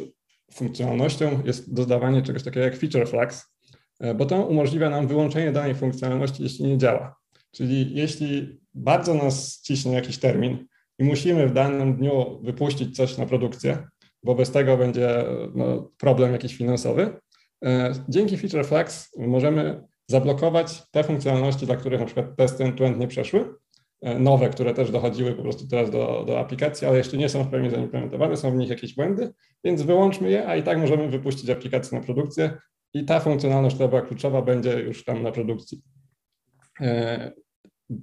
funkcjonalnością 0.54 1.41
jest 1.45 1.74
dodawanie 1.74 2.22
czegoś 2.22 2.43
takiego 2.43 2.66
jak 2.66 2.78
feature 2.78 3.08
flags, 3.08 3.56
bo 4.16 4.26
to 4.26 4.45
umożliwia 4.45 4.89
nam 4.89 5.08
wyłączenie 5.08 5.52
danej 5.52 5.76
funkcjonalności, 5.76 6.43
jeśli 6.43 6.66
nie 6.66 6.78
działa. 6.78 7.16
Czyli 7.52 7.95
jeśli 7.95 8.60
bardzo 8.76 9.13
nas 9.13 9.61
ciśnie 9.61 9.93
jakiś 9.93 10.17
termin 10.17 10.67
i 10.99 11.03
musimy 11.03 11.47
w 11.47 11.53
danym 11.53 11.95
dniu 11.95 12.39
wypuścić 12.43 12.95
coś 12.95 13.17
na 13.17 13.26
produkcję, 13.26 13.88
bo 14.23 14.36
bez 14.36 14.51
tego 14.51 14.78
będzie 14.78 15.23
no, 15.55 15.91
problem 15.97 16.32
jakiś 16.32 16.57
finansowy, 16.57 17.19
e, 17.65 17.93
dzięki 18.09 18.38
Feature 18.38 18.65
Flags 18.65 19.17
możemy 19.17 19.84
zablokować 20.07 20.84
te 20.91 21.03
funkcjonalności, 21.03 21.65
dla 21.65 21.76
których 21.76 21.99
na 21.99 22.05
przykład 22.05 22.36
testy 22.38 22.63
end-to-end 22.63 22.99
nie 22.99 23.07
przeszły 23.07 23.55
nowe, 24.19 24.49
które 24.49 24.73
też 24.73 24.91
dochodziły 24.91 25.34
po 25.34 25.41
prostu 25.41 25.67
teraz 25.67 25.91
do, 25.91 26.23
do 26.28 26.39
aplikacji, 26.39 26.88
ale 26.88 26.97
jeszcze 26.97 27.17
nie 27.17 27.30
są 27.30 27.43
w 27.43 27.49
pełni 27.49 27.69
zaimplementowane, 27.69 28.38
są 28.38 28.51
w 28.51 28.55
nich 28.55 28.69
jakieś 28.69 28.95
błędy, 28.95 29.34
więc 29.63 29.82
wyłączmy 29.82 30.32
je, 30.32 30.47
a 30.47 30.55
i 30.55 30.63
tak 30.63 30.78
możemy 30.78 31.09
wypuścić 31.09 31.49
aplikację 31.49 31.99
na 31.99 32.05
produkcję 32.05 32.57
i 32.93 33.05
ta 33.05 33.19
funkcjonalność, 33.19 33.76
która 33.76 33.89
była 33.89 34.01
kluczowa, 34.01 34.41
będzie 34.41 34.80
już 34.80 35.05
tam 35.05 35.23
na 35.23 35.32
produkcji. 35.32 35.82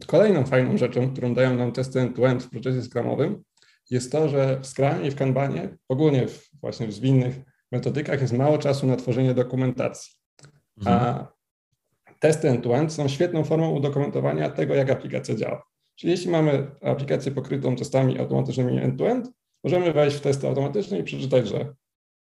Kolejną 0.07 0.45
fajną 0.45 0.77
rzeczą, 0.77 1.13
którą 1.13 1.35
dają 1.35 1.57
nam 1.57 1.73
testy 1.73 2.01
end-to-end 2.01 2.43
w 2.43 2.51
procesie 2.51 2.83
scrumowym, 2.83 3.43
jest 3.91 4.13
to, 4.13 4.29
że 4.29 4.61
w 4.61 4.67
Scrumie 4.67 5.07
i 5.07 5.11
w 5.11 5.15
Kanbanie, 5.15 5.79
ogólnie 5.89 6.29
w, 6.29 6.51
właśnie 6.61 6.87
w 6.87 6.93
zwinnych 6.93 7.41
metodykach 7.73 8.21
jest 8.21 8.33
mało 8.33 8.59
czasu 8.59 8.87
na 8.87 8.97
tworzenie 8.97 9.35
dokumentacji. 9.35 10.13
Mhm. 10.79 10.99
A 10.99 11.33
testy 12.19 12.49
end-to-end 12.49 12.93
są 12.93 13.09
świetną 13.09 13.45
formą 13.45 13.71
udokumentowania 13.71 14.51
tego, 14.51 14.75
jak 14.75 14.91
aplikacja 14.91 15.35
działa. 15.35 15.63
Czyli 15.95 16.11
jeśli 16.11 16.31
mamy 16.31 16.71
aplikację 16.83 17.33
pokrytą 17.33 17.77
testami 17.77 18.19
automatycznymi 18.19 18.79
end-to-end, 18.79 19.31
możemy 19.65 19.93
wejść 19.93 20.17
w 20.17 20.21
testy 20.21 20.49
automatyczne 20.49 20.99
i 20.99 21.05
przeczytać, 21.05 21.49
że 21.49 21.75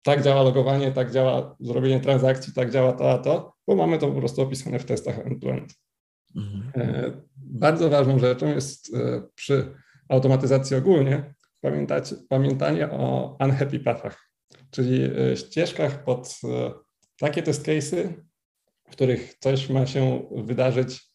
tak 0.04 0.24
działa 0.24 0.44
logowanie, 0.44 0.92
tak 0.92 1.12
działa 1.12 1.56
zrobienie 1.60 2.00
transakcji, 2.00 2.54
tak 2.54 2.72
działa 2.72 2.94
to, 2.94 3.12
a 3.12 3.18
to, 3.18 3.54
bo 3.68 3.76
mamy 3.76 3.98
to 3.98 4.08
po 4.08 4.20
prostu 4.20 4.42
opisane 4.42 4.80
w 4.80 4.86
testach 4.86 5.20
end-to-end. 5.20 5.74
Mhm. 6.36 7.28
E, 7.48 7.60
bardzo 7.60 7.90
ważną 7.90 8.20
rzeczą 8.20 8.48
jest 8.48 8.96
e, 8.96 9.22
przy 9.36 9.74
automatyzacji 10.10 10.76
ogólnie 10.76 11.34
pamiętać, 11.62 12.14
pamiętanie 12.30 12.92
o 12.92 13.38
unhappy 13.40 13.80
pathach, 13.80 14.30
czyli 14.72 15.04
e, 15.04 15.38
ścieżkach 15.38 16.04
pod 16.04 16.40
takie 17.20 17.44
test 17.44 17.68
case'y, 17.68 18.14
w 18.88 18.92
których 18.92 19.38
coś 19.40 19.70
ma 19.70 19.86
się 19.86 20.28
wydarzyć, 20.32 21.12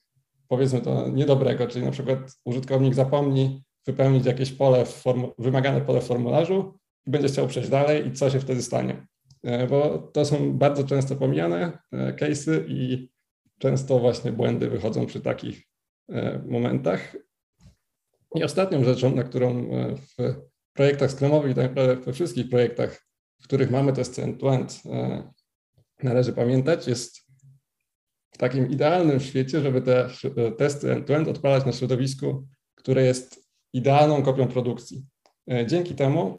powiedzmy 0.48 0.80
to 0.80 1.08
niedobrego, 1.08 1.66
czyli 1.66 1.84
na 1.84 1.90
przykład 1.90 2.18
użytkownik 2.44 2.94
zapomni 2.94 3.64
wypełnić 3.86 4.26
jakieś 4.26 4.52
pole, 4.52 4.84
wymagane 5.38 5.80
pole 5.80 6.00
w 6.00 6.04
formularzu 6.04 6.78
i 7.06 7.10
będzie 7.10 7.28
chciał 7.28 7.46
przejść 7.46 7.68
dalej 7.68 8.06
i 8.06 8.12
co 8.12 8.30
się 8.30 8.40
wtedy 8.40 8.62
stanie. 8.62 9.06
Bo 9.70 9.98
to 9.98 10.24
są 10.24 10.52
bardzo 10.52 10.84
często 10.84 11.16
pomijane 11.16 11.78
case'y 11.92 12.64
i 12.68 13.10
często 13.58 13.98
właśnie 13.98 14.32
błędy 14.32 14.70
wychodzą 14.70 15.06
przy 15.06 15.20
takich 15.20 15.58
e, 15.58 15.71
momentach. 16.46 17.16
I 18.34 18.44
ostatnią 18.44 18.84
rzeczą, 18.84 19.14
na 19.14 19.22
którą 19.22 19.50
e, 19.50 19.96
w 19.96 20.34
projektach 20.72 21.10
scrumowych 21.10 21.52
i 21.52 21.54
tak 21.54 21.68
naprawdę 21.68 21.96
we 21.96 22.12
wszystkich 22.12 22.48
projektach, 22.48 23.06
w 23.40 23.44
których 23.44 23.70
mamy 23.70 23.92
testy 23.92 24.22
end-to-end, 24.22 24.82
e, 24.86 25.30
należy 26.02 26.32
pamiętać, 26.32 26.86
jest 26.86 27.16
w 28.32 28.38
takim 28.38 28.70
idealnym 28.70 29.20
świecie, 29.20 29.60
żeby 29.60 29.82
te 29.82 30.08
testy 30.58 30.92
end-to-end 30.92 31.28
odpalać 31.28 31.66
na 31.66 31.72
środowisku, 31.72 32.46
które 32.74 33.04
jest 33.04 33.48
idealną 33.72 34.22
kopią 34.22 34.48
produkcji. 34.48 35.06
Dzięki 35.66 35.94
temu 35.94 36.38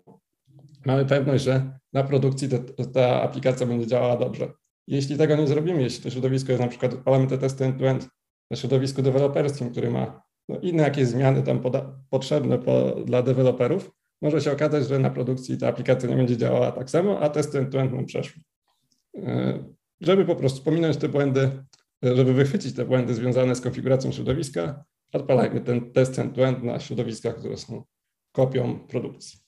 mamy 0.86 1.06
pewność, 1.06 1.44
że 1.44 1.80
na 1.94 2.04
produkcji 2.04 2.50
ta 2.94 3.22
aplikacja 3.22 3.68
będzie 3.68 3.88
działała 3.88 4.18
dobrze. 4.18 4.52
Jeśli 4.88 5.18
tego 5.18 5.36
nie 5.36 5.48
zrobimy, 5.48 5.82
jeśli 5.82 6.04
to 6.04 6.10
środowisko 6.10 6.52
jest 6.52 6.64
na 6.64 6.70
przykład, 6.70 6.94
odpalamy 6.94 7.28
te 7.28 7.38
testy 7.38 7.66
end-to-end 7.66 8.10
na 8.54 8.58
środowisku 8.58 9.02
deweloperskim, 9.02 9.70
który 9.70 9.92
ma 9.92 10.22
no, 10.50 10.60
inne 10.60 10.84
jakieś 10.84 11.08
zmiany 11.08 11.44
tam 11.44 11.60
poda- 11.60 11.94
potrzebne 12.10 12.58
po, 12.58 12.92
dla 13.06 13.22
deweloperów, 13.22 13.92
może 14.22 14.42
się 14.42 14.52
okazać, 14.52 14.88
że 14.88 15.00
na 15.00 15.10
produkcji 15.10 15.58
ta 15.58 15.68
aplikacja 15.68 16.10
nie 16.10 16.16
będzie 16.16 16.38
działała 16.38 16.72
tak 16.72 16.90
samo, 16.90 17.20
a 17.20 17.30
testy 17.30 17.60
end-to-end 17.60 17.94
nam 17.94 18.06
przeszły. 18.06 18.42
E, 19.18 19.60
żeby 20.02 20.26
po 20.26 20.36
prostu 20.36 20.64
pominąć 20.64 20.98
te 20.98 21.10
błędy, 21.10 21.52
żeby 22.04 22.34
wychwycić 22.34 22.76
te 22.76 22.86
błędy 22.86 23.14
związane 23.14 23.56
z 23.56 23.62
konfiguracją 23.62 24.12
środowiska, 24.12 24.84
odpalajmy 25.14 25.62
ten 25.62 25.92
test 25.92 26.20
end-to-end 26.20 26.64
na 26.64 26.80
środowiskach, 26.80 27.36
które 27.36 27.58
są 27.58 27.84
kopią 28.32 28.80
produkcji. 28.80 29.40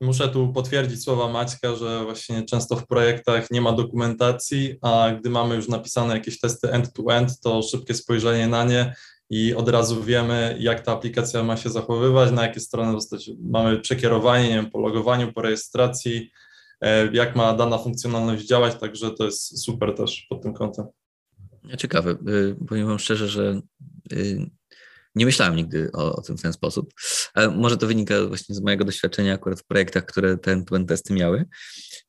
Muszę 0.00 0.28
tu 0.28 0.52
potwierdzić 0.52 1.04
słowa 1.04 1.28
Maćka, 1.28 1.76
że 1.76 2.04
właśnie 2.04 2.42
często 2.42 2.76
w 2.76 2.86
projektach 2.86 3.50
nie 3.50 3.60
ma 3.60 3.72
dokumentacji, 3.72 4.74
a 4.82 5.10
gdy 5.20 5.30
mamy 5.30 5.54
już 5.54 5.68
napisane 5.68 6.14
jakieś 6.14 6.40
testy 6.40 6.70
end-to-end, 6.70 7.40
to 7.40 7.62
szybkie 7.62 7.94
spojrzenie 7.94 8.48
na 8.48 8.64
nie 8.64 8.94
i 9.30 9.54
od 9.54 9.68
razu 9.68 10.02
wiemy, 10.02 10.56
jak 10.60 10.80
ta 10.80 10.92
aplikacja 10.92 11.42
ma 11.42 11.56
się 11.56 11.70
zachowywać, 11.70 12.32
na 12.32 12.42
jakie 12.42 12.60
strony 12.60 12.92
zostać, 12.92 13.30
mamy 13.40 13.80
przekierowanie, 13.80 14.48
nie 14.48 14.54
wiem, 14.54 14.70
po 14.70 14.78
logowaniu, 14.78 15.32
po 15.32 15.42
rejestracji, 15.42 16.30
e, 16.80 17.06
jak 17.12 17.36
ma 17.36 17.54
dana 17.54 17.78
funkcjonalność 17.78 18.46
działać, 18.46 18.74
także 18.74 19.10
to 19.10 19.24
jest 19.24 19.64
super 19.64 19.94
też 19.94 20.26
pod 20.28 20.42
tym 20.42 20.54
kątem. 20.54 20.86
Ciekawe, 21.78 22.10
y, 22.10 22.56
powiem 22.68 22.86
Wam 22.86 22.98
szczerze, 22.98 23.28
że 23.28 23.60
y, 24.12 24.50
nie 25.18 25.26
myślałem 25.26 25.56
nigdy 25.56 25.90
o, 25.92 26.16
o, 26.16 26.22
tym 26.22 26.38
w 26.38 26.42
ten 26.42 26.52
sposób. 26.52 26.92
Może 27.56 27.76
to 27.76 27.86
wynika 27.86 28.26
właśnie 28.26 28.54
z 28.54 28.60
mojego 28.60 28.84
doświadczenia 28.84 29.34
akurat 29.34 29.60
w 29.60 29.64
projektach, 29.64 30.06
które 30.06 30.36
ten 30.36 30.64
testy 30.88 31.14
miały, 31.14 31.44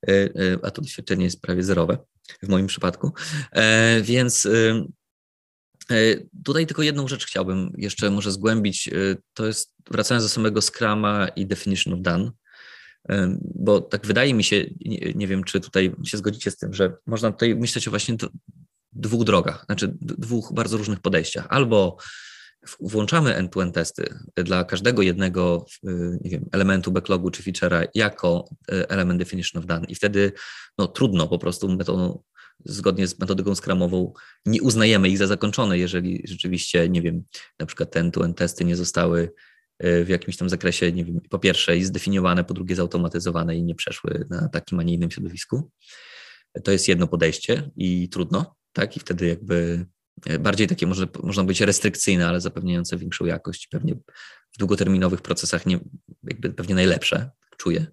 e, 0.08 0.12
e, 0.12 0.30
a 0.64 0.72
to 0.72 0.82
doświadczenie 0.82 1.26
jest 1.26 1.42
prawie 1.42 1.64
zerowe 1.64 1.98
w 2.44 2.50
moim 2.50 2.68
przypadku. 2.68 3.12
E, 3.52 4.02
więc 4.02 4.48
tutaj 6.46 6.68
tylko 6.68 6.82
jedną 6.82 7.08
rzecz 7.08 7.26
chciałbym 7.26 7.74
jeszcze 7.78 8.12
może 8.12 8.32
zgłębić. 8.32 8.90
To 9.34 9.48
jest 9.48 9.74
wracając 9.92 10.26
do 10.26 10.30
samego 10.30 10.62
Scrama 10.62 11.28
i 11.28 11.46
Definition 11.46 11.94
of 11.94 12.02
Done 12.02 12.32
bo 13.42 13.82
tak 13.82 14.06
wydaje 14.06 14.34
mi 14.34 14.44
się, 14.44 14.66
nie, 14.86 15.14
nie, 15.16 15.28
wiem, 15.28 15.44
czy 15.44 15.60
tutaj 15.60 15.96
się 16.04 16.18
zgodzicie 16.18 16.52
z 16.52 16.58
tym, 16.58 16.74
że 16.74 16.98
można 17.06 17.32
tutaj 17.32 17.56
myśleć 17.56 17.88
o 17.88 17.92
właśnie 17.92 18.16
dwóch 18.92 19.24
drogach, 19.24 19.66
znaczy 19.66 19.98
dwóch 20.02 20.54
bardzo 20.54 20.78
różnych 20.78 21.00
podejściach. 21.00 21.48
Albo 21.50 21.98
włączamy 22.80 23.36
end-to-end 23.36 23.76
testy 23.76 24.14
dla 24.36 24.64
każdego 24.64 25.02
jednego 25.02 25.66
nie 26.22 26.30
wiem, 26.30 26.50
elementu 26.52 26.92
backlogu 26.92 27.32
czy 27.32 27.44
feature'a 27.44 27.88
jako 27.96 28.50
e, 28.72 28.90
element 28.90 29.20
definition 29.20 29.60
of 29.60 29.66
done 29.66 29.86
i 29.88 29.96
wtedy 29.96 30.32
no, 30.78 30.88
trudno 30.88 31.28
po 31.28 31.40
prostu 31.40 31.70
metodą, 31.70 32.24
zgodnie 32.66 33.08
z 33.08 33.20
metodyką 33.20 33.56
skramową 33.56 34.14
nie 34.46 34.62
uznajemy 34.62 35.10
ich 35.10 35.18
za 35.18 35.28
zakończone, 35.28 35.78
jeżeli 35.78 36.22
rzeczywiście, 36.26 36.90
nie 36.90 37.02
wiem, 37.02 37.24
na 37.60 37.66
przykład 37.66 37.92
te 37.92 38.00
end-to-end 38.00 38.38
testy 38.38 38.66
nie 38.66 38.76
zostały 38.76 39.32
e, 39.80 40.04
w 40.04 40.10
jakimś 40.10 40.38
tam 40.38 40.50
zakresie, 40.50 40.92
nie 40.92 41.06
wiem, 41.06 41.22
po 41.30 41.40
pierwsze 41.40 41.82
zdefiniowane, 41.82 42.44
po 42.44 42.54
drugie 42.54 42.76
zautomatyzowane 42.76 43.56
i 43.56 43.64
nie 43.64 43.76
przeszły 43.76 44.26
na 44.30 44.50
takim, 44.50 44.80
a 44.80 44.84
nie 44.84 44.94
innym 44.94 45.12
środowisku. 45.12 45.72
To 46.64 46.72
jest 46.72 46.88
jedno 46.88 47.08
podejście 47.08 47.72
i 47.76 48.10
trudno, 48.10 48.56
tak? 48.74 48.98
I 48.98 49.00
wtedy 49.00 49.28
jakby 49.28 49.86
bardziej 50.40 50.68
takie 50.68 50.88
może, 50.88 51.08
można 51.24 51.44
być 51.44 51.62
restrykcyjne, 51.62 52.28
ale 52.28 52.42
zapewniające 52.42 52.98
większą 52.98 53.26
jakość, 53.26 53.68
pewnie 53.68 53.96
w 54.52 54.58
długoterminowych 54.60 55.22
procesach 55.22 55.66
nie, 55.66 55.80
jakby 56.24 56.50
pewnie 56.50 56.76
najlepsze, 56.76 57.32
czuję. 57.58 57.86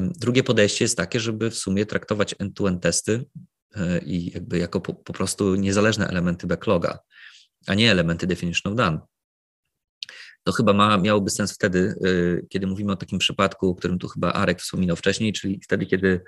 Drugie 0.00 0.42
podejście 0.42 0.84
jest 0.84 0.96
takie, 0.96 1.20
żeby 1.20 1.50
w 1.50 1.56
sumie 1.56 1.86
traktować 1.86 2.34
end-to-end 2.38 2.82
testy 2.82 3.24
e, 3.74 3.98
i 3.98 4.32
jakby 4.32 4.58
jako 4.58 4.80
po, 4.80 4.94
po 4.94 5.12
prostu 5.12 5.54
niezależne 5.54 6.08
elementy 6.08 6.46
backloga, 6.46 6.98
a 7.66 7.74
nie 7.74 7.90
elementy 7.90 8.26
definition 8.26 8.72
of 8.72 8.76
done. 8.76 9.00
To 10.44 10.52
chyba 10.52 10.72
ma, 10.72 10.98
miałoby 10.98 11.30
sens 11.30 11.52
wtedy, 11.52 11.94
e, 12.04 12.46
kiedy 12.46 12.66
mówimy 12.66 12.92
o 12.92 12.96
takim 12.96 13.18
przypadku, 13.18 13.68
o 13.68 13.74
którym 13.74 13.98
tu 13.98 14.08
chyba 14.08 14.32
Arek 14.32 14.60
wspominał 14.60 14.96
wcześniej, 14.96 15.32
czyli 15.32 15.60
wtedy, 15.64 15.86
kiedy 15.86 16.20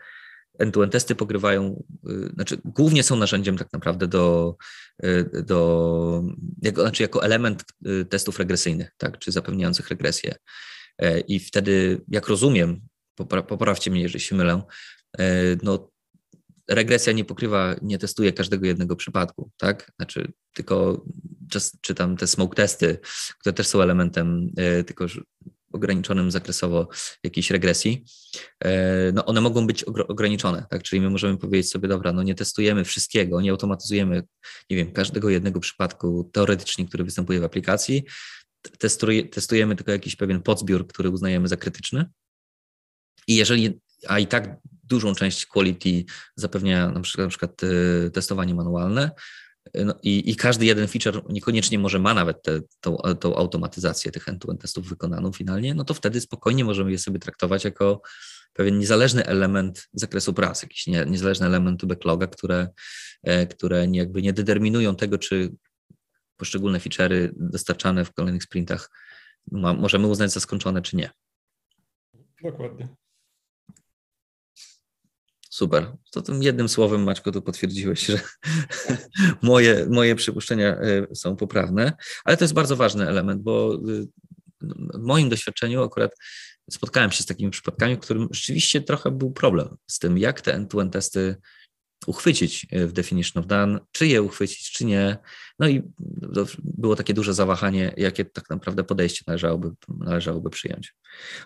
end-to-end 0.58 0.92
testy 0.92 1.14
pogrywają, 1.14 1.84
y, 2.08 2.32
znaczy 2.34 2.58
głównie 2.64 3.02
są 3.02 3.16
narzędziem 3.16 3.58
tak 3.58 3.72
naprawdę 3.72 4.08
do, 4.08 4.56
y, 5.04 5.42
do 5.46 6.22
jako, 6.62 6.82
znaczy 6.82 7.02
jako 7.02 7.24
element 7.24 7.64
y, 7.86 8.04
testów 8.04 8.38
regresyjnych, 8.38 8.90
tak, 8.96 9.18
czy 9.18 9.32
zapewniających 9.32 9.88
regresję. 9.88 10.34
E, 10.98 11.20
I 11.20 11.40
wtedy, 11.40 12.00
jak 12.08 12.28
rozumiem, 12.28 12.80
poprawcie 13.48 13.90
mnie, 13.90 14.02
jeżeli 14.02 14.24
się 14.24 14.36
mylę, 14.36 14.62
e, 15.18 15.22
no, 15.62 15.90
regresja 16.68 17.12
nie 17.12 17.24
pokrywa, 17.24 17.76
nie 17.82 17.98
testuje 17.98 18.32
każdego 18.32 18.66
jednego 18.66 18.96
przypadku, 18.96 19.50
tak? 19.56 19.92
Znaczy, 19.96 20.32
tylko 20.54 21.04
czy 21.80 21.94
tam 21.94 22.16
te 22.16 22.26
smoke 22.26 22.56
testy, 22.56 22.98
które 23.40 23.52
też 23.52 23.66
są 23.66 23.82
elementem 23.82 24.50
e, 24.56 24.84
tylko 24.84 25.06
ograniczonym 25.74 26.30
zakresowo 26.30 26.88
jakiejś 27.24 27.50
regresji, 27.50 28.04
e, 28.64 29.12
no 29.12 29.24
one 29.24 29.40
mogą 29.40 29.66
być 29.66 29.84
ograniczone, 29.84 30.66
tak? 30.70 30.82
Czyli 30.82 31.02
my 31.02 31.10
możemy 31.10 31.38
powiedzieć 31.38 31.70
sobie, 31.70 31.88
dobra, 31.88 32.12
no 32.12 32.22
nie 32.22 32.34
testujemy 32.34 32.84
wszystkiego, 32.84 33.40
nie 33.40 33.50
automatyzujemy, 33.50 34.22
nie 34.70 34.76
wiem, 34.76 34.92
każdego 34.92 35.30
jednego 35.30 35.60
przypadku 35.60 36.30
teoretycznie, 36.32 36.86
który 36.86 37.04
występuje 37.04 37.40
w 37.40 37.44
aplikacji, 37.44 38.04
testujemy 39.30 39.76
tylko 39.76 39.92
jakiś 39.92 40.16
pewien 40.16 40.42
podzbiór, 40.42 40.86
który 40.86 41.10
uznajemy 41.10 41.48
za 41.48 41.56
krytyczny. 41.56 42.04
I 43.26 43.36
jeżeli, 43.36 43.80
a 44.08 44.18
i 44.18 44.26
tak 44.26 44.56
dużą 44.82 45.14
część 45.14 45.46
quality 45.46 46.04
zapewnia 46.36 46.90
na 46.90 47.00
przykład, 47.00 47.26
na 47.26 47.30
przykład 47.30 47.60
e, 47.64 48.10
testowanie 48.10 48.54
manualne, 48.54 49.10
no 49.84 49.94
i, 50.02 50.30
I, 50.30 50.36
każdy 50.36 50.66
jeden 50.66 50.88
feature 50.88 51.22
niekoniecznie 51.28 51.78
może 51.78 51.98
ma 51.98 52.14
nawet 52.14 52.42
te, 52.42 52.60
tą, 52.80 52.96
tą 53.20 53.36
automatyzację 53.36 54.12
tych 54.12 54.28
end-to-end 54.28 54.60
testów 54.60 54.88
wykonaną 54.88 55.32
finalnie, 55.32 55.74
no 55.74 55.84
to 55.84 55.94
wtedy 55.94 56.20
spokojnie 56.20 56.64
możemy 56.64 56.90
je 56.90 56.98
sobie 56.98 57.18
traktować 57.18 57.64
jako 57.64 58.02
pewien 58.52 58.78
niezależny 58.78 59.26
element 59.26 59.88
zakresu 59.92 60.34
pracy, 60.34 60.66
jakiś 60.66 60.86
nie, 60.86 61.04
niezależny 61.06 61.46
element 61.46 61.84
backloga, 61.84 62.26
które, 62.26 62.68
e, 63.22 63.46
które 63.46 63.86
jakby 63.92 64.22
nie 64.22 64.32
determinują 64.32 64.96
tego, 64.96 65.18
czy 65.18 65.52
poszczególne 66.36 66.78
feature'y 66.78 67.30
dostarczane 67.36 68.04
w 68.04 68.12
kolejnych 68.12 68.42
sprintach 68.42 68.90
ma, 69.50 69.74
możemy 69.74 70.06
uznać 70.06 70.32
za 70.32 70.40
skończone, 70.40 70.82
czy 70.82 70.96
nie. 70.96 71.10
Dokładnie. 72.42 72.88
Super. 75.54 75.96
To 76.10 76.22
tym 76.22 76.42
jednym 76.42 76.68
słowem, 76.68 77.02
Maćko, 77.02 77.32
tu 77.32 77.42
potwierdziłeś, 77.42 78.06
że 78.06 78.20
moje, 79.42 79.86
moje 79.90 80.14
przypuszczenia 80.14 80.82
y, 80.82 81.06
są 81.14 81.36
poprawne, 81.36 81.92
ale 82.24 82.36
to 82.36 82.44
jest 82.44 82.54
bardzo 82.54 82.76
ważny 82.76 83.08
element, 83.08 83.42
bo 83.42 83.78
w 84.94 84.98
moim 84.98 85.28
doświadczeniu 85.28 85.82
akurat 85.82 86.12
spotkałem 86.70 87.10
się 87.10 87.22
z 87.22 87.26
takimi 87.26 87.50
przypadkami, 87.50 87.96
w 87.96 87.98
którym 87.98 88.28
rzeczywiście 88.30 88.80
trochę 88.80 89.10
był 89.10 89.32
problem 89.32 89.76
z 89.86 89.98
tym, 89.98 90.18
jak 90.18 90.40
te 90.40 90.54
end-to-end 90.54 90.92
testy 90.92 91.36
uchwycić 92.06 92.66
w 92.72 92.92
Definition 92.92 93.42
of 93.42 93.46
Done, 93.46 93.78
czy 93.92 94.06
je 94.06 94.22
uchwycić, 94.22 94.72
czy 94.72 94.84
nie. 94.84 95.16
No 95.58 95.68
i 95.68 95.82
było 96.58 96.96
takie 96.96 97.14
duże 97.14 97.34
zawahanie, 97.34 97.94
jakie 97.96 98.24
tak 98.24 98.50
naprawdę 98.50 98.84
podejście 98.84 99.24
należałoby, 99.26 99.70
należałoby 99.88 100.50
przyjąć. 100.50 100.94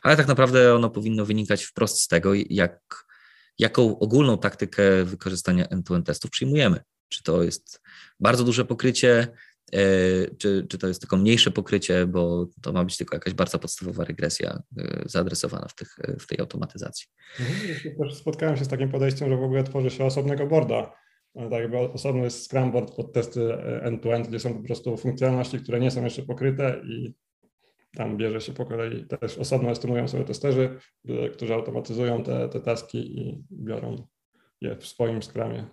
Ale 0.02 0.16
tak 0.16 0.28
naprawdę 0.28 0.74
ono 0.74 0.90
powinno 0.90 1.24
wynikać 1.24 1.64
wprost 1.64 2.00
z 2.00 2.08
tego, 2.08 2.32
jak, 2.34 3.07
jaką 3.58 3.98
ogólną 3.98 4.38
taktykę 4.38 5.04
wykorzystania 5.04 5.68
end-to-end 5.68 6.06
testów 6.06 6.30
przyjmujemy. 6.30 6.80
Czy 7.08 7.22
to 7.22 7.42
jest 7.42 7.80
bardzo 8.20 8.44
duże 8.44 8.64
pokrycie, 8.64 9.28
E, 9.72 9.80
czy, 10.38 10.66
czy 10.68 10.78
to 10.78 10.88
jest 10.88 11.00
tylko 11.00 11.16
mniejsze 11.16 11.50
pokrycie, 11.50 12.06
bo 12.06 12.46
to 12.62 12.72
ma 12.72 12.84
być 12.84 12.96
tylko 12.96 13.16
jakaś 13.16 13.34
bardzo 13.34 13.58
podstawowa 13.58 14.04
regresja 14.04 14.62
e, 14.78 15.02
zaadresowana 15.06 15.68
w, 15.68 15.74
tych, 15.74 15.96
w 16.20 16.26
tej 16.26 16.40
automatyzacji. 16.40 17.06
Mhm, 17.40 17.96
też 17.98 18.14
spotkałem 18.14 18.56
się 18.56 18.64
z 18.64 18.68
takim 18.68 18.88
podejściem, 18.88 19.28
że 19.28 19.36
w 19.36 19.42
ogóle 19.42 19.64
tworzy 19.64 19.90
się 19.90 20.04
osobnego 20.04 20.46
boarda, 20.46 20.92
tak 21.34 21.60
jakby 21.60 21.78
osobny 21.78 22.30
Scrum 22.30 22.72
board 22.72 22.94
pod 22.94 23.12
testy 23.12 23.54
end-to-end, 23.82 24.28
gdzie 24.28 24.40
są 24.40 24.54
po 24.54 24.62
prostu 24.62 24.96
funkcjonalności, 24.96 25.58
które 25.58 25.80
nie 25.80 25.90
są 25.90 26.04
jeszcze 26.04 26.22
pokryte 26.22 26.80
i 26.84 27.14
tam 27.96 28.16
bierze 28.16 28.40
się 28.40 28.52
po 28.52 28.66
kolei 28.66 29.04
też 29.20 29.38
osobno 29.38 29.70
estymują 29.70 30.08
sobie 30.08 30.24
testerzy, 30.24 30.78
którzy 31.32 31.54
automatyzują 31.54 32.22
te, 32.22 32.48
te 32.48 32.60
taski 32.60 33.18
i 33.18 33.44
biorą 33.52 34.06
je 34.60 34.76
w 34.76 34.86
swoim 34.86 35.22
Scrumie. 35.22 35.66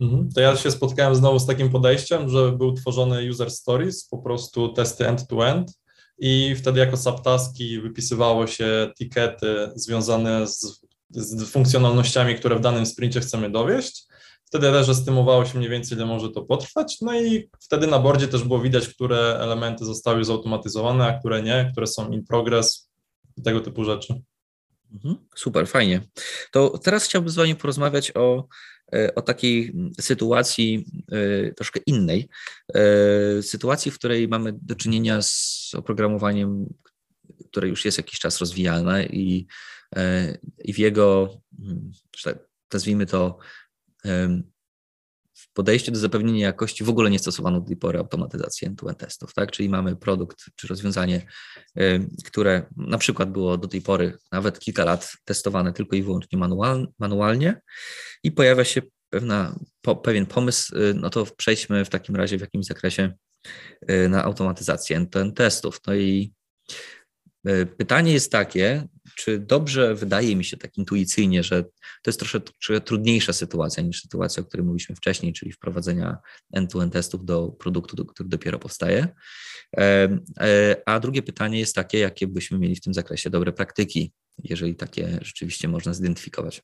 Mhm. 0.00 0.28
To 0.34 0.40
ja 0.40 0.56
się 0.56 0.70
spotkałem 0.70 1.14
znowu 1.14 1.38
z 1.38 1.46
takim 1.46 1.70
podejściem, 1.70 2.28
że 2.28 2.52
był 2.52 2.72
tworzony 2.72 3.30
user 3.30 3.50
stories, 3.50 4.08
po 4.08 4.18
prostu 4.18 4.68
testy 4.68 5.08
end-to-end 5.08 5.80
i 6.18 6.54
wtedy 6.56 6.80
jako 6.80 6.96
subtaski 6.96 7.80
wypisywało 7.80 8.46
się 8.46 8.90
tikety 8.98 9.70
związane 9.74 10.46
z, 10.46 10.86
z 11.10 11.50
funkcjonalnościami, 11.50 12.34
które 12.34 12.56
w 12.56 12.60
danym 12.60 12.86
sprincie 12.86 13.20
chcemy 13.20 13.50
dowieść. 13.50 14.06
Wtedy 14.50 14.72
też 14.72 14.88
estymowało 14.88 15.44
się 15.44 15.58
mniej 15.58 15.70
więcej, 15.70 15.96
ile 15.96 16.06
może 16.06 16.30
to 16.30 16.42
potrwać, 16.42 17.00
no 17.00 17.20
i 17.20 17.50
wtedy 17.60 17.86
na 17.86 17.98
bordzie 17.98 18.28
też 18.28 18.44
było 18.44 18.60
widać, 18.60 18.88
które 18.88 19.38
elementy 19.40 19.84
zostały 19.84 20.24
zautomatyzowane, 20.24 21.06
a 21.06 21.18
które 21.18 21.42
nie, 21.42 21.68
które 21.72 21.86
są 21.86 22.10
in 22.10 22.24
progress, 22.24 22.90
tego 23.44 23.60
typu 23.60 23.84
rzeczy. 23.84 24.22
Mhm. 24.92 25.16
Super, 25.36 25.68
fajnie. 25.68 26.00
To 26.52 26.78
teraz 26.78 27.04
chciałbym 27.04 27.30
z 27.30 27.34
Wami 27.34 27.56
porozmawiać 27.56 28.16
o 28.16 28.48
E, 28.92 29.14
o 29.14 29.22
takiej 29.22 29.74
sytuacji 30.00 30.84
e, 31.12 31.52
troszkę 31.52 31.80
innej, 31.86 32.28
e, 32.74 33.42
sytuacji, 33.42 33.90
w 33.90 33.98
której 33.98 34.28
mamy 34.28 34.52
do 34.62 34.74
czynienia 34.74 35.22
z 35.22 35.70
oprogramowaniem, 35.76 36.74
które 37.50 37.68
już 37.68 37.84
jest 37.84 37.98
jakiś 37.98 38.18
czas 38.18 38.38
rozwijalne 38.38 39.06
i, 39.06 39.46
i 40.58 40.72
w 40.72 40.78
jego, 40.78 41.28
hmm, 41.60 41.92
tak 42.24 42.38
nazwijmy 42.72 43.06
to, 43.06 43.38
w 45.34 45.52
podejściu 45.52 45.92
do 45.92 45.98
zapewnienia 45.98 46.46
jakości 46.46 46.84
w 46.84 46.88
ogóle 46.88 47.10
nie 47.10 47.18
stosowano 47.18 47.60
do 47.60 47.66
tej 47.66 47.76
pory 47.76 47.98
automatyzacji 47.98 48.66
end-to-end 48.66 48.98
testów, 48.98 49.34
tak? 49.34 49.50
Czyli 49.50 49.68
mamy 49.68 49.96
produkt 49.96 50.44
czy 50.56 50.66
rozwiązanie, 50.66 51.26
które 52.24 52.66
na 52.76 52.98
przykład 52.98 53.32
było 53.32 53.58
do 53.58 53.68
tej 53.68 53.82
pory 53.82 54.18
nawet 54.32 54.58
kilka 54.58 54.84
lat 54.84 55.12
testowane 55.24 55.72
tylko 55.72 55.96
i 55.96 56.02
wyłącznie 56.02 56.38
manual, 56.38 56.88
manualnie 56.98 57.60
i 58.22 58.32
pojawia 58.32 58.64
się 58.64 58.82
pewna, 59.10 59.58
po, 59.82 59.96
pewien 59.96 60.26
pomysł, 60.26 60.76
y, 60.76 60.94
no 60.94 61.10
to 61.10 61.26
przejdźmy 61.36 61.84
w 61.84 61.88
takim 61.88 62.16
razie 62.16 62.38
w 62.38 62.40
jakimś 62.40 62.66
zakresie 62.66 63.12
y, 63.90 64.08
na 64.08 64.24
automatyzację 64.24 64.96
end-to-end 64.96 65.36
testów. 65.36 65.80
No 65.86 65.94
i 65.94 66.32
y, 67.48 67.66
pytanie 67.66 68.12
jest 68.12 68.32
takie, 68.32 68.88
czy 69.24 69.38
dobrze 69.38 69.94
wydaje 69.94 70.36
mi 70.36 70.44
się 70.44 70.56
tak 70.56 70.78
intuicyjnie, 70.78 71.42
że 71.42 71.62
to 72.02 72.06
jest 72.06 72.18
troszeczkę 72.18 72.80
trudniejsza 72.80 73.32
sytuacja 73.32 73.82
niż 73.82 74.02
sytuacja, 74.02 74.42
o 74.42 74.46
której 74.46 74.66
mówiliśmy 74.66 74.96
wcześniej, 74.96 75.32
czyli 75.32 75.52
wprowadzenia 75.52 76.18
end-to-end 76.52 76.92
testów 76.92 77.24
do 77.24 77.48
produktu, 77.48 78.06
który 78.06 78.28
dopiero 78.28 78.58
powstaje. 78.58 79.08
E, 79.76 80.08
a 80.86 81.00
drugie 81.00 81.22
pytanie 81.22 81.58
jest 81.58 81.74
takie, 81.74 81.98
jakie 81.98 82.26
byśmy 82.26 82.58
mieli 82.58 82.76
w 82.76 82.80
tym 82.80 82.94
zakresie 82.94 83.30
dobre 83.30 83.52
praktyki, 83.52 84.12
jeżeli 84.44 84.74
takie 84.74 85.18
rzeczywiście 85.22 85.68
można 85.68 85.94
zidentyfikować. 85.94 86.62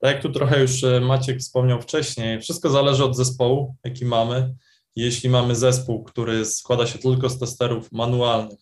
Tak 0.00 0.14
jak 0.14 0.22
tu 0.22 0.32
trochę 0.32 0.60
już 0.60 0.84
e, 0.84 1.00
Maciek 1.00 1.38
wspomniał 1.38 1.82
wcześniej, 1.82 2.40
wszystko 2.40 2.70
zależy 2.70 3.04
od 3.04 3.16
zespołu, 3.16 3.76
jaki 3.84 4.04
mamy. 4.04 4.54
Jeśli 4.96 5.30
mamy 5.30 5.56
zespół, 5.56 6.04
który 6.04 6.44
składa 6.44 6.86
się 6.86 6.98
tylko 6.98 7.28
z 7.28 7.38
testerów 7.38 7.92
manualnych, 7.92 8.58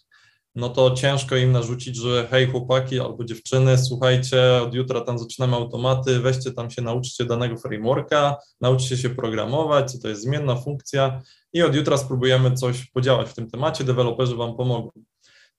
no 0.55 0.69
to 0.69 0.91
ciężko 0.91 1.37
im 1.37 1.53
narzucić, 1.53 1.97
że 1.97 2.29
hej 2.31 2.47
chłopaki 2.47 3.01
albo 3.01 3.25
dziewczyny, 3.25 3.79
słuchajcie, 3.79 4.63
od 4.63 4.75
jutra 4.75 5.01
tam 5.01 5.19
zaczynamy 5.19 5.57
automaty, 5.57 6.21
weźcie 6.21 6.53
tam 6.53 6.71
się, 6.71 6.83
nauczcie 6.83 7.25
danego 7.25 7.57
frameworka, 7.57 8.37
nauczcie 8.61 8.97
się 8.97 9.11
programować, 9.11 9.93
co 9.93 9.99
to 9.99 10.09
jest 10.09 10.23
zmienna 10.23 10.57
funkcja 10.57 11.23
i 11.53 11.63
od 11.63 11.75
jutra 11.75 11.97
spróbujemy 11.97 12.53
coś 12.53 12.91
podziałać 12.91 13.29
w 13.29 13.35
tym 13.35 13.51
temacie, 13.51 13.85
deweloperzy 13.85 14.37
Wam 14.37 14.57
pomogą. 14.57 14.91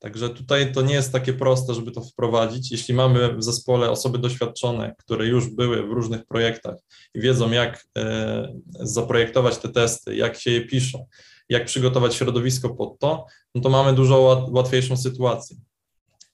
Także 0.01 0.29
tutaj 0.29 0.71
to 0.71 0.81
nie 0.81 0.93
jest 0.93 1.11
takie 1.11 1.33
proste, 1.33 1.73
żeby 1.73 1.91
to 1.91 2.01
wprowadzić. 2.01 2.71
Jeśli 2.71 2.93
mamy 2.93 3.35
w 3.35 3.43
zespole 3.43 3.89
osoby 3.89 4.17
doświadczone, 4.17 4.95
które 4.97 5.27
już 5.27 5.49
były 5.49 5.87
w 5.87 5.91
różnych 5.91 6.25
projektach 6.25 6.75
i 7.15 7.21
wiedzą, 7.21 7.51
jak 7.51 7.85
e, 7.97 8.53
zaprojektować 8.79 9.57
te 9.57 9.69
testy, 9.69 10.15
jak 10.15 10.39
się 10.39 10.51
je 10.51 10.61
piszą, 10.61 11.05
jak 11.51 11.65
przygotować 11.65 12.15
środowisko 12.15 12.69
pod 12.69 12.99
to, 12.99 13.25
no 13.55 13.61
to 13.61 13.69
mamy 13.69 13.93
dużo 13.93 14.47
łatwiejszą 14.51 14.97
sytuację. 14.97 15.57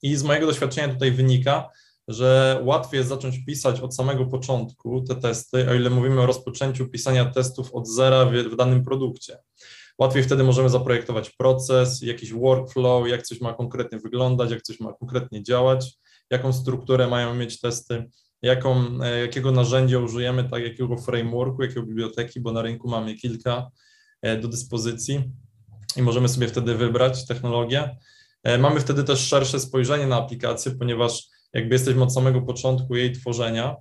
I 0.01 0.15
z 0.15 0.23
mojego 0.23 0.47
doświadczenia 0.47 0.93
tutaj 0.93 1.11
wynika, 1.11 1.69
że 2.07 2.59
łatwiej 2.63 2.97
jest 2.97 3.09
zacząć 3.09 3.45
pisać 3.45 3.79
od 3.79 3.95
samego 3.95 4.25
początku 4.25 5.01
te 5.01 5.15
testy, 5.15 5.69
o 5.69 5.73
ile 5.73 5.89
mówimy 5.89 6.21
o 6.21 6.25
rozpoczęciu 6.25 6.89
pisania 6.89 7.25
testów 7.25 7.73
od 7.73 7.87
zera 7.87 8.25
w, 8.25 8.33
w 8.33 8.55
danym 8.55 8.83
produkcie. 8.83 9.37
Łatwiej 9.99 10.23
wtedy 10.23 10.43
możemy 10.43 10.69
zaprojektować 10.69 11.29
proces, 11.29 12.01
jakiś 12.01 12.33
workflow, 12.33 13.07
jak 13.07 13.23
coś 13.23 13.41
ma 13.41 13.53
konkretnie 13.53 13.99
wyglądać, 13.99 14.51
jak 14.51 14.61
coś 14.61 14.79
ma 14.79 14.93
konkretnie 14.93 15.43
działać, 15.43 15.93
jaką 16.31 16.53
strukturę 16.53 17.07
mają 17.07 17.35
mieć 17.35 17.59
testy, 17.59 18.05
jaką, 18.41 18.85
e, 19.03 19.19
jakiego 19.19 19.51
narzędzia 19.51 19.99
użyjemy, 19.99 20.49
tak 20.49 20.63
jakiego 20.63 20.97
frameworku, 20.97 21.61
jakiego 21.61 21.83
biblioteki, 21.83 22.39
bo 22.39 22.51
na 22.51 22.61
rynku 22.61 22.89
mamy 22.89 23.15
kilka 23.15 23.71
do 24.41 24.47
dyspozycji 24.47 25.31
i 25.97 26.01
możemy 26.01 26.29
sobie 26.29 26.47
wtedy 26.47 26.75
wybrać 26.75 27.25
technologię. 27.25 27.97
E, 28.43 28.57
mamy 28.57 28.79
wtedy 28.79 29.03
też 29.03 29.19
szersze 29.19 29.59
spojrzenie 29.59 30.07
na 30.07 30.15
aplikację, 30.15 30.71
ponieważ 30.71 31.27
jakby 31.53 31.75
jesteśmy 31.75 32.03
od 32.03 32.13
samego 32.13 32.41
początku 32.41 32.95
jej 32.95 33.11
tworzenia, 33.11 33.75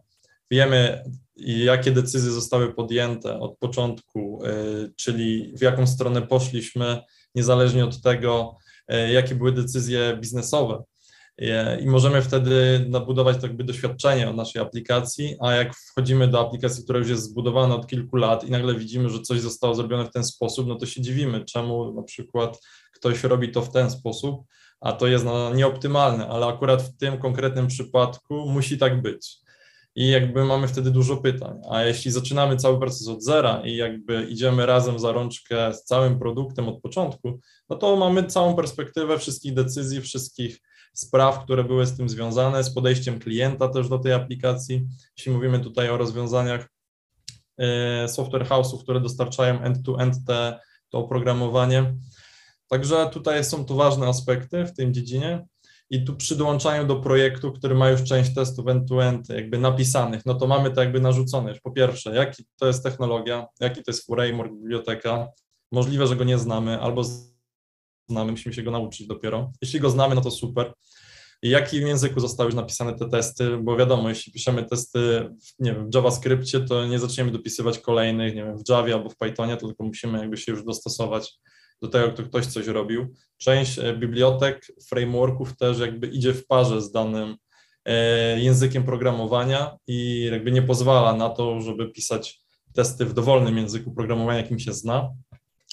wiemy 0.51 1.05
jakie 1.37 1.91
decyzje 1.91 2.31
zostały 2.31 2.75
podjęte 2.75 3.41
od 3.41 3.59
początku, 3.59 4.45
e, 4.45 4.51
czyli 4.97 5.53
w 5.57 5.61
jaką 5.61 5.87
stronę 5.87 6.23
poszliśmy, 6.23 7.03
niezależnie 7.35 7.85
od 7.85 8.03
tego, 8.03 8.57
e, 8.89 9.13
jakie 9.13 9.35
były 9.35 9.53
decyzje 9.53 10.19
biznesowe. 10.21 10.83
E, 11.39 11.81
I 11.81 11.87
możemy 11.87 12.23
wtedy 12.23 12.87
nabudować 12.89 13.37
to 13.37 13.47
jakby 13.47 13.65
doświadczenie 13.65 14.31
o 14.31 14.33
naszej 14.33 14.63
aplikacji, 14.63 15.37
a 15.41 15.53
jak 15.53 15.75
wchodzimy 15.75 16.29
do 16.29 16.41
aplikacji, 16.41 16.85
która 16.85 16.99
już 16.99 17.09
jest 17.09 17.23
zbudowana 17.23 17.75
od 17.75 17.87
kilku 17.87 18.17
lat 18.17 18.45
i 18.45 18.51
nagle 18.51 18.75
widzimy, 18.75 19.11
że 19.11 19.21
coś 19.21 19.41
zostało 19.41 19.75
zrobione 19.75 20.05
w 20.05 20.11
ten 20.11 20.25
sposób, 20.25 20.67
no 20.67 20.75
to 20.75 20.87
się 20.87 21.03
dziwimy, 21.03 21.45
czemu 21.45 21.93
na 21.93 22.03
przykład 22.03 22.61
ktoś 22.95 23.25
robi 23.25 23.49
to 23.53 23.63
w 23.63 23.73
ten 23.73 23.91
sposób, 23.91 24.41
a 24.81 24.93
to 24.93 25.07
jest 25.07 25.25
no, 25.25 25.55
nieoptymalne, 25.55 26.29
ale 26.29 26.47
akurat 26.47 26.83
w 26.83 26.97
tym 26.97 27.19
konkretnym 27.19 27.67
przypadku 27.67 28.35
musi 28.51 28.79
tak 28.79 29.03
być 29.03 29.47
i 29.97 30.09
jakby 30.09 30.45
mamy 30.45 30.69
wtedy 30.69 30.91
dużo 30.91 31.17
pytań. 31.17 31.61
A 31.71 31.83
jeśli 31.83 32.11
zaczynamy 32.11 32.57
cały 32.57 32.81
proces 32.81 33.09
od 33.09 33.23
zera 33.23 33.63
i 33.65 33.77
jakby 33.77 34.27
idziemy 34.31 34.67
razem 34.67 34.99
za 34.99 35.13
rączkę 35.13 35.75
z 35.75 35.85
całym 35.85 36.19
produktem 36.19 36.69
od 36.69 36.81
początku, 36.81 37.41
no 37.71 37.77
to 37.77 37.97
mamy 37.97 38.25
całą 38.25 38.57
perspektywę 38.57 39.19
wszystkich 39.19 39.55
decyzji, 39.55 40.01
wszystkich 40.01 40.61
spraw, 40.99 41.45
które 41.45 41.65
były 41.65 41.87
z 41.87 41.97
tym 41.97 42.09
związane, 42.09 42.65
z 42.65 42.75
podejściem 42.75 43.19
klienta 43.19 43.69
też 43.69 43.89
do 43.89 43.99
tej 43.99 44.13
aplikacji. 44.13 44.87
Jeśli 45.17 45.33
mówimy 45.33 45.61
tutaj 45.61 45.91
o 45.91 45.97
rozwiązaniach 45.97 46.69
e, 47.59 48.09
software 48.09 48.47
house'ów, 48.47 48.83
które 48.83 49.01
dostarczają 49.01 49.61
end-to-end 49.61 50.15
te, 50.27 50.61
to 50.89 50.99
oprogramowanie. 50.99 51.95
Także 52.69 53.11
tutaj 53.13 53.45
są 53.45 53.65
to 53.65 53.75
ważne 53.75 54.07
aspekty 54.07 54.65
w 54.65 54.75
tym 54.75 54.95
dziedzinie 54.95 55.47
i 55.91 56.05
tu 56.05 56.17
przy 56.17 56.37
dołączaniu 56.37 56.87
do 56.87 56.97
projektu, 56.97 57.53
który 57.53 57.75
ma 57.75 57.91
już 57.91 58.03
część 58.03 58.35
testów 58.35 58.69
end-to-end 58.69 59.29
jakby 59.29 59.59
napisanych, 59.59 60.27
no 60.27 60.35
to 60.35 60.47
mamy 60.47 60.71
to 60.71 60.81
jakby 60.81 61.01
narzucone. 61.01 61.55
Po 61.63 61.71
pierwsze, 61.71 62.15
jaki 62.15 62.45
to 62.57 62.67
jest 62.67 62.83
technologia, 62.83 63.47
jaki 63.61 63.83
to 63.83 63.91
jest 63.91 64.07
framework, 64.07 64.53
biblioteka, 64.53 65.29
Możliwe, 65.73 66.07
że 66.07 66.17
go 66.17 66.25
nie 66.25 66.39
znamy, 66.39 66.81
albo 66.81 67.03
znamy, 68.09 68.31
musimy 68.31 68.55
się 68.55 68.63
go 68.63 68.71
nauczyć 68.71 69.07
dopiero. 69.07 69.53
Jeśli 69.63 69.81
go 69.81 69.91
znamy, 69.91 70.15
no 70.15 70.21
to 70.21 70.31
super. 70.31 70.73
I 71.43 71.51
jakim 71.51 71.87
języku 71.87 72.21
zostały 72.21 72.49
już 72.49 72.55
napisane 72.55 72.95
te 72.95 73.09
testy? 73.09 73.59
Bo 73.63 73.77
wiadomo, 73.77 74.09
jeśli 74.09 74.33
piszemy 74.33 74.65
testy 74.65 75.31
nie 75.59 75.75
wiem, 75.75 75.91
w 75.91 75.95
JavaScriptie, 75.95 76.61
to 76.61 76.87
nie 76.87 76.99
zaczniemy 76.99 77.31
dopisywać 77.31 77.79
kolejnych, 77.79 78.35
nie 78.35 78.45
wiem, 78.45 78.59
w 78.59 78.69
Javie 78.69 78.95
albo 78.95 79.11
w 79.11 79.17
Pythonie, 79.17 79.57
tylko 79.57 79.85
musimy 79.85 80.19
jakby 80.19 80.37
się 80.37 80.53
już 80.53 80.65
dostosować 80.65 81.35
do 81.83 81.89
tego, 81.89 82.13
kto 82.13 82.23
ktoś 82.23 82.47
coś 82.47 82.67
robił. 82.67 83.15
Część 83.37 83.79
e, 83.79 83.97
bibliotek, 83.97 84.67
frameworków 84.89 85.57
też 85.57 85.79
jakby 85.79 86.07
idzie 86.07 86.35
w 86.35 86.47
parze 86.47 86.83
z 86.83 86.93
danym 86.93 87.37
e, 87.85 88.41
językiem 88.41 88.85
programowania 88.85 89.77
i 89.87 90.29
jakby 90.33 90.53
nie 90.53 90.63
pozwala 90.63 91.13
na 91.13 91.31
to, 91.31 91.61
żeby 91.61 91.91
pisać 91.91 92.41
testy 92.75 93.05
w 93.05 93.15
dowolnym 93.15 93.59
języku 93.59 93.93
programowania, 93.95 94.39
jakim 94.39 94.59
się 94.59 94.73
zna. 94.73 95.11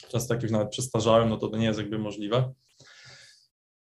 Często 0.09 0.33
jak 0.33 0.43
już 0.43 0.51
nawet 0.51 0.69
przestarzałem, 0.69 1.29
no 1.29 1.37
to 1.37 1.47
to 1.47 1.57
nie 1.57 1.65
jest 1.65 1.79
jakby 1.79 1.99
możliwe. 1.99 2.53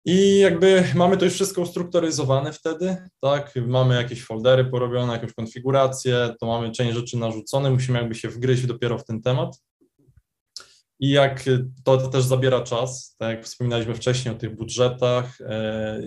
I 0.04 0.38
jakby 0.38 0.84
mamy 0.94 1.16
to 1.16 1.24
już 1.24 1.34
wszystko 1.34 1.62
ustrukturyzowane 1.62 2.52
wtedy, 2.52 2.96
tak? 3.20 3.54
Mamy 3.66 3.94
jakieś 3.94 4.24
foldery 4.24 4.64
porobione, 4.64 5.12
jakąś 5.12 5.32
konfigurację, 5.32 6.34
to 6.40 6.46
mamy 6.46 6.70
część 6.70 6.96
rzeczy 6.96 7.18
narzucone, 7.18 7.70
musimy 7.70 7.98
jakby 7.98 8.14
się 8.14 8.28
wgryźć 8.28 8.66
dopiero 8.66 8.98
w 8.98 9.04
ten 9.04 9.22
temat. 9.22 9.62
I 11.00 11.10
jak 11.10 11.44
to 11.84 12.08
też 12.08 12.24
zabiera 12.24 12.60
czas, 12.60 13.16
tak 13.18 13.36
jak 13.36 13.44
wspominaliśmy 13.44 13.94
wcześniej 13.94 14.34
o 14.34 14.38
tych 14.38 14.56
budżetach, 14.56 15.40
e, 15.40 16.02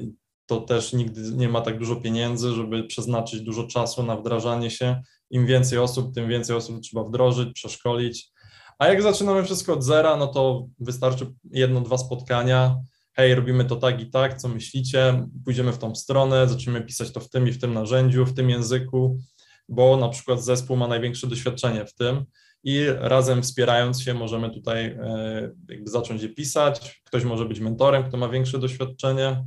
to 0.46 0.62
też 0.62 0.94
nigdy 0.94 1.22
nie 1.22 1.50
ma 1.50 1.62
tak 1.62 1.80
dużo 1.80 1.96
pieniędzy, 1.96 2.52
żeby 2.52 2.84
przeznaczyć 2.84 3.42
dużo 3.42 3.68
czasu 3.68 4.04
na 4.04 4.16
wdrażanie 4.16 4.72
się. 4.72 5.02
Im 5.30 5.46
więcej 5.46 5.80
osób, 5.80 6.16
tym 6.16 6.30
więcej 6.30 6.56
osób 6.56 6.82
trzeba 6.82 7.04
wdrożyć, 7.04 7.54
przeszkolić. 7.54 8.32
A 8.80 8.88
jak 8.88 9.02
zaczynamy 9.02 9.44
wszystko 9.44 9.74
od 9.74 9.84
zera, 9.84 10.18
no 10.18 10.28
to 10.28 10.68
wystarczy 10.80 11.26
jedno, 11.52 11.82
dwa 11.82 11.98
spotkania. 11.98 12.76
Hej, 13.14 13.36
robimy 13.36 13.66
to 13.66 13.76
tak 13.76 14.02
i 14.02 14.10
tak, 14.10 14.38
co 14.38 14.48
myślicie? 14.48 15.28
Pójdziemy 15.46 15.72
w 15.72 15.78
tą 15.78 15.96
stronę, 15.96 16.48
zaczniemy 16.48 16.82
pisać 16.82 17.12
to 17.12 17.20
w 17.20 17.30
tym 17.30 17.48
i 17.48 17.52
w 17.52 17.62
tym 17.62 17.74
narzędziu, 17.74 18.26
w 18.26 18.34
tym 18.34 18.50
języku, 18.50 19.20
bo 19.70 19.98
na 19.98 20.10
przykład 20.10 20.44
zespół 20.44 20.78
ma 20.78 20.88
największe 20.88 21.28
doświadczenie 21.28 21.86
w 21.86 21.94
tym 21.94 22.26
i 22.64 22.86
razem 23.00 23.42
wspierając 23.42 24.02
się 24.02 24.14
możemy 24.14 24.50
tutaj 24.50 24.86
e, 24.86 25.52
jakby 25.70 25.90
zacząć 25.90 26.22
je 26.24 26.30
pisać. 26.30 27.02
Ktoś 27.06 27.24
może 27.24 27.46
być 27.46 27.60
mentorem, 27.60 28.04
kto 28.04 28.18
ma 28.18 28.30
większe 28.30 28.60
doświadczenie 28.60 29.46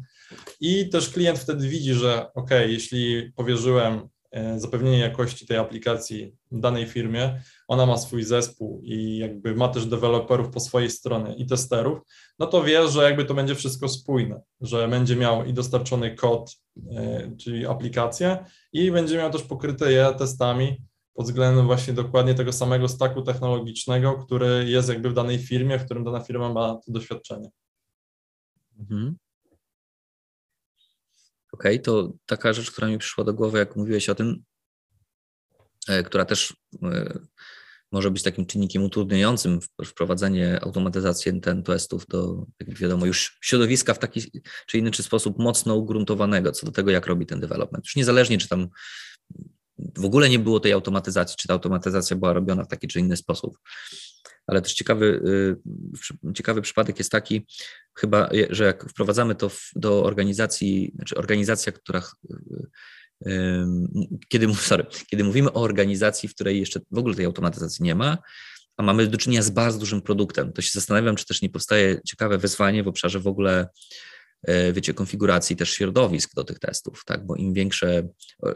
i 0.61 0.89
też 0.89 1.09
klient 1.09 1.39
wtedy 1.39 1.69
widzi, 1.69 1.95
że 1.95 2.33
ok, 2.35 2.51
jeśli 2.67 3.33
powierzyłem 3.37 4.09
e, 4.31 4.61
zapewnienie 4.61 4.99
jakości 4.99 5.47
tej 5.47 5.57
aplikacji 5.57 6.33
danej 6.53 6.87
firmie, 6.87 7.41
ona 7.69 7.87
ma 7.87 7.99
swój 7.99 8.25
zespół 8.25 8.81
i 8.85 9.19
jakby 9.19 9.55
ma 9.55 9.69
też 9.69 9.87
deweloperów 9.87 10.51
po 10.51 10.61
swojej 10.61 10.91
stronie 10.91 11.35
i 11.35 11.47
testerów, 11.47 11.99
no 12.39 12.47
to 12.47 12.63
wie, 12.63 12.89
że 12.89 13.03
jakby 13.03 13.25
to 13.25 13.35
będzie 13.35 13.55
wszystko 13.55 13.89
spójne, 13.89 14.43
że 14.61 14.89
będzie 14.89 15.17
miał 15.17 15.45
i 15.45 15.53
dostarczony 15.53 16.15
kod, 16.15 16.57
e, 16.97 17.37
czyli 17.37 17.67
aplikację 17.67 18.45
i 18.73 18.91
będzie 18.91 19.17
miał 19.17 19.31
też 19.31 19.43
pokryte 19.43 19.93
je 19.93 20.15
testami 20.19 20.83
pod 21.15 21.27
względem 21.27 21.67
właśnie 21.67 21.93
dokładnie 21.93 22.35
tego 22.35 22.53
samego 22.53 22.89
staku 22.89 23.23
technologicznego, 23.23 24.15
który 24.15 24.65
jest 24.69 24.89
jakby 24.89 25.11
w 25.11 25.15
danej 25.15 25.39
firmie, 25.39 25.79
w 25.79 25.85
którym 25.85 26.05
dana 26.05 26.21
firma 26.21 26.53
ma 26.53 26.75
to 26.87 26.93
doświadczenie. 26.93 27.51
Mhm. 28.79 29.17
Okej, 31.53 31.75
okay, 31.75 31.79
to 31.79 32.13
taka 32.27 32.53
rzecz, 32.53 32.71
która 32.71 32.89
mi 32.89 32.99
przyszła 32.99 33.25
do 33.25 33.35
głowy, 33.35 33.59
jak 33.59 33.77
mówiłeś 33.77 34.09
o 34.09 34.15
tym, 34.15 34.45
e, 35.89 36.03
która 36.03 36.25
też 36.25 36.57
e, 36.83 37.19
może 37.93 38.11
być 38.11 38.23
takim 38.23 38.47
czynnikiem 38.47 38.85
utrudniającym 38.85 39.61
wprowadzenie 39.87 40.61
automatyzacji 40.63 41.41
ten 41.41 41.63
testów 41.63 42.07
do, 42.07 42.47
jak 42.61 42.79
wiadomo, 42.79 43.07
już 43.07 43.39
środowiska 43.41 43.95
w 43.95 43.99
taki 43.99 44.23
czy 44.67 44.79
inny 44.79 44.91
czy 44.91 45.03
sposób 45.03 45.39
mocno 45.39 45.75
ugruntowanego 45.75 46.53
co 46.53 46.67
do 46.67 46.73
tego, 46.73 46.91
jak 46.91 47.07
robi 47.07 47.27
ten 47.27 47.41
development. 47.41 47.85
Już 47.85 47.97
niezależnie, 47.97 48.39
czy 48.39 48.49
tam 48.49 48.69
w 49.79 50.05
ogóle 50.05 50.29
nie 50.29 50.39
było 50.39 50.61
tej 50.61 50.73
automatyzacji, 50.73 51.37
czy 51.39 51.49
ta 51.49 51.55
automatyzacja 51.55 52.17
była 52.17 52.33
robiona 52.33 52.65
w 52.65 52.69
taki 52.69 52.89
czy 52.89 53.01
inny 53.01 53.17
sposób. 53.17 53.59
Ale 54.47 54.63
też 54.63 54.75
ciekawy, 54.75 55.23
y, 56.27 56.33
ciekawy 56.35 56.63
przypadek 56.63 56.99
jest 56.99 57.13
taki, 57.13 57.47
chyba, 57.95 58.31
że 58.51 58.65
jak 58.65 58.91
wprowadzamy 58.91 59.35
to 59.35 59.51
do 59.77 60.05
organizacji, 60.05 60.93
znaczy 60.95 61.17
organizacja, 61.17 61.73
która 61.73 62.01
y, 62.01 62.67
kiedy, 64.29 64.55
sorry, 64.55 64.87
kiedy 65.11 65.25
mówimy 65.25 65.53
o 65.53 65.63
organizacji, 65.63 66.29
w 66.29 66.35
której 66.35 66.61
jeszcze 66.61 66.81
w 66.91 66.99
ogóle 66.99 67.15
tej 67.15 67.25
automatyzacji 67.25 67.85
nie 67.85 67.95
ma, 67.95 68.19
a 68.77 68.83
mamy 68.83 69.07
do 69.07 69.19
czynienia 69.19 69.43
z 69.43 69.51
bardzo 69.51 69.79
dużym 69.79 70.03
produktem, 70.03 70.53
to 70.53 70.63
się 70.63 70.71
zastanawiam, 70.73 71.17
czy 71.17 71.27
też 71.27 71.43
nie 71.43 71.51
powstaje 71.51 72.01
ciekawe 72.07 72.39
wyzwanie 72.39 72.83
w 72.83 72.89
obszarze 72.89 73.21
w 73.21 73.27
ogóle 73.27 73.69
E, 74.43 74.73
wiecie, 74.73 74.95
konfiguracji 74.95 75.57
też 75.57 75.71
środowisk 75.71 76.35
do 76.35 76.45
tych 76.45 76.59
testów, 76.59 77.05
tak, 77.05 77.27
bo 77.27 77.37
im 77.37 77.53
większe, 77.53 78.09
e, 78.47 78.53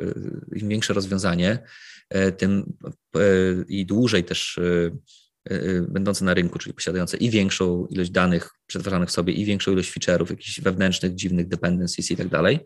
im 0.57 0.69
większe 0.69 0.95
rozwiązanie, 0.95 1.59
e, 2.09 2.33
tym 2.33 2.73
i 3.69 3.87
dłużej 3.87 4.25
też 4.25 4.61
będące 5.89 6.25
na 6.25 6.35
rynku, 6.35 6.59
czyli 6.59 6.75
posiadające 6.75 7.17
i 7.17 7.31
większą 7.31 7.87
ilość 7.87 8.11
danych 8.11 8.51
przetwarzanych 8.67 9.09
w 9.09 9.13
sobie, 9.13 9.33
i 9.33 9.45
większą 9.45 9.73
ilość 9.73 9.93
feature'ów, 9.93 10.31
jakichś 10.31 10.61
wewnętrznych, 10.61 11.15
dziwnych 11.15 11.49
dependencies 11.49 12.11
i 12.11 12.17
tak 12.17 12.29
dalej, 12.29 12.61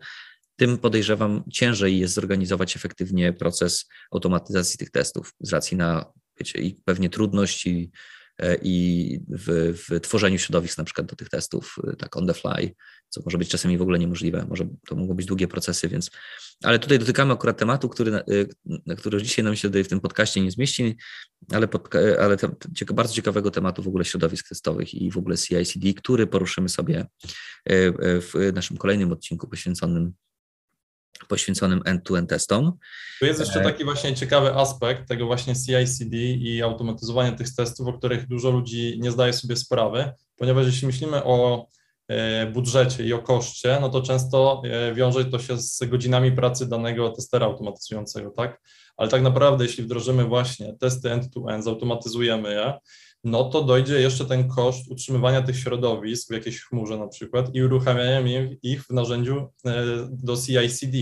tym 0.57 0.77
podejrzewam 0.77 1.43
ciężej 1.53 1.99
jest 1.99 2.13
zorganizować 2.13 2.75
efektywnie 2.75 3.33
proces 3.33 3.85
automatyzacji 4.11 4.77
tych 4.77 4.91
testów 4.91 5.33
z 5.39 5.53
racji 5.53 5.77
na, 5.77 6.05
wiecie, 6.39 6.61
i 6.61 6.81
pewnie 6.85 7.09
trudności 7.09 7.91
i 8.61 9.19
w, 9.29 9.73
w 9.87 9.99
tworzeniu 10.01 10.39
środowisk 10.39 10.77
na 10.77 10.83
przykład 10.83 11.07
do 11.07 11.15
tych 11.15 11.29
testów, 11.29 11.75
tak 11.97 12.17
on 12.17 12.27
the 12.27 12.33
fly, 12.33 12.75
co 13.09 13.21
może 13.25 13.37
być 13.37 13.49
czasami 13.49 13.77
w 13.77 13.81
ogóle 13.81 13.99
niemożliwe. 13.99 14.45
Może 14.49 14.67
to 14.87 14.95
mogą 14.95 15.13
być 15.13 15.25
długie 15.25 15.47
procesy, 15.47 15.87
więc. 15.87 16.11
Ale 16.63 16.79
tutaj 16.79 16.99
dotykamy 16.99 17.33
akurat 17.33 17.57
tematu, 17.57 17.89
który, 17.89 18.11
na 18.85 18.95
który 18.95 19.21
dzisiaj 19.23 19.45
nam 19.45 19.55
się 19.55 19.69
w 19.69 19.87
tym 19.87 19.99
podcaście 19.99 20.41
nie 20.41 20.51
zmieści, 20.51 20.97
ale, 21.51 21.67
pod, 21.67 21.95
ale 22.19 22.37
bardzo 22.93 23.13
ciekawego 23.13 23.51
tematu 23.51 23.83
w 23.83 23.87
ogóle 23.87 24.05
środowisk 24.05 24.49
testowych 24.49 24.93
i 24.93 25.11
w 25.11 25.17
ogóle 25.17 25.37
CI/CD, 25.37 25.93
który 25.93 26.27
poruszymy 26.27 26.69
sobie 26.69 27.05
w 27.99 28.51
naszym 28.53 28.77
kolejnym 28.77 29.11
odcinku 29.11 29.47
poświęconym 29.47 30.13
poświęconym 31.27 31.81
end-to-end 31.85 32.29
testom. 32.29 32.71
Tu 33.19 33.25
jest 33.25 33.39
jeszcze 33.39 33.61
e, 33.61 33.63
taki 33.63 33.83
właśnie 33.83 34.15
ciekawy 34.15 34.53
aspekt 34.53 35.07
tego 35.07 35.25
właśnie 35.25 35.53
CI/CD 35.55 36.17
i 36.17 36.61
automatyzowania 36.61 37.31
tych 37.31 37.55
testów, 37.55 37.87
o 37.87 37.93
których 37.93 38.27
dużo 38.27 38.51
ludzi 38.51 38.99
nie 39.01 39.11
zdaje 39.11 39.33
sobie 39.33 39.55
sprawy, 39.55 40.11
ponieważ 40.35 40.65
jeśli 40.65 40.87
myślimy 40.87 41.23
o 41.23 41.67
E, 42.07 42.45
budżecie 42.45 43.03
i 43.03 43.13
o 43.13 43.19
koszcie, 43.19 43.77
no 43.81 43.89
to 43.89 44.01
często 44.01 44.61
e, 44.65 44.93
wiąże 44.93 45.25
to 45.25 45.39
się 45.39 45.57
z 45.57 45.83
godzinami 45.83 46.31
pracy 46.31 46.69
danego 46.69 47.09
testera 47.09 47.45
automatyzującego, 47.45 48.31
tak? 48.31 48.61
Ale 48.97 49.09
tak 49.09 49.21
naprawdę, 49.21 49.65
jeśli 49.65 49.83
wdrożymy 49.83 50.23
właśnie 50.23 50.77
testy 50.79 51.11
end-to-end, 51.11 51.63
zautomatyzujemy 51.63 52.53
je, 52.53 52.73
no 53.23 53.43
to 53.43 53.63
dojdzie 53.63 54.01
jeszcze 54.01 54.25
ten 54.25 54.49
koszt 54.49 54.91
utrzymywania 54.91 55.41
tych 55.41 55.59
środowisk 55.59 56.29
w 56.29 56.33
jakiejś 56.33 56.61
chmurze 56.61 56.97
na 56.97 57.07
przykład 57.07 57.55
i 57.55 57.63
uruchamiania 57.63 58.49
ich 58.63 58.83
w 58.83 58.89
narzędziu 58.89 59.37
e, 59.65 59.83
do 60.11 60.37
CI/CD, 60.37 60.97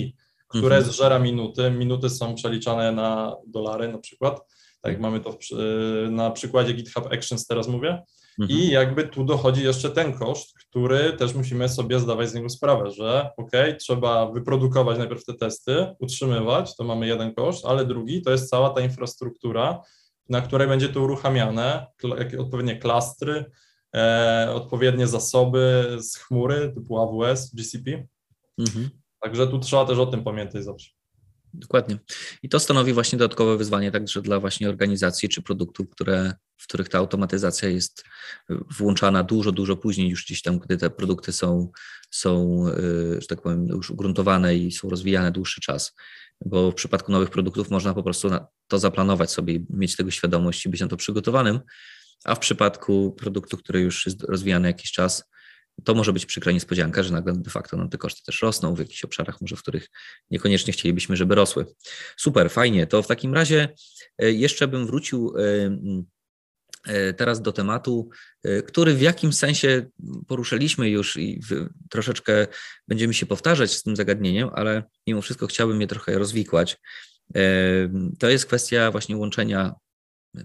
które 0.48 0.76
mhm. 0.76 0.94
zżera 0.94 1.20
minuty. 1.20 1.72
Minuty 1.72 2.10
są 2.10 2.36
przeliczane 2.36 2.92
na 2.92 3.36
dolary 3.48 3.88
na 3.88 3.98
przykład, 3.98 4.40
tak 4.82 4.92
jak 4.92 5.02
mamy 5.02 5.20
to 5.20 5.32
w, 5.32 5.38
na 6.10 6.32
przykładzie 6.32 6.74
GitHub 6.74 7.14
Actions 7.14 7.48
teraz 7.48 7.68
mówię, 7.68 8.04
Mhm. 8.40 8.60
I 8.60 8.70
jakby 8.70 9.08
tu 9.08 9.24
dochodzi 9.24 9.64
jeszcze 9.64 9.90
ten 9.90 10.14
koszt, 10.14 10.54
który 10.60 11.14
też 11.14 11.34
musimy 11.34 11.70
sobie 11.70 12.00
zdawać 12.00 12.30
z 12.30 12.34
niego 12.34 12.50
sprawę, 12.50 12.92
że 12.92 13.30
ok, 13.38 13.52
trzeba 13.80 14.32
wyprodukować 14.32 14.98
najpierw 14.98 15.26
te 15.26 15.34
testy, 15.34 15.96
utrzymywać, 16.00 16.76
to 16.76 16.84
mamy 16.84 17.08
jeden 17.08 17.34
koszt, 17.34 17.66
ale 17.66 17.86
drugi 17.86 18.22
to 18.22 18.32
jest 18.32 18.50
cała 18.50 18.70
ta 18.70 18.82
infrastruktura, 18.82 19.82
na 20.30 20.42
której 20.42 20.68
będzie 20.68 20.90
to 20.90 21.02
uruchamiane, 21.02 21.88
odpowiednie 22.40 22.80
klastry, 22.80 23.46
e, 23.96 24.52
odpowiednie 24.54 25.08
zasoby 25.08 25.98
z 26.00 26.18
chmury 26.18 26.72
typu 26.76 27.00
AWS, 27.00 27.56
GCP. 27.56 28.08
Mhm. 28.58 28.90
Także 29.22 29.48
tu 29.48 29.60
trzeba 29.60 29.86
też 29.86 29.98
o 29.98 30.06
tym 30.06 30.24
pamiętać 30.24 30.64
zawsze. 30.64 30.90
Dokładnie. 31.60 31.98
I 32.44 32.50
to 32.50 32.60
stanowi 32.60 32.94
właśnie 32.94 33.20
dodatkowe 33.20 33.58
wyzwanie 33.58 33.92
także 33.92 34.22
dla 34.22 34.40
właśnie 34.40 34.70
organizacji 34.70 35.30
czy 35.30 35.42
produktów, 35.42 35.90
które, 35.90 36.34
w 36.58 36.64
których 36.64 36.90
ta 36.90 36.98
automatyzacja 36.98 37.70
jest 37.70 38.04
włączana 38.50 39.24
dużo, 39.24 39.52
dużo 39.52 39.78
później 39.78 40.10
już 40.10 40.26
gdzieś 40.26 40.42
tam, 40.42 40.60
gdy 40.60 40.78
te 40.78 40.90
produkty 40.90 41.32
są, 41.32 41.72
są 42.12 42.64
y, 42.68 43.22
że 43.22 43.28
tak 43.28 43.42
powiem, 43.42 43.66
już 43.66 43.90
ugruntowane 43.90 44.56
i 44.56 44.72
są 44.72 44.90
rozwijane 44.90 45.32
dłuższy 45.32 45.62
czas. 45.62 45.96
Bo 46.46 46.72
w 46.72 46.76
przypadku 46.76 47.12
nowych 47.12 47.30
produktów 47.30 47.70
można 47.70 47.94
po 47.94 48.04
prostu 48.04 48.30
to 48.68 48.80
zaplanować 48.80 49.32
sobie 49.32 49.60
mieć 49.70 49.96
tego 49.96 50.12
świadomość 50.12 50.66
i 50.66 50.70
być 50.70 50.82
na 50.82 50.88
to 50.88 50.98
przygotowanym, 50.98 51.60
a 52.26 52.36
w 52.36 52.40
przypadku 52.40 53.12
produktu, 53.12 53.58
który 53.58 53.82
już 53.82 54.06
jest 54.06 54.24
rozwijany 54.24 54.68
jakiś 54.68 54.92
czas, 54.92 55.24
to 55.84 55.96
może 55.96 56.14
być 56.14 56.26
przykra 56.26 56.52
niespodzianka, 56.52 57.04
że 57.04 57.14
nagle 57.14 57.34
de 57.34 57.50
facto 57.50 57.78
nam 57.78 57.90
te 57.90 57.98
koszty 57.98 58.24
też 58.26 58.42
rosną 58.42 58.76
w 58.76 58.80
jakichś 58.80 59.04
obszarach, 59.04 59.42
może 59.42 59.56
w 59.56 59.62
których 59.62 59.90
niekoniecznie 60.32 60.74
chcielibyśmy, 60.74 61.16
żeby 61.16 61.36
rosły. 61.36 61.66
Super, 62.18 62.52
fajnie. 62.52 62.88
To 62.88 63.04
w 63.04 63.08
takim 63.08 63.34
razie 63.34 63.70
e, 64.18 64.32
jeszcze 64.32 64.68
bym 64.68 64.86
wrócił 64.86 65.34
teraz 67.18 67.42
do 67.42 67.52
tematu, 67.52 68.10
który 68.68 68.94
w 68.94 69.02
jakimś 69.02 69.36
sensie 69.36 69.86
poruszyliśmy 70.28 70.90
już 70.90 71.18
i 71.18 71.42
troszeczkę 71.90 72.48
będziemy 72.88 73.14
się 73.14 73.26
powtarzać 73.26 73.72
z 73.72 73.84
tym 73.84 73.96
zagadnieniem, 73.96 74.50
ale 74.54 74.84
mimo 75.08 75.22
wszystko 75.22 75.48
chciałbym 75.48 75.82
je 75.82 75.88
trochę 75.88 76.18
rozwikłać. 76.18 76.78
To 78.20 78.30
jest 78.30 78.46
kwestia 78.46 78.92
właśnie 78.92 79.18
łączenia, 79.18 79.74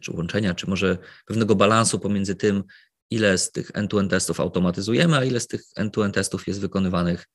czy 0.01 0.13
łączenia, 0.13 0.55
czy 0.55 0.71
może 0.71 0.99
pewnego 1.27 1.55
balansu 1.55 1.99
pomiędzy 1.99 2.35
tym, 2.35 2.65
ile 3.11 3.39
z 3.39 3.53
tych 3.53 3.71
end-to-end 3.75 4.11
testów 4.11 4.41
automatyzujemy, 4.41 5.17
a 5.17 5.25
ile 5.25 5.41
z 5.41 5.47
tych 5.47 5.63
end-to-end 5.77 6.15
testów 6.15 6.47
jest 6.47 6.61
wykonywanych 6.61 7.29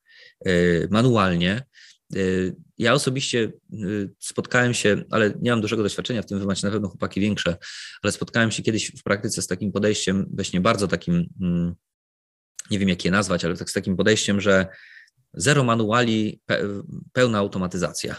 manualnie. 0.90 1.62
Y, 2.14 2.56
ja 2.78 2.92
osobiście 2.92 3.52
y, 3.72 4.10
spotkałem 4.18 4.74
się, 4.74 5.02
ale 5.10 5.34
nie 5.40 5.50
mam 5.50 5.60
dużego 5.60 5.82
doświadczenia 5.82 6.22
w 6.22 6.26
tym, 6.26 6.38
wy 6.38 6.46
macie 6.46 6.66
na 6.66 6.72
pewno 6.72 6.88
chłopaki 6.88 7.20
większe, 7.20 7.56
ale 8.02 8.12
spotkałem 8.12 8.50
się 8.50 8.62
kiedyś 8.62 8.92
w 9.00 9.02
praktyce 9.02 9.42
z 9.42 9.46
takim 9.46 9.72
podejściem, 9.72 10.26
właśnie 10.34 10.60
bardzo 10.60 10.88
takim, 10.88 11.28
mm, 11.42 11.74
nie 12.70 12.78
wiem 12.78 12.88
jak 12.88 13.04
je 13.04 13.10
nazwać, 13.10 13.44
ale 13.44 13.56
tak 13.56 13.70
z 13.70 13.72
takim 13.72 13.96
podejściem, 13.96 14.40
że 14.40 14.66
zero 15.34 15.64
manuali, 15.64 16.40
pełna 17.12 17.38
automatyzacja, 17.38 18.16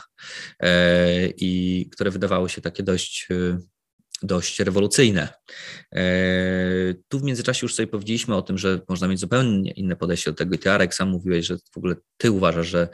e, 0.60 1.28
i 1.28 1.90
które 1.92 2.12
wydawało 2.12 2.48
się 2.48 2.62
takie 2.62 2.84
dość 2.84 3.28
y, 3.32 3.58
dość 4.24 4.60
rewolucyjne. 4.60 5.30
E, 5.96 6.04
tu 7.08 7.20
w 7.20 7.24
międzyczasie 7.24 7.66
już 7.66 7.76
sobie 7.76 7.88
powiedzieliśmy 7.88 8.36
o 8.36 8.42
tym, 8.42 8.58
że 8.58 8.82
można 8.90 9.08
mieć 9.08 9.20
zupełnie 9.20 9.72
inne 9.72 9.96
podejście 9.96 10.32
do 10.32 10.38
tego 10.38 10.56
i 10.56 10.60
ty, 10.60 10.72
Arek, 10.72 10.94
sam 10.94 11.10
mówiłeś, 11.10 11.46
że 11.46 11.58
w 11.72 11.78
ogóle 11.78 11.96
ty 12.18 12.32
uważasz, 12.32 12.68
że 12.68 12.88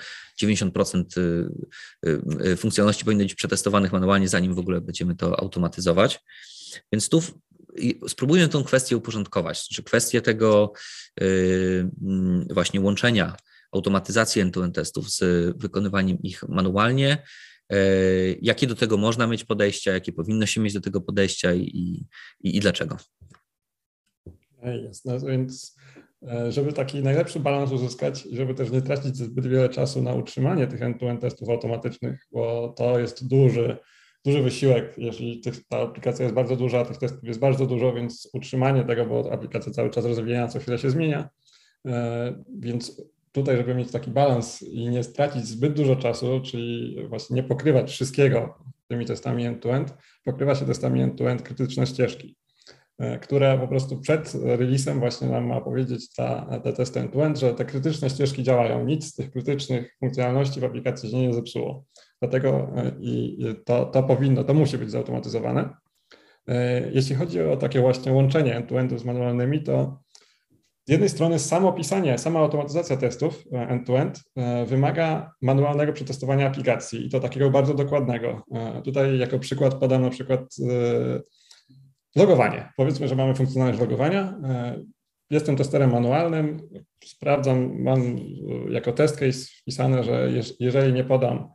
90% 0.43 1.17
y, 1.17 1.21
y, 2.05 2.21
y, 2.45 2.55
funkcjonalności 2.57 3.05
powinno 3.05 3.24
być 3.24 3.36
przetestowanych 3.36 3.91
manualnie, 3.91 4.28
zanim 4.28 4.55
w 4.55 4.59
ogóle 4.59 4.82
będziemy 4.82 5.15
to 5.15 5.39
automatyzować. 5.39 6.19
Więc 6.91 7.09
tu 7.09 7.24
spróbujmy 8.07 8.47
tę 8.47 8.63
kwestię 8.65 8.97
uporządkować, 8.97 9.67
czy 9.67 9.84
kwestię 9.84 10.21
tego 10.21 10.74
mm, 11.21 12.47
właśnie 12.49 12.82
łączenia 12.82 13.36
automatyzacji 13.71 14.41
end-to-end 14.41 14.76
testów 14.76 15.09
z 15.11 15.24
wykonywaniem 15.57 16.21
ich 16.21 16.43
manualnie, 16.49 17.24
jakie 18.41 18.67
do 18.67 18.76
tego 18.76 18.97
można 18.97 19.28
mieć 19.28 19.43
podejścia, 19.43 19.91
jakie 19.91 20.11
powinno 20.11 20.45
się 20.45 20.61
mieć 20.61 20.74
do 20.74 20.82
tego 20.82 21.01
podejścia 21.01 21.53
i, 21.53 21.61
i, 21.61 22.07
i 22.57 22.59
dlaczego. 22.59 22.97
Jasne, 24.86 25.19
więc 25.19 25.76
e, 26.32 26.51
żeby 26.51 26.74
taki 26.74 27.03
najlepszy 27.03 27.39
balans 27.39 27.71
uzyskać, 27.71 28.24
żeby 28.32 28.53
też 28.53 28.71
nie 28.71 28.82
tracić 28.82 29.17
zbyt 29.17 29.47
wiele 29.47 29.69
czasu 29.69 30.01
na 30.01 30.13
utrzymanie 30.13 30.67
tych 30.67 30.82
end-to-end 30.82 31.21
testów 31.21 31.49
automatycznych, 31.49 32.28
bo 32.32 32.74
to 32.78 32.99
jest 32.99 33.28
duży, 33.28 33.78
duży 34.26 34.41
wysiłek, 34.41 34.93
jeśli 34.97 35.41
ta 35.69 35.78
aplikacja 35.78 36.24
jest 36.24 36.36
bardzo 36.36 36.55
duża, 36.55 36.86
tych 36.86 36.97
testów 36.97 37.24
jest 37.24 37.39
bardzo 37.39 37.65
dużo, 37.65 37.93
więc 37.93 38.30
utrzymanie 38.34 38.84
tego, 38.84 39.05
bo 39.05 39.34
aplikacja 39.34 39.71
cały 39.71 39.89
czas 39.89 40.05
rozwija, 40.05 40.47
co 40.47 40.59
chwilę 40.59 40.78
się 40.78 40.89
zmienia, 40.89 41.30
e, 41.88 42.43
więc 42.59 43.01
tutaj, 43.34 43.57
żeby 43.57 43.75
mieć 43.75 43.91
taki 43.91 44.11
balans 44.11 44.61
i 44.61 44.89
nie 44.89 45.03
stracić 45.03 45.47
zbyt 45.47 45.73
dużo 45.73 45.95
czasu, 45.95 46.41
czyli 46.43 46.97
właśnie 47.09 47.36
nie 47.36 47.43
pokrywać 47.43 47.91
wszystkiego 47.91 48.59
tymi 48.88 49.05
testami 49.05 49.45
end-to-end, 49.45 49.93
pokrywa 50.23 50.55
się 50.55 50.65
testami 50.65 51.01
end-to-end 51.01 51.41
krytyczne 51.41 51.88
ścieżki, 51.88 52.38
e, 52.99 53.19
które 53.19 53.57
po 53.59 53.67
prostu 53.67 53.99
przed 53.99 54.36
releasem 54.43 54.99
właśnie 54.99 55.27
nam 55.27 55.47
ma 55.47 55.61
powiedzieć 55.61 56.13
ta, 56.15 56.59
te 56.63 56.73
testy 56.73 56.99
end-to-end, 56.99 57.39
że 57.39 57.53
te 57.53 57.65
krytyczne 57.65 58.09
ścieżki 58.09 58.43
działają. 58.43 58.86
Nic 58.86 59.05
z 59.05 59.13
tych 59.15 59.31
krytycznych 59.31 59.95
funkcjonalności 59.99 60.59
w 60.59 60.63
aplikacji 60.63 61.11
się 61.11 61.17
nie 61.17 61.34
zepsuło. 61.34 61.86
Dlatego 62.21 62.71
e, 62.75 62.91
i 63.01 63.45
to, 63.65 63.86
to 63.86 64.03
powinno, 64.03 64.43
to 64.43 64.53
musi 64.53 64.77
być 64.77 64.91
zautomatyzowane. 64.91 65.69
E, 66.47 66.91
jeśli 66.91 67.15
chodzi 67.15 67.41
o 67.41 67.57
takie 67.57 67.81
właśnie 67.81 68.11
łączenie 68.11 68.55
end-to-endu 68.55 68.97
z 68.97 69.05
manualnymi, 69.05 69.63
to 69.63 70.02
z 70.86 70.91
jednej 70.91 71.09
strony 71.09 71.39
samo 71.39 71.73
pisanie, 71.73 72.17
sama 72.17 72.39
automatyzacja 72.39 72.97
testów 72.97 73.43
e, 73.53 73.67
end-to-end 73.69 74.23
e, 74.36 74.65
wymaga 74.65 75.31
manualnego 75.41 75.93
przetestowania 75.93 76.47
aplikacji 76.47 77.05
i 77.05 77.09
to 77.09 77.19
takiego 77.19 77.49
bardzo 77.49 77.73
dokładnego. 77.73 78.43
E, 78.51 78.81
tutaj 78.81 79.17
jako 79.17 79.39
przykład 79.39 79.73
podam 79.73 80.01
na 80.01 80.09
przykład 80.09 80.55
logowanie. 82.15 82.71
Powiedzmy, 82.77 83.07
że 83.07 83.15
mamy 83.15 83.36
funkcjonalność 83.36 83.79
logowania. 83.79 84.38
Jestem 85.29 85.55
testerem 85.55 85.91
manualnym, 85.91 86.69
sprawdzam, 87.05 87.81
mam 87.81 88.01
jako 88.69 88.91
test 88.91 89.19
case 89.19 89.39
wpisane, 89.61 90.03
że 90.03 90.29
jeżeli 90.59 90.93
nie 90.93 91.03
podam 91.03 91.49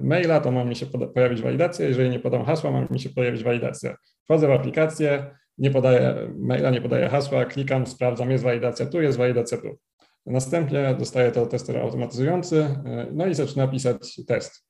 maila, 0.00 0.40
to 0.40 0.50
ma 0.50 0.64
mi 0.64 0.76
się 0.76 0.86
pojawić 0.86 1.42
walidacja, 1.42 1.86
jeżeli 1.86 2.10
nie 2.10 2.18
podam 2.18 2.44
hasła, 2.44 2.70
ma 2.70 2.86
mi 2.90 3.00
się 3.00 3.10
pojawić 3.10 3.44
walidacja. 3.44 3.96
Wchodzę 4.24 4.48
w 4.48 4.50
aplikację, 4.50 5.30
nie 5.58 5.70
podaję 5.70 6.30
maila, 6.38 6.70
nie 6.70 6.80
podaję 6.80 7.08
hasła, 7.08 7.44
klikam, 7.44 7.86
sprawdzam, 7.86 8.30
jest 8.30 8.44
walidacja 8.44 8.86
tu, 8.86 9.02
jest 9.02 9.18
walidacja 9.18 9.58
tu. 9.58 9.68
Następnie 10.26 10.96
dostaję 10.98 11.32
to 11.32 11.46
tester 11.46 11.78
automatyzujący, 11.78 12.76
no 13.12 13.26
i 13.26 13.34
zaczyna 13.34 13.68
pisać 13.68 14.20
test. 14.26 14.66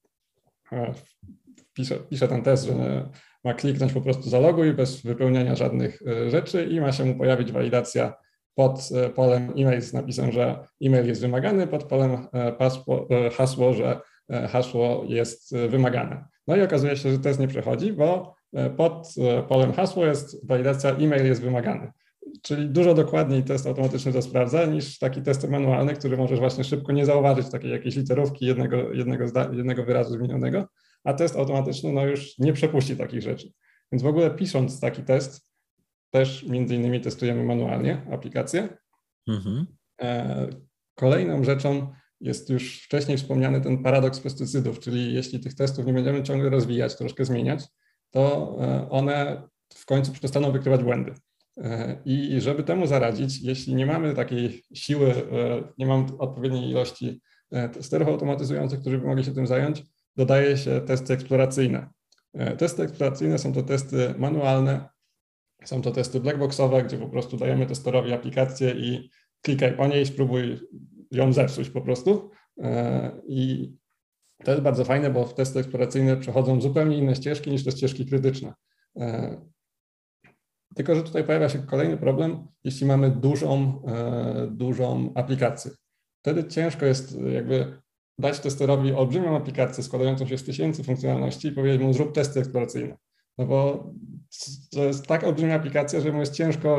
Piszę, 1.75 1.97
piszę 2.11 2.29
ten 2.29 2.43
test, 2.43 2.67
że 2.67 3.09
ma 3.45 3.55
kliknąć 3.55 3.93
po 3.93 4.01
prostu 4.01 4.31
zaloguj 4.31 4.73
bez 4.73 5.03
wypełniania 5.03 5.55
żadnych 5.55 6.03
e, 6.03 6.31
rzeczy 6.31 6.65
i 6.65 6.81
ma 6.81 6.93
się 6.93 7.05
mu 7.05 7.15
pojawić 7.15 7.53
walidacja 7.53 8.15
pod 8.55 8.89
e, 8.95 9.11
polem 9.11 9.53
e-mail 9.57 9.83
z 9.83 9.93
napisem, 9.93 10.33
że 10.33 10.67
e-mail 10.83 11.07
jest 11.07 11.21
wymagany, 11.21 11.67
pod 11.67 11.85
polem 11.85 12.27
hasło, 13.37 13.73
że 13.75 14.01
hasło 14.49 15.05
jest 15.09 15.57
wymagane. 15.57 16.25
No 16.47 16.57
i 16.57 16.63
okazuje 16.63 16.97
się, 16.97 17.13
że 17.13 17.19
test 17.19 17.41
nie 17.41 17.49
przechodzi, 17.49 17.93
bo 17.93 18.36
E, 18.36 18.36
pod 18.77 19.15
e, 19.19 19.43
polem 19.43 19.73
hasło 19.73 20.07
jest 20.07 20.47
walidacja 20.47 20.91
e-mail 20.91 21.27
jest 21.27 21.41
wymagany. 21.41 21.93
Czyli 22.43 22.69
dużo 22.69 22.95
dokładniej 22.95 23.45
test 23.45 23.67
automatyczny 23.67 24.13
to 24.13 24.23
sprawdza 24.23 24.67
niż 24.67 24.99
taki 24.99 25.23
test 25.23 25.49
manualny, 25.49 25.95
który 25.95 26.17
możesz 26.17 26.39
właśnie 26.39 26.65
szybko 26.65 26.93
nie 26.93 27.07
zauważyć 27.07 27.51
takiej 27.51 27.71
jakiejś 27.71 27.97
literówki 27.97 28.47
jednego, 28.47 28.93
jednego, 28.93 29.25
jednego 29.53 29.85
wyrazu 29.85 30.15
zmienionego, 30.15 30.69
a 31.05 31.15
test 31.15 31.37
automatyczny 31.37 31.93
no 31.93 32.07
już 32.07 32.39
nie 32.39 32.53
przepuści 32.53 32.97
takich 32.97 33.23
rzeczy. 33.23 33.53
Więc 33.93 34.03
w 34.03 34.07
ogóle 34.07 34.31
pisząc 34.31 34.81
taki 34.81 35.03
test, 35.03 35.47
też 36.11 36.45
między 36.49 36.75
innymi 36.75 37.01
testujemy 37.01 37.45
manualnie 37.45 38.07
aplikację. 38.13 38.69
Mhm. 39.29 39.67
E, 40.03 40.47
kolejną 40.95 41.45
rzeczą 41.45 41.93
jest 42.21 42.51
już 42.51 42.83
wcześniej 42.85 43.17
wspomniany 43.17 43.61
ten 43.61 43.83
paradoks 43.83 44.21
pestycydów, 44.21 44.81
czyli 44.81 45.15
jeśli 45.15 45.41
tych 45.41 45.55
testów 45.55 45.87
nie 45.87 45.93
będziemy 45.93 46.23
ciągle 46.23 46.51
rozwijać, 46.51 46.97
troszkę 46.97 47.25
zmieniać, 47.25 47.65
to 48.17 48.57
e, 48.61 48.91
one 48.91 49.49
w 49.75 49.87
końcu 49.87 50.13
przestaną 50.13 50.53
wykrywać 50.53 50.83
błędy. 50.83 51.15
E, 51.57 52.03
I 52.05 52.41
żeby 52.41 52.63
temu 52.63 52.87
zaradzić, 52.87 53.43
jeśli 53.43 53.75
nie 53.75 53.87
mamy 53.87 54.15
takiej 54.15 54.65
siły, 54.75 55.11
e, 55.11 55.63
nie 55.79 55.87
mamy 55.87 56.07
odpowiedniej 56.19 56.71
ilości 56.71 57.21
testerów 57.73 58.09
automatyzujących, 58.09 58.81
którzy 58.81 58.99
by 58.99 59.07
mogli 59.07 59.25
się 59.25 59.33
tym 59.33 59.47
zająć, 59.47 59.83
dodaje 60.17 60.57
się 60.57 60.81
testy 60.81 61.13
eksploracyjne. 61.13 61.89
Testy 62.59 62.83
eksploracyjne 62.83 63.39
są 63.39 63.53
to 63.53 63.63
testy 63.63 64.15
manualne, 64.19 64.89
są 65.65 65.83
to 65.83 65.91
testy 65.91 66.21
blackboxowe, 66.21 66.83
gdzie 66.83 66.99
po 66.99 67.09
prostu 67.09 67.37
dajemy 67.37 67.67
testerowi 67.67 68.13
aplikację 68.13 68.71
i 68.71 69.11
klikaj 69.43 69.77
po 69.77 69.87
niej, 69.87 70.07
spróbuj 70.07 70.61
ją 71.11 71.33
zepsuć 71.33 71.71
po 71.71 71.81
prostu. 71.81 72.31
I 73.29 73.73
to 74.45 74.51
jest 74.51 74.63
bardzo 74.63 74.85
fajne, 74.85 75.11
bo 75.11 75.25
w 75.25 75.35
testy 75.35 75.59
eksploracyjne 75.59 76.17
przechodzą 76.17 76.61
zupełnie 76.61 76.97
inne 76.99 77.15
ścieżki 77.15 77.51
niż 77.51 77.65
te 77.65 77.71
ścieżki 77.71 78.07
krytyczne. 78.07 78.55
E, 78.97 79.37
tylko, 80.75 80.95
że 80.95 81.03
tutaj 81.03 81.25
pojawia 81.25 81.49
się 81.49 81.59
kolejny 81.59 81.97
problem, 81.97 82.47
jeśli 82.65 82.87
mamy 82.87 83.11
dużą, 83.11 83.83
e, 83.87 84.49
dużą 84.51 85.13
aplikację. 85.15 85.71
Wtedy 86.21 86.45
ciężko 86.45 86.87
jest 86.87 87.19
jakby 87.21 87.81
dać 88.19 88.41
testerowi 88.41 88.93
olbrzymią 88.93 89.37
aplikację 89.37 89.85
składającą 89.85 90.27
się 90.27 90.39
z 90.39 90.45
tysięcy 90.45 90.85
funkcjonalności 90.85 91.49
i 91.49 91.53
powiedzieć 91.53 91.83
mu 91.83 91.93
zrób 91.93 92.15
testy 92.15 92.41
eksploracyjne. 92.41 92.97
No 93.39 93.47
bo 93.47 93.91
to 94.73 94.85
jest 94.85 95.07
tak 95.07 95.25
olbrzymia 95.25 95.55
aplikacja, 95.55 96.01
że 96.01 96.13
mu 96.13 96.21
jest 96.21 96.35
ciężko 96.35 96.79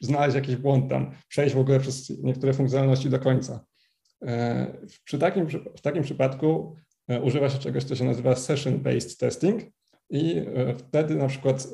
znaleźć 0.00 0.34
jakiś 0.34 0.56
błąd 0.56 0.90
tam, 0.90 1.10
przejść 1.28 1.54
w 1.54 1.58
ogóle 1.58 1.80
przez 1.80 2.10
niektóre 2.22 2.52
funkcjonalności 2.52 3.10
do 3.10 3.18
końca. 3.18 3.64
E, 4.24 4.66
przy 5.04 5.18
takim, 5.18 5.48
w 5.76 5.80
takim 5.80 6.02
przypadku 6.02 6.76
e, 7.08 7.20
używa 7.20 7.50
się 7.50 7.58
czegoś, 7.58 7.84
co 7.84 7.96
się 7.96 8.04
nazywa 8.04 8.32
session-based 8.34 9.18
testing 9.18 9.62
i 10.10 10.36
e, 10.36 10.74
wtedy 10.74 11.14
na 11.14 11.28
przykład 11.28 11.68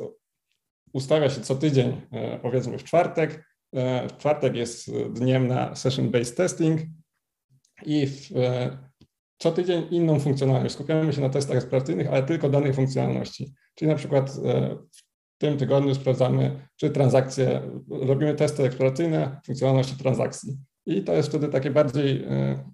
ustawia 0.92 1.30
się 1.30 1.40
co 1.40 1.54
tydzień, 1.54 2.00
powiedzmy 2.42 2.78
w 2.78 2.84
czwartek, 2.84 3.44
w 4.08 4.16
czwartek 4.18 4.56
jest 4.56 4.90
dniem 5.10 5.46
na 5.46 5.72
session-based 5.74 6.36
testing 6.36 6.80
i 7.86 8.06
w, 8.06 8.28
co 9.38 9.52
tydzień 9.52 9.86
inną 9.90 10.20
funkcjonalność. 10.20 10.74
Skupiamy 10.74 11.12
się 11.12 11.20
na 11.20 11.28
testach 11.28 11.56
eksploracyjnych, 11.56 12.08
ale 12.08 12.22
tylko 12.22 12.48
danej 12.48 12.72
funkcjonalności. 12.72 13.54
Czyli 13.74 13.88
na 13.88 13.94
przykład 13.96 14.30
w 14.96 15.38
tym 15.38 15.56
tygodniu 15.58 15.94
sprawdzamy, 15.94 16.68
czy 16.76 16.90
transakcje, 16.90 17.62
robimy 17.90 18.34
testy 18.34 18.62
eksploracyjne 18.62 19.40
funkcjonalności 19.46 19.96
transakcji. 19.96 20.58
I 20.86 21.04
to 21.04 21.12
jest 21.12 21.28
wtedy 21.28 21.48
takie 21.48 21.70
bardziej 21.70 22.24
e, 22.24 22.64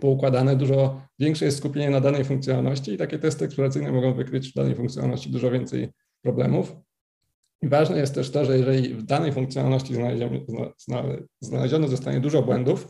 poukładane, 0.00 0.56
dużo 0.56 1.00
większe 1.18 1.44
jest 1.44 1.58
skupienie 1.58 1.90
na 1.90 2.00
danej 2.00 2.24
funkcjonalności 2.24 2.92
i 2.92 2.96
takie 2.96 3.18
testy 3.18 3.44
eksploracyjne 3.44 3.92
mogą 3.92 4.14
wykryć 4.14 4.50
w 4.50 4.54
danej 4.54 4.74
funkcjonalności 4.74 5.30
dużo 5.30 5.50
więcej 5.50 5.88
problemów. 6.22 6.76
I 7.62 7.68
ważne 7.68 7.98
jest 7.98 8.14
też 8.14 8.30
to, 8.30 8.44
że 8.44 8.58
jeżeli 8.58 8.94
w 8.94 9.02
danej 9.02 9.32
funkcjonalności 9.32 9.94
znalezione 11.40 11.88
zostanie 11.88 12.20
dużo 12.20 12.42
błędów, 12.42 12.88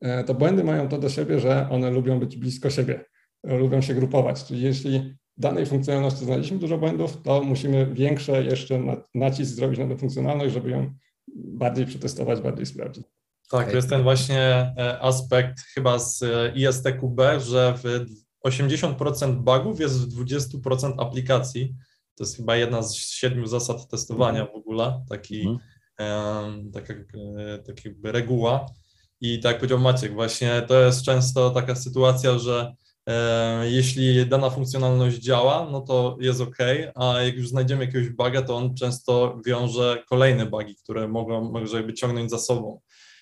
e, 0.00 0.24
to 0.24 0.34
błędy 0.34 0.64
mają 0.64 0.88
to 0.88 0.98
do 0.98 1.08
siebie, 1.08 1.40
że 1.40 1.68
one 1.70 1.90
lubią 1.90 2.20
być 2.20 2.36
blisko 2.36 2.70
siebie, 2.70 3.04
lubią 3.44 3.80
się 3.80 3.94
grupować. 3.94 4.44
Czyli 4.44 4.62
jeśli 4.62 5.16
w 5.36 5.40
danej 5.40 5.66
funkcjonalności 5.66 6.24
znaleźliśmy 6.24 6.58
dużo 6.58 6.78
błędów, 6.78 7.22
to 7.22 7.42
musimy 7.42 7.86
większe 7.86 8.44
jeszcze 8.44 9.04
nacisk 9.14 9.54
zrobić 9.54 9.78
na 9.78 9.88
tę 9.88 9.96
funkcjonalność, 9.96 10.54
żeby 10.54 10.70
ją 10.70 10.94
bardziej 11.36 11.86
przetestować, 11.86 12.40
bardziej 12.40 12.66
sprawdzić. 12.66 13.04
Tak, 13.54 13.70
to 13.70 13.76
jest 13.76 13.88
ten 13.88 14.02
właśnie 14.02 14.74
e, 14.78 15.00
aspekt 15.00 15.60
chyba 15.60 15.98
z 15.98 16.22
e, 16.22 16.52
ISTQB, 16.54 17.20
że 17.38 17.74
w 17.76 18.06
80% 18.46 19.34
bugów 19.34 19.80
jest 19.80 20.16
w 20.16 20.24
20% 20.24 20.94
aplikacji. 20.98 21.74
To 22.14 22.24
jest 22.24 22.36
chyba 22.36 22.56
jedna 22.56 22.82
z 22.82 22.94
siedmiu 22.94 23.46
zasad 23.46 23.88
testowania 23.88 24.40
mhm. 24.40 24.52
w 24.52 24.60
ogóle, 24.60 25.04
taki, 25.08 25.48
mhm. 25.98 26.72
taka, 26.72 26.94
e, 26.94 27.58
taka 27.58 27.82
reguła. 28.04 28.66
I 29.20 29.40
tak 29.40 29.52
jak 29.52 29.60
powiedział 29.60 29.78
Maciek, 29.78 30.14
właśnie 30.14 30.62
to 30.68 30.80
jest 30.80 31.04
często 31.04 31.50
taka 31.50 31.74
sytuacja, 31.74 32.38
że 32.38 32.74
e, 33.06 33.70
jeśli 33.70 34.26
dana 34.26 34.50
funkcjonalność 34.50 35.18
działa, 35.18 35.68
no 35.70 35.80
to 35.80 36.16
jest 36.20 36.40
ok, 36.40 36.58
a 36.94 37.20
jak 37.20 37.34
już 37.34 37.48
znajdziemy 37.48 37.84
jakiegoś 37.84 38.08
buga, 38.10 38.42
to 38.42 38.56
on 38.56 38.74
często 38.74 39.40
wiąże 39.46 40.02
kolejne 40.08 40.46
bugi, 40.46 40.76
które 40.76 41.08
mogą, 41.08 41.50
może 41.50 41.76
jakby 41.76 41.94
ciągnąć 41.94 42.30
za 42.30 42.38
sobą. 42.38 42.80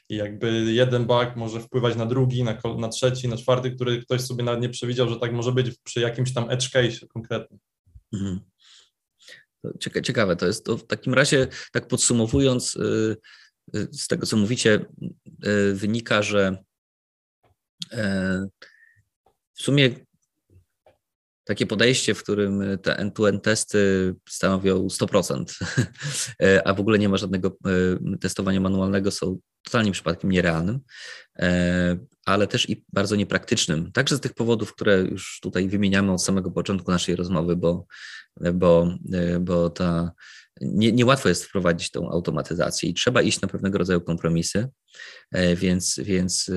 I 0.09 0.17
jakby 0.17 0.73
jeden 0.73 1.05
bug 1.05 1.37
może 1.37 1.61
wpływać 1.61 1.97
na 1.97 2.07
drugi, 2.07 2.45
na, 2.45 2.59
na 2.79 2.89
trzeci, 2.89 3.29
na 3.29 3.37
czwarty, 3.37 3.71
który 3.71 4.03
ktoś 4.03 4.21
sobie 4.21 4.45
nawet 4.45 4.61
nie 4.61 4.69
przewidział, 4.69 5.09
że 5.09 5.17
tak 5.17 5.33
może 5.33 5.53
być 5.53 5.79
przy 5.85 6.01
jakimś 6.01 6.35
tam 6.35 6.51
edge 6.51 6.71
case 6.71 7.07
konkretnym. 7.07 7.61
Mhm. 8.13 8.41
Ciekawe 10.05 10.37
to 10.37 10.47
jest. 10.47 10.65
To 10.65 10.77
w 10.77 10.87
takim 10.87 11.15
razie, 11.15 11.49
tak 11.73 11.89
podsumowując, 11.89 12.77
y, 12.77 13.17
y, 13.77 13.89
z 13.93 14.07
tego 14.07 14.27
co 14.27 14.37
mówicie, 14.37 14.85
y, 15.47 15.75
wynika, 15.75 16.23
że 16.23 16.57
w 19.55 19.63
sumie 19.63 19.91
takie 21.53 21.67
podejście, 21.67 22.15
w 22.15 22.23
którym 22.23 22.79
te 22.83 22.97
end-to-end 22.97 23.45
testy 23.45 24.15
stanowią 24.29 24.87
100%, 24.87 25.45
a 26.65 26.75
w 26.75 26.81
ogóle 26.81 26.99
nie 26.99 27.09
ma 27.09 27.17
żadnego 27.17 27.57
testowania 28.21 28.61
manualnego, 28.61 29.11
są 29.11 29.39
totalnie 29.63 29.93
przypadkiem 29.93 30.31
nierealnym, 30.31 30.81
ale 32.27 32.47
też 32.47 32.71
i 32.71 32.85
bardzo 32.93 33.17
niepraktycznym. 33.17 33.93
Także 33.93 34.17
z 34.17 34.21
tych 34.21 34.35
powodów, 34.35 34.75
które 34.75 35.01
już 35.01 35.41
tutaj 35.43 35.69
wymieniamy 35.69 36.13
od 36.13 36.23
samego 36.23 36.51
początku 36.51 36.91
naszej 36.91 37.17
rozmowy, 37.17 37.57
bo, 37.57 37.87
bo, 38.55 38.97
bo 39.41 39.71
ta, 39.71 40.13
nie, 40.61 40.93
niełatwo 40.93 41.29
jest 41.29 41.45
wprowadzić 41.45 41.91
tą 41.91 42.11
automatyzację 42.11 42.91
i 42.91 42.95
trzeba 42.95 43.23
iść 43.23 43.41
na 43.41 43.49
pewnego 43.49 43.79
rodzaju 43.79 44.01
kompromisy, 44.01 44.69
więc, 45.57 46.01
więc 46.05 46.51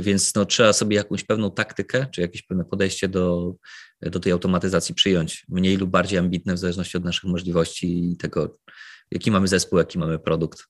więc 0.00 0.34
no, 0.34 0.44
trzeba 0.44 0.72
sobie 0.72 0.96
jakąś 0.96 1.24
pewną 1.24 1.50
taktykę, 1.50 2.06
czy 2.12 2.20
jakieś 2.20 2.42
pewne 2.42 2.64
podejście 2.64 3.08
do, 3.08 3.54
do 4.02 4.20
tej 4.20 4.32
automatyzacji 4.32 4.94
przyjąć, 4.94 5.44
mniej 5.48 5.76
lub 5.76 5.90
bardziej 5.90 6.18
ambitne 6.18 6.54
w 6.54 6.58
zależności 6.58 6.96
od 6.96 7.04
naszych 7.04 7.24
możliwości 7.24 8.12
i 8.12 8.16
tego, 8.16 8.58
jaki 9.10 9.30
mamy 9.30 9.48
zespół, 9.48 9.78
jaki 9.78 9.98
mamy 9.98 10.18
produkt 10.18 10.64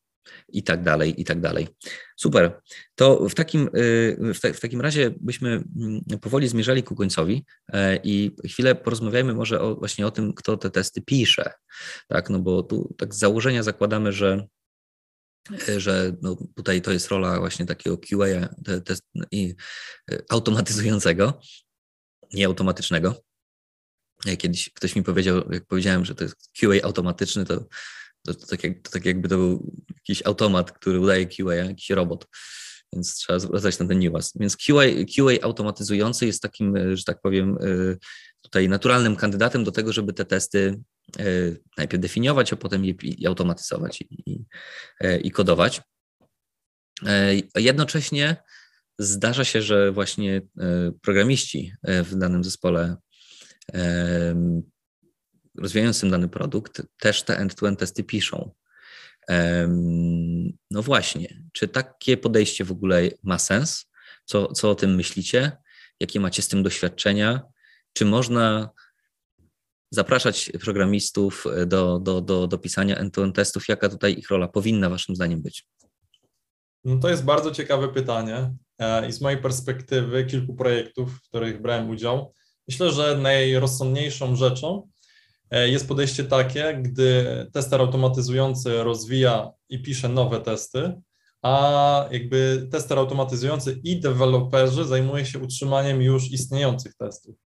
i 0.49 0.63
tak 0.63 0.83
dalej, 0.83 1.21
i 1.21 1.25
tak 1.25 1.41
dalej. 1.41 1.69
Super. 2.17 2.61
To 2.95 3.29
w 3.29 3.35
takim, 3.35 3.71
y, 3.77 4.35
w, 4.35 4.41
te, 4.41 4.53
w 4.53 4.61
takim 4.61 4.81
razie 4.81 5.15
byśmy 5.21 5.51
mm, 5.51 6.01
powoli 6.21 6.49
zmierzali 6.49 6.83
ku 6.83 6.95
końcowi 6.95 7.45
e, 7.73 8.01
i 8.05 8.37
chwilę 8.45 8.75
porozmawiajmy 8.75 9.35
może 9.35 9.61
o, 9.61 9.75
właśnie 9.75 10.07
o 10.07 10.11
tym, 10.11 10.35
kto 10.35 10.57
te 10.57 10.71
testy 10.71 11.03
pisze. 11.03 11.53
Tak, 12.09 12.31
no 12.31 12.39
bo 12.39 12.63
tu 12.63 12.95
tak 12.99 13.15
z 13.15 13.19
założenia 13.19 13.63
zakładamy, 13.63 14.13
że 14.13 14.47
że 15.77 16.17
no 16.23 16.37
tutaj 16.57 16.83
to 16.83 16.93
jest 16.93 17.09
rola 17.09 17.39
właśnie 17.39 17.67
takiego 17.67 17.99
QA 17.99 18.49
test, 18.85 19.03
i 19.31 19.55
e, 20.11 20.19
automatyzującego, 20.29 21.41
nie 22.33 22.47
automatycznego. 22.47 23.23
Kiedyś 24.39 24.71
ktoś 24.71 24.97
mi 24.97 25.03
powiedział, 25.03 25.53
jak 25.53 25.67
powiedziałem, 25.67 26.05
że 26.05 26.15
to 26.15 26.25
jest 26.25 26.51
QA 26.61 26.83
automatyczny, 26.83 27.45
to, 27.45 27.65
to, 28.23 28.35
to, 28.35 28.47
tak, 28.47 28.65
jak, 28.65 28.83
to 28.83 28.91
tak 28.91 29.05
jakby 29.05 29.29
to 29.29 29.37
był 29.37 29.77
jakiś 29.95 30.27
automat, 30.27 30.73
który 30.73 31.01
udaje 31.01 31.27
QA, 31.27 31.55
jakiś 31.55 31.91
robot 31.91 32.27
więc 32.93 33.15
trzeba 33.15 33.39
zwracać 33.39 33.79
na 33.79 33.87
ten 33.87 33.99
niuans. 33.99 34.33
Więc 34.37 34.57
QA, 34.57 34.83
QA 35.17 35.43
automatyzujący 35.43 36.27
jest 36.27 36.43
takim, 36.43 36.77
e, 36.77 36.97
że 36.97 37.05
tak 37.05 37.21
powiem, 37.21 37.59
tutaj 38.43 38.69
naturalnym 38.69 39.17
kandydatem 39.17 39.65
do 39.65 39.73
tego, 39.73 39.93
żeby 39.93 40.13
te 40.13 40.25
testy 40.25 40.81
E, 41.00 41.00
najpierw 41.79 42.03
definiować, 42.03 42.53
a 42.53 42.57
potem 42.57 42.85
je, 42.85 42.95
je 43.03 43.29
automatyzować 43.29 44.01
i, 44.01 44.31
i, 44.31 44.45
e, 45.01 45.21
i 45.21 45.31
kodować. 45.31 45.83
E, 47.07 47.35
jednocześnie 47.57 48.37
zdarza 48.99 49.45
się, 49.45 49.63
że 49.63 49.93
właśnie 49.93 50.43
programiści 51.03 51.73
w 51.83 52.15
danym 52.15 52.45
zespole 52.45 52.97
rozwijającym 55.59 56.11
dany 56.11 56.29
produkt 56.29 56.83
też 56.99 57.23
te 57.23 57.39
end-to-end 57.39 57.79
testy 57.79 58.05
piszą. 58.05 58.51
No 60.71 60.83
właśnie, 60.83 61.43
czy 61.53 61.69
takie 61.69 62.17
podejście 62.17 62.65
w 62.65 62.73
ogóle 62.73 63.09
ma 63.23 63.39
sens? 63.39 63.91
Co, 64.25 64.53
co 64.53 64.71
o 64.71 64.75
tym 64.75 64.95
myślicie? 64.95 65.53
Jakie 66.01 66.21
macie 66.21 66.43
z 66.43 66.49
tym 66.49 66.63
doświadczenia? 66.63 67.43
Czy 67.93 68.05
można 68.05 68.71
zapraszać 69.91 70.53
programistów 70.61 71.45
do, 71.67 71.99
do, 71.99 72.21
do, 72.21 72.47
do 72.47 72.59
pisania 72.59 72.97
end-to-end 72.97 73.37
testów? 73.37 73.69
Jaka 73.69 73.89
tutaj 73.89 74.19
ich 74.19 74.31
rola 74.31 74.49
powinna 74.49 74.91
Waszym 74.91 75.17
zdaniem 75.17 75.43
być? 75.43 75.67
No 76.85 76.99
to 76.99 77.09
jest 77.09 77.25
bardzo 77.25 77.51
ciekawe 77.51 77.89
pytanie 77.89 78.55
e, 78.79 79.09
i 79.09 79.13
z 79.13 79.21
mojej 79.21 79.43
perspektywy 79.43 80.25
kilku 80.25 80.55
projektów, 80.55 81.13
w 81.13 81.29
których 81.29 81.63
brałem 81.63 81.91
udział, 81.91 82.35
myślę, 82.69 82.93
że 82.93 83.19
najrozsądniejszą 83.19 84.37
rzeczą 84.37 84.89
e, 85.51 85.69
jest 85.69 85.89
podejście 85.89 86.25
takie, 86.25 86.79
gdy 86.83 87.47
tester 87.53 87.81
automatyzujący 87.81 88.83
rozwija 88.83 89.51
i 89.69 89.83
pisze 89.83 90.09
nowe 90.09 90.41
testy, 90.41 90.93
a 91.43 92.09
jakby 92.11 92.69
tester 92.73 92.99
automatyzujący 92.99 93.81
i 93.85 94.01
deweloperzy 94.01 94.85
zajmuje 94.85 95.27
się 95.27 95.39
utrzymaniem 95.39 96.03
już 96.03 96.31
istniejących 96.31 96.95
testów. 96.95 97.37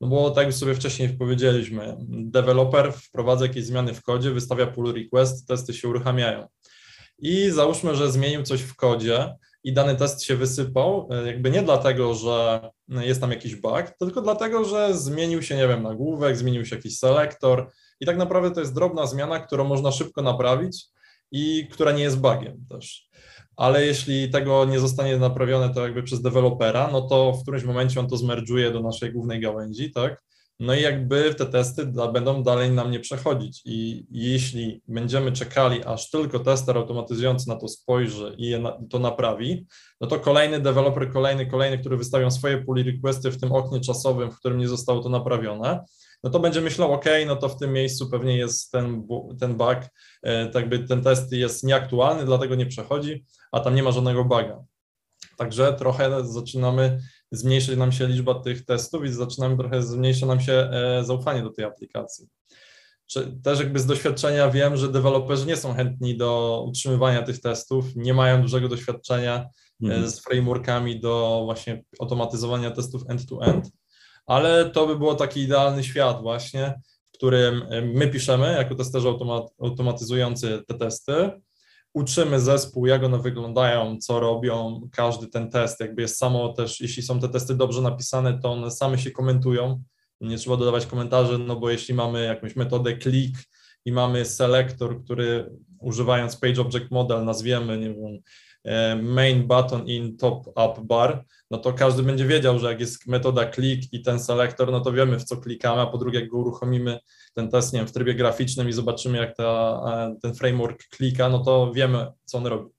No 0.00 0.08
bo 0.08 0.30
tak 0.30 0.52
sobie 0.52 0.74
wcześniej 0.74 1.08
powiedzieliśmy, 1.08 1.96
deweloper 2.08 2.92
wprowadza 2.92 3.46
jakieś 3.46 3.64
zmiany 3.64 3.94
w 3.94 4.02
kodzie, 4.02 4.30
wystawia 4.30 4.66
pull 4.66 4.94
request, 4.94 5.48
testy 5.48 5.74
się 5.74 5.88
uruchamiają. 5.88 6.48
I 7.18 7.50
załóżmy, 7.50 7.96
że 7.96 8.12
zmienił 8.12 8.42
coś 8.42 8.60
w 8.60 8.76
kodzie 8.76 9.34
i 9.64 9.72
dany 9.72 9.96
test 9.96 10.22
się 10.22 10.36
wysypał, 10.36 11.08
e, 11.10 11.26
jakby 11.26 11.50
nie 11.50 11.62
dlatego, 11.62 12.14
że 12.14 12.60
jest 12.88 13.20
tam 13.20 13.30
jakiś 13.30 13.54
bug, 13.56 13.90
tylko 13.98 14.22
dlatego, 14.22 14.64
że 14.64 14.94
zmienił 14.94 15.42
się, 15.42 15.56
nie 15.56 15.68
wiem, 15.68 15.82
nagłówek, 15.82 16.36
zmienił 16.36 16.64
się 16.64 16.76
jakiś 16.76 16.98
selektor 16.98 17.70
i 18.00 18.06
tak 18.06 18.16
naprawdę 18.16 18.50
to 18.50 18.60
jest 18.60 18.74
drobna 18.74 19.06
zmiana, 19.06 19.40
którą 19.40 19.64
można 19.64 19.92
szybko 19.92 20.22
naprawić 20.22 20.84
i 21.32 21.68
która 21.72 21.92
nie 21.92 22.02
jest 22.02 22.20
bugiem 22.20 22.64
też 22.68 23.05
ale 23.56 23.86
jeśli 23.86 24.30
tego 24.30 24.64
nie 24.64 24.80
zostanie 24.80 25.16
naprawione 25.16 25.74
to 25.74 25.82
jakby 25.82 26.02
przez 26.02 26.22
dewelopera, 26.22 26.88
no 26.92 27.02
to 27.02 27.32
w 27.32 27.42
którymś 27.42 27.64
momencie 27.64 28.00
on 28.00 28.08
to 28.08 28.16
zmerdżuje 28.16 28.70
do 28.70 28.80
naszej 28.80 29.12
głównej 29.12 29.40
gałęzi, 29.40 29.92
tak? 29.92 30.22
No 30.60 30.74
i 30.74 30.82
jakby 30.82 31.34
te 31.34 31.46
testy 31.46 31.86
da, 31.86 32.12
będą 32.12 32.42
dalej 32.42 32.70
nam 32.70 32.90
nie 32.90 33.00
przechodzić 33.00 33.62
i 33.64 34.06
jeśli 34.10 34.82
będziemy 34.88 35.32
czekali, 35.32 35.84
aż 35.84 36.10
tylko 36.10 36.38
tester 36.38 36.76
automatyzujący 36.76 37.48
na 37.48 37.56
to 37.56 37.68
spojrzy 37.68 38.34
i 38.38 38.58
na, 38.58 38.78
to 38.90 38.98
naprawi, 38.98 39.66
no 40.00 40.06
to 40.06 40.20
kolejny 40.20 40.60
deweloper, 40.60 41.12
kolejny, 41.12 41.46
kolejny, 41.46 41.78
który 41.78 41.96
wystawią 41.96 42.30
swoje 42.30 42.64
pull 42.64 42.84
requesty 42.84 43.30
w 43.30 43.40
tym 43.40 43.52
oknie 43.52 43.80
czasowym, 43.80 44.30
w 44.30 44.38
którym 44.38 44.58
nie 44.58 44.68
zostało 44.68 45.02
to 45.02 45.08
naprawione, 45.08 45.84
no 46.24 46.30
to 46.30 46.40
będzie 46.40 46.60
myślał, 46.60 46.92
ok, 46.92 47.04
no 47.26 47.36
to 47.36 47.48
w 47.48 47.58
tym 47.58 47.72
miejscu 47.72 48.10
pewnie 48.10 48.36
jest 48.36 48.70
ten, 48.70 49.06
ten 49.40 49.56
bug, 49.56 49.78
e, 50.22 50.46
tak 50.46 50.68
by 50.68 50.78
ten 50.78 51.02
test 51.02 51.32
jest 51.32 51.64
nieaktualny, 51.64 52.24
dlatego 52.24 52.54
nie 52.54 52.66
przechodzi, 52.66 53.24
a 53.52 53.60
tam 53.60 53.74
nie 53.74 53.82
ma 53.82 53.92
żadnego 53.92 54.24
buga. 54.24 54.64
Także 55.36 55.72
trochę 55.72 56.26
zaczynamy, 56.26 56.98
zmniejszyć 57.30 57.76
nam 57.76 57.92
się 57.92 58.06
liczba 58.06 58.34
tych 58.34 58.64
testów 58.64 59.04
i 59.04 59.08
zaczynamy 59.08 59.56
trochę, 59.56 59.82
zmniejsza 59.82 60.26
nam 60.26 60.40
się 60.40 60.52
e, 60.52 61.04
zaufanie 61.04 61.42
do 61.42 61.50
tej 61.50 61.64
aplikacji. 61.64 62.28
Też 63.42 63.58
jakby 63.58 63.78
z 63.78 63.86
doświadczenia 63.86 64.50
wiem, 64.50 64.76
że 64.76 64.88
deweloperzy 64.88 65.46
nie 65.46 65.56
są 65.56 65.74
chętni 65.74 66.16
do 66.16 66.62
utrzymywania 66.68 67.22
tych 67.22 67.40
testów, 67.40 67.84
nie 67.96 68.14
mają 68.14 68.42
dużego 68.42 68.68
doświadczenia 68.68 69.34
e, 69.34 69.48
mhm. 69.82 70.10
z 70.10 70.20
frameworkami 70.20 71.00
do 71.00 71.42
właśnie 71.44 71.84
automatyzowania 72.00 72.70
testów 72.70 73.02
end-to-end, 73.08 73.66
-end, 73.66 73.70
ale 74.26 74.70
to 74.70 74.86
by 74.86 74.96
było 74.96 75.14
taki 75.14 75.40
idealny 75.40 75.84
świat 75.84 76.22
właśnie, 76.22 76.80
w 77.12 77.16
którym 77.16 77.62
my 77.94 78.08
piszemy 78.08 78.52
jako 78.52 78.74
testerzy 78.74 79.08
automatyzujący 79.58 80.62
te 80.68 80.74
testy, 80.74 81.30
uczymy 81.94 82.40
zespół, 82.40 82.86
jak 82.86 83.04
one 83.04 83.18
wyglądają, 83.18 83.98
co 83.98 84.20
robią, 84.20 84.80
każdy 84.92 85.26
ten 85.26 85.50
test, 85.50 85.80
jakby 85.80 86.02
jest 86.02 86.18
samo 86.18 86.52
też, 86.52 86.80
jeśli 86.80 87.02
są 87.02 87.20
te 87.20 87.28
testy 87.28 87.54
dobrze 87.54 87.82
napisane, 87.82 88.38
to 88.42 88.52
one 88.52 88.70
same 88.70 88.98
się 88.98 89.10
komentują, 89.10 89.82
nie 90.20 90.38
trzeba 90.38 90.56
dodawać 90.56 90.86
komentarzy, 90.86 91.38
no 91.38 91.56
bo 91.56 91.70
jeśli 91.70 91.94
mamy 91.94 92.24
jakąś 92.24 92.56
metodę 92.56 92.96
klik 92.96 93.36
i 93.84 93.92
mamy 93.92 94.24
selektor, 94.24 95.04
który 95.04 95.50
używając 95.80 96.36
Page 96.36 96.60
Object 96.60 96.90
Model 96.90 97.24
nazwiemy, 97.24 97.78
nie 97.78 97.94
wiem, 97.94 98.04
e, 98.04 98.20
main 99.02 99.46
button 99.46 99.86
in 99.88 100.16
top 100.16 100.46
up 100.48 100.80
bar, 100.82 101.24
no 101.50 101.58
to 101.58 101.72
każdy 101.72 102.02
będzie 102.02 102.26
wiedział, 102.26 102.58
że 102.58 102.68
jak 102.68 102.80
jest 102.80 103.06
metoda 103.06 103.50
click 103.50 103.92
i 103.92 104.02
ten 104.02 104.20
selektor, 104.20 104.72
no 104.72 104.80
to 104.80 104.92
wiemy 104.92 105.18
w 105.18 105.24
co 105.24 105.36
klikamy, 105.36 105.82
a 105.82 105.86
po 105.86 105.98
drugie 105.98 106.20
jak 106.20 106.28
go 106.28 106.38
uruchomimy 106.38 106.98
ten 107.34 107.50
test, 107.50 107.72
nie 107.72 107.78
wiem, 107.78 107.88
w 107.88 107.92
trybie 107.92 108.14
graficznym 108.14 108.68
i 108.68 108.72
zobaczymy 108.72 109.18
jak 109.18 109.36
ta, 109.36 109.80
e, 109.88 110.16
ten 110.22 110.34
framework 110.34 110.88
klika, 110.88 111.28
no 111.28 111.38
to 111.38 111.72
wiemy 111.72 112.06
co 112.24 112.38
on 112.38 112.46
robi. 112.46 112.70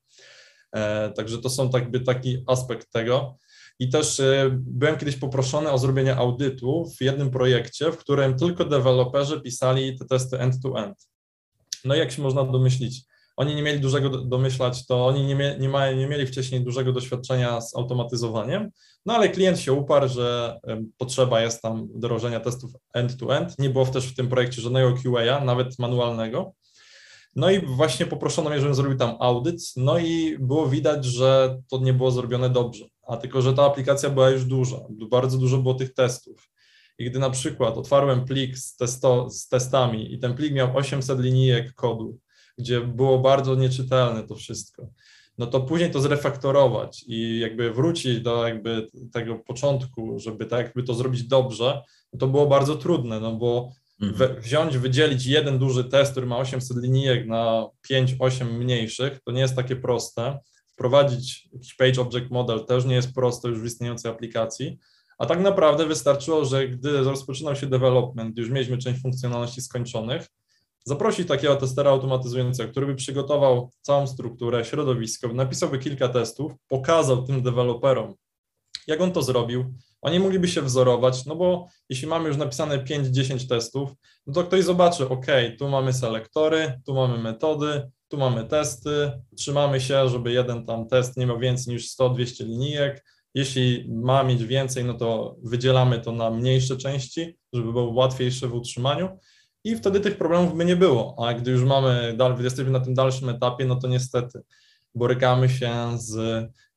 E, 0.72 1.12
także 1.12 1.38
to 1.38 1.50
są 1.50 1.70
jakby 1.74 2.00
taki 2.00 2.44
aspekt 2.48 2.92
tego. 2.92 3.38
I 3.80 3.90
też 3.90 4.22
byłem 4.52 4.98
kiedyś 4.98 5.16
poproszony 5.16 5.72
o 5.72 5.78
zrobienie 5.78 6.16
audytu 6.16 6.92
w 6.98 7.02
jednym 7.02 7.32
projekcie, 7.32 7.92
w 7.92 7.98
którym 7.98 8.38
tylko 8.38 8.66
deweloperzy 8.66 9.42
pisali 9.42 9.98
te 9.98 10.06
testy 10.06 10.40
end-to-end. 10.40 11.10
No 11.86 11.96
i 11.96 12.00
jak 12.00 12.12
się 12.12 12.22
można 12.22 12.44
domyślić, 12.44 13.04
oni 13.38 13.56
nie 13.56 13.62
mieli 13.62 13.80
dużego 13.80 14.10
domyślać, 14.10 14.86
to 14.86 15.06
oni 15.06 15.24
nie, 15.26 15.58
nie, 15.60 15.70
ma, 15.70 15.92
nie 15.92 16.08
mieli 16.08 16.28
wcześniej 16.28 16.62
dużego 16.62 16.94
doświadczenia 16.94 17.62
z 17.62 17.76
automatyzowaniem, 17.76 18.72
no 19.06 19.14
ale 19.14 19.30
klient 19.30 19.60
się 19.60 19.74
uparł, 19.74 20.08
że 20.08 20.60
potrzeba 20.98 21.42
jest 21.42 21.62
tam 21.62 21.88
wdrożenia 21.88 22.40
testów 22.40 22.72
end-to-end. 22.94 23.60
Nie 23.60 23.70
było 23.70 23.86
też 23.86 24.08
w 24.08 24.16
tym 24.16 24.28
projekcie 24.28 24.62
żadnego 24.62 24.94
QA, 24.94 25.46
nawet 25.46 25.80
manualnego. 25.80 26.54
No 27.36 27.52
i 27.52 27.66
właśnie 27.66 28.06
poproszono 28.06 28.50
mnie, 28.50 28.60
żebym 28.60 28.76
zrobił 28.76 28.98
tam 28.98 29.16
audyt, 29.20 29.62
no 29.76 29.98
i 29.98 30.38
było 30.40 30.68
widać, 30.68 31.06
że 31.06 31.58
to 31.70 31.78
nie 31.78 31.94
było 31.94 32.12
zrobione 32.12 32.50
dobrze, 32.50 32.86
a 33.08 33.18
tylko, 33.18 33.42
że 33.42 33.54
ta 33.54 33.66
aplikacja 33.66 34.10
była 34.10 34.30
już 34.30 34.46
duża, 34.46 34.78
bardzo 35.10 35.38
dużo 35.38 35.58
było 35.58 35.74
tych 35.74 35.94
testów. 35.94 36.50
I 37.00 37.06
gdy 37.06 37.20
na 37.20 37.30
przykład 37.30 37.78
otwarłem 37.78 38.26
plik 38.26 38.58
z, 38.58 38.76
testo, 38.76 39.30
z 39.30 39.48
testami 39.48 40.14
i 40.14 40.20
ten 40.20 40.34
plik 40.34 40.54
miał 40.54 40.78
800 40.78 41.20
linijek 41.20 41.74
kodu, 41.74 42.20
gdzie 42.58 42.82
było 42.82 43.20
bardzo 43.20 43.56
nieczytelne 43.56 44.24
to 44.24 44.36
wszystko, 44.36 44.90
no 45.38 45.48
to 45.48 45.62
później 45.62 45.92
to 45.92 46.02
zrefaktorować 46.02 47.04
i 47.08 47.40
jakby 47.40 47.74
wrócić 47.74 48.22
do 48.22 48.48
jakby 48.48 48.88
tego 49.14 49.36
początku, 49.36 50.20
żeby 50.20 50.46
tak 50.46 50.66
jakby 50.66 50.84
to 50.84 50.94
zrobić 50.94 51.24
dobrze, 51.24 51.82
no 52.14 52.20
to 52.20 52.28
było 52.28 52.48
bardzo 52.48 52.76
trudne, 52.76 53.20
no 53.20 53.36
bo 53.36 53.72
mhm. 54.02 54.42
wziąć, 54.42 54.78
wydzielić 54.78 55.26
jeden 55.26 55.60
duży 55.60 55.84
test, 55.84 56.12
który 56.12 56.26
ma 56.26 56.38
800 56.38 56.78
linijek 56.78 57.28
na 57.28 57.66
5-8 57.92 58.52
mniejszych, 58.52 59.20
to 59.26 59.32
nie 59.32 59.42
jest 59.42 59.56
takie 59.56 59.76
proste. 59.76 60.40
Wprowadzić 60.74 61.50
jakiś 61.54 61.74
page 61.74 62.02
object 62.02 62.32
model 62.32 62.66
też 62.66 62.86
nie 62.86 62.96
jest 62.96 63.14
proste 63.14 63.50
już 63.50 63.60
w 63.60 63.66
istniejącej 63.66 64.12
aplikacji, 64.12 64.78
a 65.18 65.26
tak 65.26 65.40
naprawdę 65.40 65.86
wystarczyło, 65.86 66.46
że 66.46 66.68
gdy 66.68 66.92
rozpoczynał 66.92 67.56
się 67.56 67.68
development, 67.68 68.38
już 68.38 68.50
mieliśmy 68.50 68.78
część 68.78 69.02
funkcjonalności 69.02 69.62
skończonych, 69.62 70.28
zaprosić 70.88 71.28
takiego 71.28 71.56
testera 71.56 71.92
automatyzującego, 71.92 72.72
który 72.72 72.86
by 72.86 72.96
przygotował 72.96 73.72
całą 73.82 74.08
strukturę, 74.08 74.66
środowisko, 74.66 75.28
napisałby 75.28 75.80
kilka 75.80 76.10
testów, 76.10 76.52
pokazał 76.68 77.24
tym 77.24 77.42
deweloperom, 77.42 78.16
jak 78.88 79.02
on 79.02 79.12
to 79.12 79.22
zrobił. 79.22 79.74
Oni 80.02 80.20
mogliby 80.20 80.48
się 80.48 80.62
wzorować, 80.62 81.26
no 81.26 81.36
bo 81.36 81.68
jeśli 81.90 82.08
mamy 82.08 82.28
już 82.28 82.38
napisane 82.38 82.84
5-10 82.84 83.48
testów, 83.50 83.90
no 84.28 84.34
to 84.34 84.44
ktoś 84.44 84.64
zobaczy, 84.64 85.10
ok, 85.10 85.26
tu 85.60 85.70
mamy 85.70 85.94
selektory, 85.94 86.82
tu 86.86 86.94
mamy 86.94 87.18
metody, 87.18 87.92
tu 88.08 88.18
mamy 88.18 88.46
testy, 88.46 89.12
trzymamy 89.38 89.82
się, 89.82 90.10
żeby 90.10 90.32
jeden 90.32 90.66
tam 90.66 90.88
test 90.88 91.18
nie 91.18 91.26
miał 91.26 91.40
więcej 91.40 91.74
niż 91.74 91.98
100-200 91.98 92.46
linijek, 92.46 93.06
jeśli 93.34 93.86
ma 93.90 94.24
mieć 94.24 94.46
więcej, 94.46 94.86
no 94.86 94.94
to 94.94 95.36
wydzielamy 95.44 96.00
to 96.00 96.12
na 96.12 96.32
mniejsze 96.32 96.78
części, 96.78 97.38
żeby 97.54 97.72
było 97.72 97.94
łatwiejsze 97.94 98.48
w 98.48 98.54
utrzymaniu 98.54 99.20
i 99.64 99.76
wtedy 99.76 100.00
tych 100.00 100.18
problemów 100.18 100.58
by 100.58 100.66
nie 100.66 100.76
było. 100.76 101.28
A 101.28 101.34
gdy 101.34 101.52
już 101.52 101.64
mamy, 101.64 102.18
jesteśmy 102.40 102.72
na 102.72 102.80
tym 102.80 102.94
dalszym 102.94 103.30
etapie, 103.30 103.66
no 103.66 103.76
to 103.76 103.88
niestety 103.88 104.42
borykamy 104.96 105.50
się 105.50 105.98
z 105.98 106.18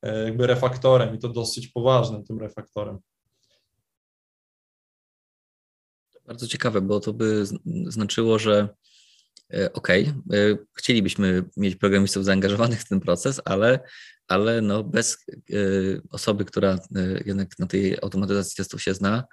e, 0.02 0.24
jakby 0.24 0.46
refaktorem 0.46 1.14
i 1.14 1.18
to 1.18 1.28
dosyć 1.28 1.68
poważnym 1.68 2.24
tym 2.24 2.38
refaktorem. 2.38 2.98
Bardzo 6.26 6.46
ciekawe, 6.46 6.80
bo 6.80 7.00
to 7.00 7.12
by 7.12 7.44
znaczyło, 7.86 8.38
że 8.38 8.68
e, 9.52 9.72
OK, 9.72 9.90
e, 9.90 10.04
chcielibyśmy 10.74 11.44
mieć 11.56 11.76
programistów 11.76 12.24
zaangażowanych 12.24 12.80
w 12.80 12.88
ten 12.88 13.00
proces, 13.00 13.40
ale 13.44 13.80
ale 14.28 14.60
no 14.60 14.84
bez 14.84 15.26
osoby, 16.10 16.44
która 16.44 16.78
jednak 17.24 17.58
na 17.58 17.66
tej 17.66 17.96
automatyzacji 18.02 18.56
testów 18.56 18.82
się 18.82 18.94
zna, 18.94 19.24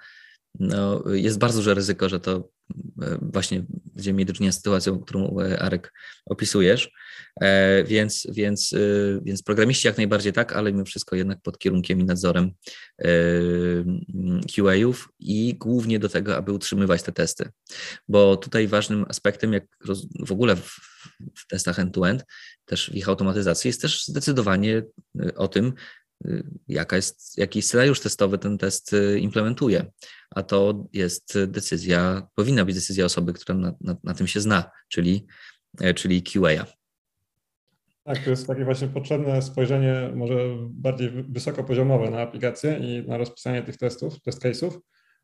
no 0.58 1.04
jest 1.12 1.38
bardzo 1.38 1.58
duże 1.58 1.74
ryzyko, 1.74 2.08
że 2.08 2.20
to 2.20 2.48
y, 3.02 3.18
właśnie 3.22 3.64
będziemy 3.68 4.16
mieli 4.16 4.26
do 4.26 4.32
czynienia 4.32 4.52
z 4.52 4.56
sytuacją, 4.56 5.00
którą 5.00 5.36
Arek 5.58 5.92
opisujesz, 6.26 6.90
e, 7.40 7.84
więc, 7.84 8.26
więc, 8.30 8.74
więc 9.22 9.42
programiści 9.42 9.86
jak 9.86 9.96
najbardziej 9.96 10.32
tak, 10.32 10.52
ale 10.52 10.72
mimo 10.72 10.84
wszystko 10.84 11.16
jednak 11.16 11.42
pod 11.42 11.58
kierunkiem 11.58 12.00
i 12.00 12.04
nadzorem 12.04 12.50
QA-ów 14.54 15.08
i 15.20 15.54
głównie 15.58 15.98
do 15.98 16.08
tego, 16.08 16.36
aby 16.36 16.52
utrzymywać 16.52 17.02
te 17.02 17.12
testy, 17.12 17.50
bo 18.08 18.36
tutaj 18.36 18.68
ważnym 18.68 19.04
aspektem, 19.08 19.52
jak 19.52 19.64
w 20.26 20.32
ogóle 20.32 20.56
w, 20.56 20.80
w 21.34 21.46
testach 21.46 21.78
end-to-end, 21.78 22.24
też 22.64 22.90
w 22.90 22.94
ich 22.94 23.08
automatyzacji, 23.08 23.68
jest 23.68 23.82
też 23.82 24.04
zdecydowanie 24.04 24.82
o 25.36 25.48
tym, 25.48 25.72
jaka 26.68 26.96
jest, 26.96 27.38
jaki 27.38 27.62
scenariusz 27.62 28.00
testowy 28.00 28.38
ten 28.38 28.58
test 28.58 28.92
y, 28.92 29.18
implementuje. 29.20 29.92
A 30.30 30.42
to 30.42 30.86
jest 30.92 31.38
decyzja, 31.46 32.28
powinna 32.34 32.64
być 32.64 32.74
decyzja 32.74 33.04
osoby, 33.04 33.32
która 33.32 33.58
na, 33.58 33.74
na, 33.80 33.96
na 34.04 34.14
tym 34.14 34.26
się 34.26 34.40
zna, 34.40 34.70
czyli, 34.88 35.26
e, 35.80 35.94
czyli 35.94 36.22
QA. 36.22 36.66
Tak, 38.04 38.18
to 38.18 38.30
jest 38.30 38.46
takie 38.46 38.64
właśnie 38.64 38.88
potrzebne 38.88 39.42
spojrzenie 39.42 40.12
może 40.14 40.36
bardziej 40.70 41.10
wysokopoziomowe 41.28 42.10
na 42.10 42.20
aplikację 42.20 42.78
i 42.78 43.08
na 43.08 43.18
rozpisanie 43.18 43.62
tych 43.62 43.76
testów, 43.76 44.20
test 44.22 44.44
case'ów. 44.44 44.78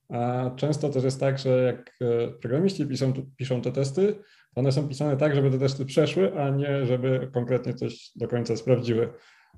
A 0.09 0.51
często 0.57 0.89
też 0.89 1.05
jest 1.05 1.21
tak, 1.21 1.39
że 1.39 1.63
jak 1.63 1.99
programiści 2.41 2.87
piszą, 2.87 3.13
piszą 3.37 3.63
te 3.63 3.73
testy, 3.73 4.15
one 4.55 4.73
są 4.73 4.89
pisane 4.89 5.17
tak, 5.17 5.35
żeby 5.35 5.51
te 5.51 5.59
testy 5.59 5.85
przeszły, 5.85 6.41
a 6.41 6.51
nie 6.51 6.87
żeby 6.87 7.31
konkretnie 7.35 7.75
coś 7.75 8.11
do 8.17 8.29
końca 8.29 8.57
sprawdziły. 8.57 9.13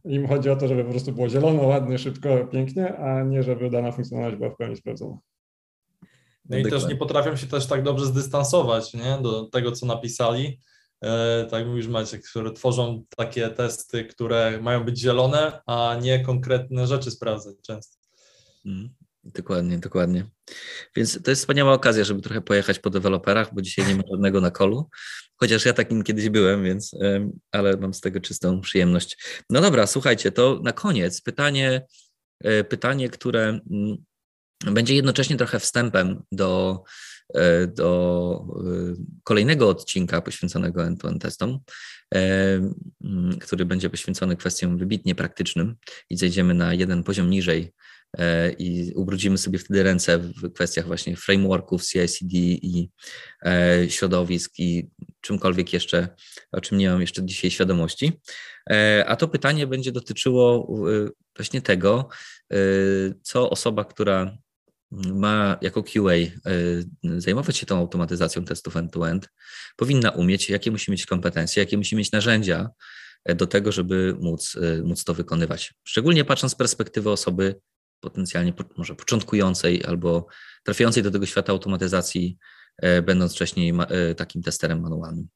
Im 0.07 0.29
chodzi 0.29 0.51
o 0.51 0.57
to, 0.57 0.69
żeby 0.69 0.85
po 0.85 0.91
prostu 0.91 1.13
było 1.13 1.29
zielono, 1.29 1.63
ładnie, 1.63 1.99
szybko, 1.99 2.47
pięknie, 2.47 2.97
a 2.97 3.23
nie 3.23 3.43
żeby 3.43 3.71
dana 3.71 3.93
funkcjonalność 3.93 4.37
była 4.37 4.51
w 4.51 4.57
pełni 4.57 4.77
sprawdzona. 4.77 5.19
No 6.49 6.57
i 6.59 6.65
też 6.65 6.89
nie 6.89 6.97
potrafią 6.97 7.37
się 7.37 7.47
też 7.47 7.67
tak 7.67 7.83
dobrze 7.83 8.07
zdystansować 8.07 8.95
nie? 8.95 9.19
do 9.23 9.45
tego, 9.45 9.73
co 9.73 9.87
napisali. 9.87 10.61
E, 11.03 11.47
tak 11.51 11.67
mówisz 11.67 11.89
Maciek, 11.89 12.23
które 12.31 12.53
tworzą 12.53 13.05
takie 13.17 13.49
testy, 13.49 14.05
które 14.05 14.61
mają 14.63 14.85
być 14.85 15.01
zielone, 15.01 15.61
a 15.67 15.97
nie 16.03 16.25
konkretne 16.25 16.87
rzeczy 16.87 17.11
sprawdzać 17.11 17.57
często. 17.63 17.99
Mm. 18.67 18.89
Dokładnie, 19.35 19.79
dokładnie. 19.79 20.25
Więc 20.97 21.23
to 21.23 21.31
jest 21.31 21.43
wspaniała 21.43 21.73
okazja, 21.73 22.05
żeby 22.05 22.23
trochę 22.23 22.41
pojechać 22.41 22.79
po 22.79 22.91
deweloperach, 22.91 23.55
bo 23.55 23.63
dzisiaj 23.63 23.87
nie 23.87 23.95
ma 23.95 24.03
żadnego 24.11 24.41
na 24.41 24.51
kolu. 24.51 24.89
Chociaż 25.37 25.65
ja 25.65 25.73
takim 25.73 26.03
kiedyś 26.03 26.29
byłem, 26.29 26.65
więc, 26.65 26.93
ale 27.53 27.77
mam 27.77 27.95
z 27.95 28.01
tego 28.01 28.21
czystą 28.21 28.61
przyjemność. 28.61 29.19
No 29.51 29.61
dobra, 29.61 29.87
słuchajcie, 29.87 30.33
to 30.33 30.61
na 30.65 30.73
koniec 30.73 31.21
pytanie, 31.21 31.87
e, 32.45 32.65
pytanie, 32.65 33.09
które 33.09 33.61
mm, 33.71 33.97
będzie 34.67 34.95
jednocześnie 34.95 35.37
trochę 35.37 35.61
wstępem 35.61 36.23
do, 36.33 36.83
e, 37.35 37.67
do 37.67 38.45
e, 38.67 38.95
kolejnego 39.25 39.69
odcinka 39.69 40.23
poświęconego 40.23 40.85
end-to-end 40.87 41.23
testom, 41.23 41.59
mm, 42.15 43.39
który 43.41 43.65
będzie 43.65 43.91
poświęcony 43.91 44.37
kwestiom 44.37 44.79
wybitnie 44.79 45.15
praktycznym 45.15 45.77
i 46.11 46.17
zejdziemy 46.17 46.55
na 46.55 46.75
jeden 46.75 47.03
poziom 47.03 47.31
niżej 47.31 47.73
i 48.59 48.93
ubrudzimy 48.95 49.39
sobie 49.39 49.59
wtedy 49.59 49.83
ręce 49.83 50.19
w 50.19 50.53
kwestiach 50.53 50.87
właśnie 50.87 51.17
frameworków, 51.17 51.87
CI/CD 51.87 52.37
i 52.39 52.91
e, 53.43 53.91
środowisk 53.91 54.53
i 54.59 54.89
czymkolwiek 55.21 55.73
jeszcze, 55.73 56.09
o 56.53 56.61
czym 56.61 56.79
nie 56.79 56.91
mam 56.91 57.01
jeszcze 57.01 57.25
dzisiaj 57.25 57.51
świadomości. 57.51 58.13
E, 58.71 59.05
a 59.07 59.17
to 59.17 59.29
pytanie 59.29 59.67
będzie 59.67 59.93
dotyczyło 59.93 60.69
właśnie 61.37 61.63
tego, 61.63 62.09
co 63.23 63.51
osoba, 63.51 63.85
która 63.85 64.39
ma 64.93 65.59
jako 65.61 65.83
QA 65.83 66.13
zajmować 67.03 67.57
się 67.57 67.67
tą 67.67 67.79
automatyzacją 67.79 68.45
testów 68.45 68.77
end-to-end, 68.77 69.29
powinna 69.77 70.11
umieć, 70.11 70.51
jakie 70.51 70.71
musi 70.71 70.91
mieć 70.91 71.07
kompetencje, 71.07 71.63
jakie 71.63 71.79
musi 71.79 71.97
mieć 71.97 72.13
narzędzia 72.13 72.69
do 73.37 73.47
tego, 73.47 73.73
żeby 73.73 74.17
móc, 74.21 74.57
móc 74.85 75.05
to 75.05 75.15
wykonywać. 75.15 75.75
Szczególnie 75.85 76.25
patrząc 76.25 76.53
z 76.53 76.57
perspektywy 76.57 77.11
osoby 77.11 77.55
potencjalnie 78.01 78.53
może 78.77 78.95
początkującej 78.95 79.85
albo 79.85 80.27
trafiającej 80.65 81.03
do 81.03 81.11
tego 81.11 81.27
świata 81.27 81.53
automatyzacji, 81.53 82.39
e, 82.83 83.03
będąc 83.03 83.33
wcześniej 83.35 83.73
e, 83.89 84.15
takim 84.15 84.43
testerem 84.43 84.81
manualnym. 84.81 85.29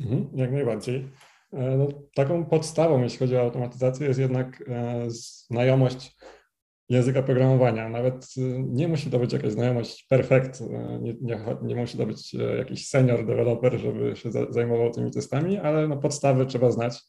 Mhm, 0.00 0.30
jak 0.34 0.52
najbardziej. 0.52 1.08
E, 1.52 1.76
no, 1.76 1.88
taką 2.14 2.46
podstawą, 2.46 3.02
jeśli 3.02 3.18
chodzi 3.18 3.36
o 3.36 3.40
automatyzację, 3.40 4.06
jest 4.06 4.20
jednak 4.20 4.64
znajomość 5.06 6.16
języka 6.88 7.22
programowania. 7.22 7.88
Nawet 7.88 8.26
nie 8.58 8.88
musi 8.88 9.10
to 9.10 9.18
być 9.18 9.32
jakaś 9.32 9.52
znajomość 9.52 10.06
perfekt, 10.08 10.60
nie, 11.00 11.14
nie, 11.20 11.56
nie 11.62 11.76
musi 11.76 11.98
to 11.98 12.06
być 12.06 12.34
jakiś 12.34 12.88
senior 12.88 13.26
developer, 13.26 13.78
żeby 13.78 14.16
się 14.16 14.30
zajmował 14.50 14.90
tymi 14.90 15.10
testami, 15.10 15.58
ale 15.58 15.88
no 15.88 15.96
podstawy 15.96 16.46
trzeba 16.46 16.70
znać. 16.70 17.02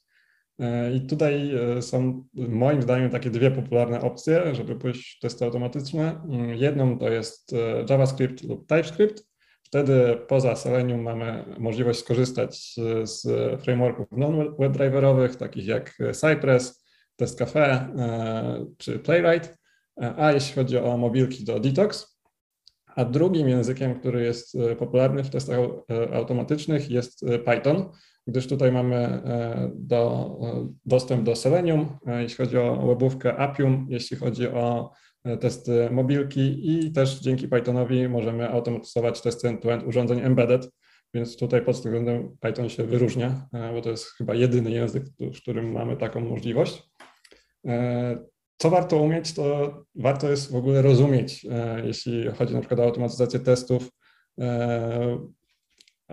I 0.93 1.01
tutaj 1.01 1.51
są 1.81 2.23
moim 2.33 2.81
zdaniem 2.81 3.09
takie 3.09 3.29
dwie 3.29 3.51
popularne 3.51 4.01
opcje, 4.01 4.55
żeby 4.55 4.75
pójść 4.75 5.17
w 5.17 5.19
testy 5.19 5.45
automatyczne. 5.45 6.21
Jedną 6.55 6.97
to 6.97 7.09
jest 7.09 7.55
JavaScript 7.89 8.43
lub 8.43 8.67
TypeScript, 8.67 9.31
Wtedy 9.63 10.17
poza 10.27 10.55
Selenium 10.55 11.01
mamy 11.01 11.55
możliwość 11.59 11.99
skorzystać 11.99 12.75
z 13.03 13.23
frameworków 13.63 14.07
non-webdriverowych, 14.11 15.35
takich 15.35 15.65
jak 15.65 15.97
Cypress, 16.13 16.83
Test 17.15 17.39
Cafe 17.39 17.71
e, 17.71 18.65
czy 18.77 18.99
Playwright, 18.99 19.57
a 20.17 20.31
jeśli 20.31 20.55
chodzi 20.55 20.77
o 20.77 20.97
mobilki 20.97 21.45
to 21.45 21.59
Detox. 21.59 22.21
A 22.95 23.05
drugim 23.05 23.49
językiem, 23.49 23.99
który 23.99 24.23
jest 24.23 24.55
e, 24.55 24.75
popularny 24.75 25.23
w 25.23 25.29
testach 25.29 25.57
e, 25.59 26.15
automatycznych 26.15 26.89
jest 26.89 27.25
Python, 27.45 27.91
gdyż 28.27 28.47
tutaj 28.47 28.71
mamy 28.71 29.21
do, 29.75 30.35
dostęp 30.85 31.23
do 31.23 31.35
Selenium, 31.35 31.97
jeśli 32.19 32.37
chodzi 32.37 32.57
o 32.57 32.87
webówkę 32.87 33.37
Appium, 33.37 33.87
jeśli 33.89 34.17
chodzi 34.17 34.47
o 34.47 34.91
E, 35.23 35.37
testy 35.37 35.89
mobilki 35.91 36.71
i 36.71 36.91
też 36.91 37.19
dzięki 37.19 37.47
Pythonowi 37.47 38.09
możemy 38.09 38.49
automatyzować 38.49 39.21
testy 39.21 39.47
end-to-end 39.47 39.83
urządzeń 39.83 40.19
embedded, 40.19 40.69
więc 41.13 41.37
tutaj 41.37 41.61
pod 41.65 41.81
tym 41.81 41.91
względem 41.91 42.37
Python 42.39 42.69
się 42.69 42.83
wyróżnia, 42.83 43.47
e, 43.53 43.73
bo 43.73 43.81
to 43.81 43.89
jest 43.89 44.05
chyba 44.05 44.35
jedyny 44.35 44.71
język, 44.71 45.03
w 45.19 45.41
którym 45.41 45.71
mamy 45.71 45.97
taką 45.97 46.19
możliwość. 46.19 46.83
E, 47.67 48.25
co 48.57 48.69
warto 48.69 48.97
umieć, 48.97 49.33
to 49.33 49.73
warto 49.95 50.29
jest 50.29 50.51
w 50.51 50.55
ogóle 50.55 50.81
rozumieć, 50.81 51.45
jeśli 51.83 52.27
chodzi 52.27 52.53
na 52.53 52.59
przykład 52.59 52.79
o 52.79 52.83
automatyzację 52.83 53.39
testów, 53.39 53.89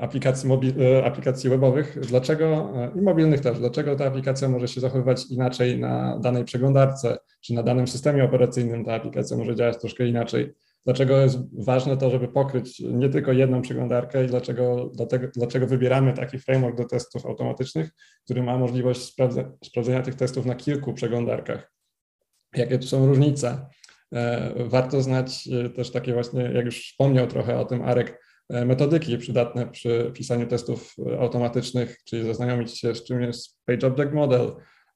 aplikacji, 0.01 0.49
mobil, 0.49 0.83
e, 0.83 1.05
aplikacji 1.05 1.51
webowych, 1.51 1.99
dlaczego 2.01 2.73
i 2.95 3.01
mobilnych 3.01 3.41
też, 3.41 3.59
dlaczego 3.59 3.97
ta 3.97 4.07
aplikacja 4.07 4.49
może 4.49 4.69
się 4.69 4.81
zachowywać 4.81 5.27
inaczej 5.31 5.81
na 5.81 6.19
danej 6.19 6.45
przeglądarce, 6.45 7.19
czy 7.41 7.55
na 7.55 7.63
danym 7.63 7.89
systemie 7.89 8.25
operacyjnym 8.25 8.85
ta 8.85 8.95
aplikacja 8.95 9.37
może 9.37 9.57
działać 9.57 9.81
troszkę 9.81 10.07
inaczej. 10.07 10.55
Dlaczego 10.85 11.19
jest 11.19 11.39
ważne 11.65 11.97
to, 11.97 12.11
żeby 12.11 12.29
pokryć 12.29 12.81
nie 12.81 13.09
tylko 13.09 13.33
jedną 13.33 13.63
przeglądarkę 13.63 14.25
i 14.25 14.27
dlaczego, 14.27 14.91
dlatego, 14.95 15.29
dlaczego 15.37 15.67
wybieramy 15.67 16.13
taki 16.13 16.39
framework 16.39 16.77
do 16.77 16.85
testów 16.85 17.27
automatycznych, 17.27 17.91
który 18.25 18.43
ma 18.43 18.59
możliwość 18.59 19.03
sprawdza, 19.03 19.53
sprawdzenia 19.65 20.03
tych 20.03 20.15
testów 20.15 20.47
na 20.47 20.55
kilku 20.55 20.95
przeglądarkach. 20.95 21.73
Jakie 22.57 22.79
tu 22.79 22.87
są 22.87 23.07
różnice? 23.07 23.67
E, 24.13 24.53
warto 24.65 25.03
znać 25.03 25.49
e, 25.65 25.71
też 25.71 25.91
takie 25.91 26.13
właśnie, 26.13 26.43
jak 26.43 26.65
już 26.65 26.91
wspomniał 26.91 27.27
trochę 27.27 27.59
o 27.59 27.65
tym 27.65 27.83
Arek, 27.83 28.19
E, 28.19 28.28
metodyki 28.51 29.19
przydatne 29.19 29.67
przy 29.67 30.11
pisaniu 30.15 30.47
testów 30.47 30.95
e, 31.07 31.21
automatycznych, 31.21 31.99
czyli 32.05 32.25
zaznajomić 32.25 32.79
się 32.79 32.95
z 32.95 33.05
czym 33.05 33.23
jest 33.23 33.59
Page 33.65 33.87
Object 33.87 34.13
Model, 34.13 34.53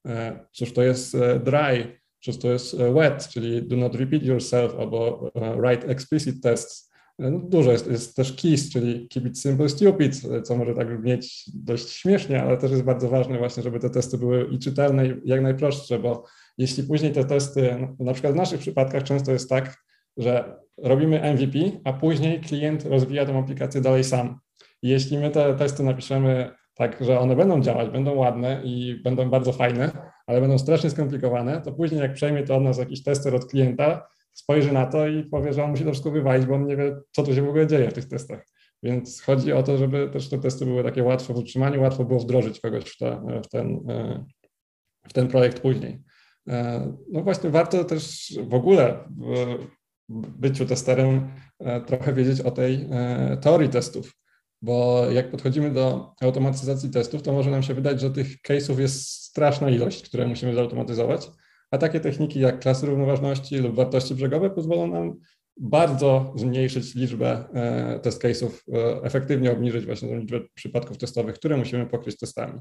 e, 0.06 0.46
cóż 0.52 0.72
to 0.72 0.82
jest 0.82 1.16
dry, 1.44 2.00
cóż 2.20 2.38
to 2.38 2.52
jest 2.52 2.76
wet, 2.76 3.28
czyli 3.28 3.68
do 3.68 3.76
not 3.76 3.94
repeat 3.94 4.22
yourself 4.22 4.74
albo 4.78 5.30
write 5.34 5.86
explicit 5.86 6.42
tests. 6.42 6.92
No, 7.18 7.38
dużo 7.38 7.72
jest, 7.72 7.90
jest 7.90 8.16
też 8.16 8.36
KISS, 8.36 8.72
czyli 8.72 9.08
keep 9.08 9.26
it 9.26 9.38
simple 9.38 9.68
stupid, 9.68 10.22
co 10.44 10.56
może 10.56 10.74
tak 10.74 10.98
brzmieć 10.98 11.50
dość 11.54 11.90
śmiesznie, 11.90 12.42
ale 12.42 12.56
też 12.56 12.70
jest 12.70 12.82
bardzo 12.82 13.08
ważne 13.08 13.38
właśnie, 13.38 13.62
żeby 13.62 13.78
te 13.78 13.90
testy 13.90 14.18
były 14.18 14.48
i 14.50 14.58
czytelne 14.58 15.06
i 15.06 15.20
jak 15.24 15.42
najprostsze, 15.42 15.98
bo 15.98 16.24
jeśli 16.58 16.84
później 16.84 17.12
te 17.12 17.24
testy, 17.24 17.88
na 17.98 18.12
przykład 18.12 18.34
w 18.34 18.36
naszych 18.36 18.60
przypadkach 18.60 19.02
często 19.02 19.32
jest 19.32 19.48
tak, 19.48 19.76
że 20.16 20.62
robimy 20.78 21.32
MVP, 21.34 21.58
a 21.84 21.92
później 21.92 22.40
klient 22.40 22.84
rozwija 22.84 23.26
tę 23.26 23.38
aplikację 23.38 23.80
dalej 23.80 24.04
sam. 24.04 24.38
Jeśli 24.82 25.18
my 25.18 25.30
te 25.30 25.54
testy 25.54 25.82
napiszemy 25.82 26.50
tak, 26.74 27.04
że 27.04 27.20
one 27.20 27.36
będą 27.36 27.60
działać, 27.60 27.90
będą 27.90 28.14
ładne 28.14 28.62
i 28.64 29.00
będą 29.04 29.30
bardzo 29.30 29.52
fajne, 29.52 30.12
ale 30.26 30.40
będą 30.40 30.58
strasznie 30.58 30.90
skomplikowane, 30.90 31.60
to 31.60 31.72
później 31.72 32.00
jak 32.00 32.14
przejmie 32.14 32.42
to 32.42 32.56
od 32.56 32.62
nas 32.62 32.78
jakiś 32.78 33.02
tester 33.02 33.34
od 33.34 33.46
klienta, 33.46 34.06
spojrzy 34.32 34.72
na 34.72 34.86
to 34.86 35.08
i 35.08 35.24
powie, 35.24 35.52
że 35.52 35.64
on 35.64 35.70
musi 35.70 35.84
to 35.84 35.90
wszystko 35.90 36.10
wywalić, 36.10 36.46
bo 36.46 36.54
on 36.54 36.66
nie 36.66 36.76
wie, 36.76 36.96
co 37.12 37.22
tu 37.22 37.34
się 37.34 37.42
w 37.42 37.48
ogóle 37.48 37.66
dzieje 37.66 37.90
w 37.90 37.94
tych 37.94 38.08
testach. 38.08 38.46
Więc 38.82 39.22
chodzi 39.22 39.52
o 39.52 39.62
to, 39.62 39.78
żeby 39.78 40.08
też 40.08 40.28
te 40.28 40.38
testy 40.38 40.64
były 40.64 40.82
takie 40.82 41.02
łatwe 41.02 41.34
w 41.34 41.36
utrzymaniu, 41.36 41.82
łatwo 41.82 42.04
było 42.04 42.20
wdrożyć 42.20 42.60
kogoś 42.60 42.84
w, 42.84 42.98
te, 42.98 43.22
w, 43.44 43.48
ten, 43.48 43.80
w 45.08 45.12
ten 45.12 45.28
projekt 45.28 45.60
później. 45.60 46.02
No 47.12 47.22
właśnie, 47.22 47.50
warto 47.50 47.84
też 47.84 48.34
w 48.48 48.54
ogóle 48.54 49.08
byciu 50.12 50.66
testerem 50.66 51.28
e, 51.58 51.80
trochę 51.80 52.12
wiedzieć 52.12 52.40
o 52.40 52.50
tej 52.50 52.88
e, 52.90 53.36
teorii 53.36 53.68
testów, 53.68 54.16
bo 54.62 55.06
jak 55.10 55.30
podchodzimy 55.30 55.70
do 55.70 56.14
automatyzacji 56.20 56.90
testów, 56.90 57.22
to 57.22 57.32
może 57.32 57.50
nam 57.50 57.62
się 57.62 57.74
wydać, 57.74 58.00
że 58.00 58.10
tych 58.10 58.42
case'ów 58.48 58.78
jest 58.78 59.10
straszna 59.10 59.70
ilość, 59.70 60.02
które 60.02 60.26
musimy 60.26 60.54
zautomatyzować, 60.54 61.30
a 61.70 61.78
takie 61.78 62.00
techniki 62.00 62.40
jak 62.40 62.60
klasy 62.60 62.86
równoważności 62.86 63.56
lub 63.56 63.76
wartości 63.76 64.14
brzegowe 64.14 64.50
pozwolą 64.50 64.86
nam 64.86 65.14
bardzo 65.56 66.32
zmniejszyć 66.36 66.94
liczbę 66.94 67.44
e, 67.54 68.00
test 68.00 68.22
case'ów, 68.22 68.50
efektywnie 69.02 69.52
obniżyć 69.52 69.86
właśnie 69.86 70.18
liczbę 70.18 70.40
przypadków 70.54 70.98
testowych, 70.98 71.34
które 71.34 71.56
musimy 71.56 71.86
pokryć 71.86 72.18
testami. 72.18 72.60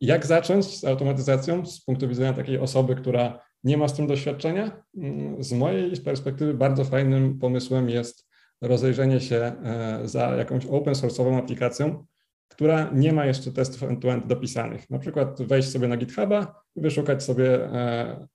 Jak 0.00 0.26
zacząć 0.26 0.78
z 0.78 0.84
automatyzacją 0.84 1.66
z 1.66 1.84
punktu 1.84 2.08
widzenia 2.08 2.32
takiej 2.32 2.58
osoby, 2.58 2.94
która 2.94 3.40
nie 3.64 3.76
ma 3.76 3.88
z 3.88 3.94
tym 3.94 4.06
doświadczenia. 4.06 4.82
Mm, 4.96 5.42
z 5.42 5.52
mojej 5.52 5.96
perspektywy 5.96 6.54
bardzo 6.54 6.84
fajnym 6.84 7.38
pomysłem 7.38 7.88
jest 7.88 8.30
rozejrzenie 8.60 9.20
się 9.20 9.36
e, 9.36 10.00
za 10.04 10.28
jakąś 10.36 10.66
open 10.66 10.94
source'ową 10.94 11.38
aplikacją, 11.38 12.06
która 12.48 12.90
nie 12.94 13.12
ma 13.12 13.26
jeszcze 13.26 13.52
testów 13.52 13.82
end-to-end 13.82 14.26
dopisanych. 14.26 14.90
Na 14.90 14.98
przykład 14.98 15.42
wejść 15.42 15.68
sobie 15.68 15.88
na 15.88 15.96
GitHuba 15.96 16.62
i 16.76 16.80
wyszukać 16.80 17.22
sobie 17.22 17.64
e, 17.64 18.26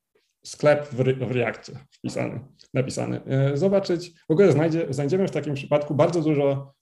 sklep 0.45 0.87
w, 0.87 0.95
w 1.27 1.31
Reakcie 1.31 1.73
wpisany, 1.91 2.39
napisany. 2.73 3.21
E, 3.25 3.57
zobaczyć, 3.57 4.11
w 4.27 4.31
ogóle 4.31 4.51
znajdzie, 4.51 4.85
znajdziemy 4.89 5.27
w 5.27 5.31
takim 5.31 5.53
przypadku 5.53 5.95
bardzo 5.95 6.21
dużo 6.21 6.75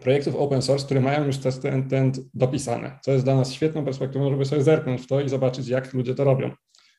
projektów 0.00 0.36
open 0.36 0.62
source, 0.62 0.84
które 0.84 1.00
mają 1.00 1.26
już 1.26 1.38
testy 1.38 1.72
end-to-end 1.72 2.20
dopisane, 2.34 2.98
co 3.02 3.12
jest 3.12 3.24
dla 3.24 3.34
nas 3.34 3.52
świetną 3.52 3.84
perspektywą, 3.84 4.30
żeby 4.30 4.44
sobie 4.44 4.62
zerknąć 4.62 5.02
w 5.02 5.06
to 5.06 5.20
i 5.20 5.28
zobaczyć, 5.28 5.68
jak 5.68 5.94
ludzie 5.94 6.14
to 6.14 6.24
robią 6.24 6.50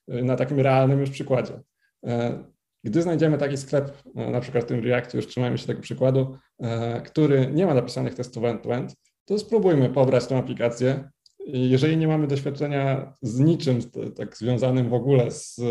na 0.07 0.35
takim 0.35 0.59
realnym 0.59 0.99
już 0.99 1.09
przykładzie. 1.09 1.59
E, 2.05 2.43
gdy 2.83 3.01
znajdziemy 3.01 3.37
taki 3.37 3.57
sklep, 3.57 4.03
e, 4.15 4.31
na 4.31 4.41
przykład 4.41 4.63
w 4.63 4.67
tym 4.67 4.83
Reactie, 4.83 5.17
już 5.17 5.27
trzymajmy 5.27 5.57
się 5.57 5.67
tego 5.67 5.81
przykładu, 5.81 6.37
e, 6.59 7.01
który 7.01 7.47
nie 7.47 7.65
ma 7.65 7.73
napisanych 7.73 8.15
testów 8.15 8.43
end-to-end, 8.43 8.95
to 9.25 9.39
spróbujmy 9.39 9.89
pobrać 9.89 10.27
tę 10.27 10.37
aplikację. 10.37 11.09
Jeżeli 11.47 11.97
nie 11.97 12.07
mamy 12.07 12.27
doświadczenia 12.27 13.13
z 13.21 13.39
niczym 13.39 13.79
tak 14.15 14.37
związanym 14.37 14.89
w 14.89 14.93
ogóle 14.93 15.31
z 15.31 15.61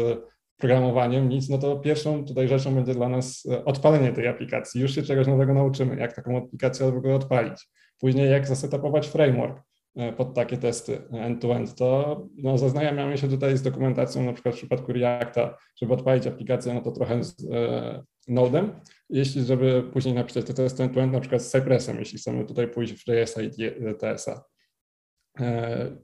programowaniem, 0.57 1.29
nic, 1.29 1.49
no 1.49 1.59
to 1.59 1.77
pierwszą 1.77 2.25
tutaj 2.25 2.49
rzeczą 2.49 2.75
będzie 2.75 2.95
dla 2.95 3.09
nas 3.09 3.47
odpalenie 3.65 4.13
tej 4.13 4.29
aplikacji. 4.29 4.81
Już 4.81 4.95
się 4.95 5.03
czegoś 5.03 5.27
nowego 5.27 5.55
nauczymy, 5.55 5.97
jak 5.97 6.13
taką 6.17 6.39
aplikację 6.39 6.93
w 6.93 6.97
ogóle 6.97 7.15
odpalić. 7.15 7.69
Później 8.01 8.31
jak 8.31 8.47
zasetapować 8.47 9.09
framework 9.09 9.63
pod 10.17 10.35
takie 10.35 10.57
testy 10.57 11.03
end-to-end, 11.13 11.75
to 11.75 12.21
no, 12.37 12.59
zaznajamiamy 12.59 13.19
się 13.19 13.29
tutaj 13.29 13.57
z 13.57 13.63
dokumentacją, 13.63 14.23
na 14.23 14.33
przykład 14.33 14.55
w 14.55 14.59
przypadku 14.59 14.93
Reacta, 14.93 15.59
żeby 15.77 15.95
odpalić 15.95 16.27
aplikację, 16.27 16.75
no 16.75 16.81
to 16.81 16.93
trochę 16.93 17.25
z 17.25 17.37
e, 17.53 18.03
Nodem, 18.29 18.81
jeśli 19.11 19.43
żeby 19.43 19.83
później 19.93 20.15
napisać 20.15 20.45
te 20.45 20.55
testy 20.55 20.83
end-to-end, 20.83 21.13
na 21.13 21.21
przykład 21.21 21.43
z 21.43 21.51
Cypressem, 21.51 21.99
jeśli 21.99 22.19
chcemy 22.19 22.45
tutaj 22.45 22.69
pójść 22.69 22.93
w 22.93 23.09
JS-a 23.09 23.43
i 23.43 23.51
TS-a. 23.99 24.45
E, 25.41 25.97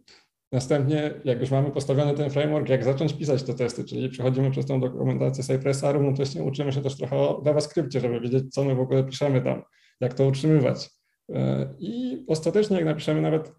następnie, 0.52 1.14
jak 1.24 1.40
już 1.40 1.50
mamy 1.50 1.70
postawiony 1.70 2.14
ten 2.14 2.30
framework, 2.30 2.68
jak 2.68 2.84
zacząć 2.84 3.12
pisać 3.12 3.42
te 3.42 3.54
testy, 3.54 3.84
czyli 3.84 4.08
przechodzimy 4.08 4.50
przez 4.50 4.66
tą 4.66 4.80
dokumentację 4.80 5.44
Cypressa, 5.44 5.92
równocześnie 5.92 6.42
uczymy 6.42 6.72
się 6.72 6.82
też 6.82 6.96
trochę 6.96 7.16
o 7.16 7.42
JavaScriptie, 7.46 8.00
żeby 8.00 8.20
wiedzieć, 8.20 8.54
co 8.54 8.64
my 8.64 8.74
w 8.74 8.80
ogóle 8.80 9.04
piszemy 9.04 9.42
tam, 9.42 9.62
jak 10.00 10.14
to 10.14 10.26
utrzymywać. 10.26 10.90
E, 11.32 11.74
I 11.78 12.24
ostatecznie, 12.28 12.76
jak 12.76 12.84
napiszemy 12.84 13.20
nawet 13.20 13.52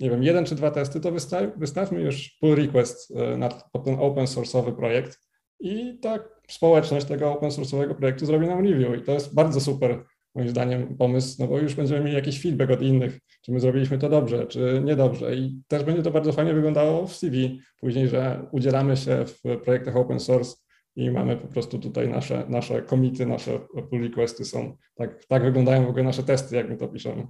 nie 0.00 0.10
wiem, 0.10 0.22
jeden 0.22 0.44
czy 0.44 0.54
dwa 0.54 0.70
testy, 0.70 1.00
to 1.00 1.12
wystawmy 1.56 2.00
już 2.00 2.36
pull 2.40 2.56
request 2.56 3.16
e, 3.16 3.36
na, 3.36 3.48
ten 3.84 3.96
open 4.00 4.24
source'owy 4.24 4.76
projekt 4.76 5.20
i 5.60 5.98
tak 5.98 6.40
społeczność 6.48 7.06
tego 7.06 7.32
open 7.32 7.50
source'owego 7.50 7.94
projektu 7.94 8.26
zrobi 8.26 8.46
nam 8.46 8.66
review 8.66 8.98
i 8.98 9.02
to 9.02 9.12
jest 9.12 9.34
bardzo 9.34 9.60
super 9.60 10.04
moim 10.34 10.48
zdaniem 10.48 10.96
pomysł, 10.96 11.36
no 11.38 11.46
bo 11.48 11.58
już 11.58 11.74
będziemy 11.74 12.00
mieli 12.00 12.14
jakiś 12.14 12.42
feedback 12.42 12.70
od 12.70 12.82
innych, 12.82 13.20
czy 13.42 13.52
my 13.52 13.60
zrobiliśmy 13.60 13.98
to 13.98 14.08
dobrze, 14.08 14.46
czy 14.46 14.82
niedobrze 14.84 15.36
i 15.36 15.60
też 15.68 15.84
będzie 15.84 16.02
to 16.02 16.10
bardzo 16.10 16.32
fajnie 16.32 16.54
wyglądało 16.54 17.06
w 17.06 17.16
CV 17.16 17.60
później, 17.80 18.08
że 18.08 18.46
udzielamy 18.52 18.96
się 18.96 19.24
w 19.26 19.60
projektach 19.64 19.96
open 19.96 20.20
source 20.20 20.56
i 20.96 21.10
mamy 21.10 21.36
po 21.36 21.48
prostu 21.48 21.78
tutaj 21.78 22.08
nasze, 22.08 22.46
nasze 22.48 22.82
komity, 22.82 23.26
nasze 23.26 23.60
pull 23.90 24.02
requesty 24.02 24.44
są, 24.44 24.76
tak, 24.94 25.24
tak 25.24 25.42
wyglądają 25.42 25.86
w 25.86 25.88
ogóle 25.88 26.04
nasze 26.04 26.22
testy, 26.22 26.56
jak 26.56 26.68
my 26.68 26.76
to 26.76 26.88
piszemy. 26.88 27.26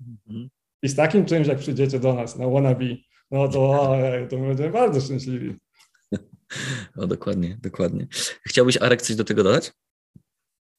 Mhm. 0.00 0.50
I 0.82 0.88
z 0.88 0.96
takim 0.96 1.24
czymś, 1.26 1.46
jak 1.46 1.58
przyjdziecie 1.58 1.98
do 2.00 2.14
nas 2.14 2.36
na 2.36 2.48
wannabe, 2.48 2.84
no 3.30 3.48
to, 3.48 3.94
to 4.30 4.38
my 4.38 4.48
będziemy 4.48 4.70
bardzo 4.70 5.00
szczęśliwi. 5.00 5.56
O, 6.96 7.06
dokładnie, 7.06 7.58
dokładnie. 7.62 8.06
Chciałbyś, 8.48 8.76
Arek, 8.76 9.02
coś 9.02 9.16
do 9.16 9.24
tego 9.24 9.42
dodać? 9.42 9.72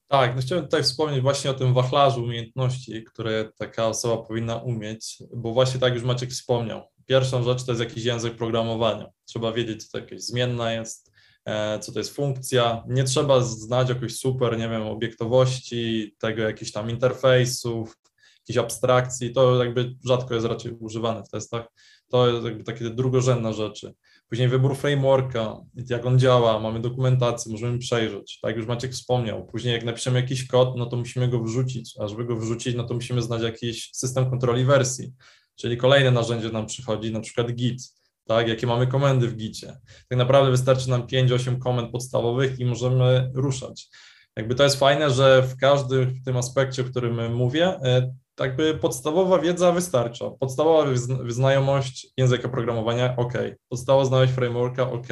Tak, 0.08 0.36
no 0.36 0.42
chciałem 0.42 0.64
tutaj 0.64 0.82
wspomnieć 0.82 1.22
właśnie 1.22 1.50
o 1.50 1.54
tym 1.54 1.74
wachlarzu 1.74 2.24
umiejętności, 2.24 3.04
które 3.04 3.52
taka 3.58 3.86
osoba 3.86 4.22
powinna 4.22 4.56
umieć, 4.56 5.22
bo 5.36 5.52
właśnie 5.52 5.80
tak 5.80 5.94
już 5.94 6.02
Maciek 6.02 6.30
wspomniał. 6.30 6.82
Pierwszą 7.06 7.44
rzecz 7.44 7.64
to 7.64 7.72
jest 7.72 7.80
jakiś 7.80 8.04
język 8.04 8.36
programowania. 8.36 9.06
Trzeba 9.24 9.52
wiedzieć, 9.52 9.84
co 9.84 9.92
to 9.92 10.04
jakaś 10.04 10.20
zmienna 10.20 10.72
jest, 10.72 11.12
e, 11.44 11.78
co 11.78 11.92
to 11.92 11.98
jest 11.98 12.14
funkcja. 12.14 12.84
Nie 12.88 13.04
trzeba 13.04 13.40
znać 13.40 13.88
jakoś 13.88 14.16
super, 14.16 14.58
nie 14.58 14.68
wiem, 14.68 14.82
obiektowości, 14.82 16.14
tego 16.18 16.42
jakichś 16.42 16.72
tam 16.72 16.90
interfejsów, 16.90 17.96
jakichś 18.42 18.64
abstrakcji. 18.64 19.32
To 19.32 19.64
jakby 19.64 19.94
rzadko 20.04 20.34
jest 20.34 20.46
raczej 20.46 20.72
używane 20.72 21.24
w 21.24 21.28
testach. 21.28 21.66
To 22.10 22.28
jest 22.28 22.44
jakby 22.44 22.64
takie 22.64 22.90
drugorzędne 22.90 23.54
rzeczy. 23.54 23.94
Później 24.28 24.48
wybór 24.48 24.76
frameworka, 24.76 25.56
jak 25.90 26.06
on 26.06 26.18
działa, 26.18 26.60
mamy 26.60 26.80
dokumentację, 26.80 27.52
możemy 27.52 27.78
przejrzeć, 27.78 28.38
tak 28.42 28.56
już 28.56 28.66
Maciek 28.66 28.92
wspomniał. 28.92 29.46
Później 29.46 29.74
jak 29.74 29.84
napiszemy 29.84 30.20
jakiś 30.20 30.46
kod, 30.46 30.76
no 30.76 30.86
to 30.86 30.96
musimy 30.96 31.28
go 31.28 31.42
wrzucić, 31.42 31.94
a 32.00 32.08
żeby 32.08 32.24
go 32.24 32.36
wrzucić, 32.36 32.76
no 32.76 32.84
to 32.84 32.94
musimy 32.94 33.22
znać 33.22 33.42
jakiś 33.42 33.90
system 33.92 34.30
kontroli 34.30 34.64
wersji, 34.64 35.12
czyli 35.56 35.76
kolejne 35.76 36.10
narzędzie 36.10 36.48
nam 36.48 36.66
przychodzi, 36.66 37.12
na 37.12 37.20
przykład 37.20 37.52
Git, 37.52 37.82
tak, 38.26 38.48
jakie 38.48 38.66
mamy 38.66 38.86
komendy 38.86 39.28
w 39.28 39.36
Gicie. 39.36 39.66
Tak 40.08 40.18
naprawdę 40.18 40.50
wystarczy 40.50 40.90
nam 40.90 41.06
5-8 41.06 41.58
komend 41.58 41.90
podstawowych 41.92 42.60
i 42.60 42.64
możemy 42.64 43.30
ruszać. 43.34 43.88
Jakby 44.36 44.54
to 44.54 44.64
jest 44.64 44.78
fajne, 44.78 45.10
że 45.10 45.42
w 45.42 45.56
każdym 45.56 46.22
tym 46.24 46.36
aspekcie, 46.36 46.82
o 46.82 46.84
którym 46.84 47.34
mówię, 47.34 47.66
e, 47.66 48.14
tak 48.34 48.56
by 48.56 48.74
podstawowa 48.74 49.38
wiedza 49.38 49.72
wystarcza. 49.72 50.30
Podstawowa 50.30 50.96
znajomość 51.28 52.08
języka 52.16 52.48
programowania, 52.48 53.16
ok. 53.16 53.32
Podstawowa 53.68 54.04
znajomość 54.04 54.32
frameworka, 54.32 54.90
ok. 54.90 55.06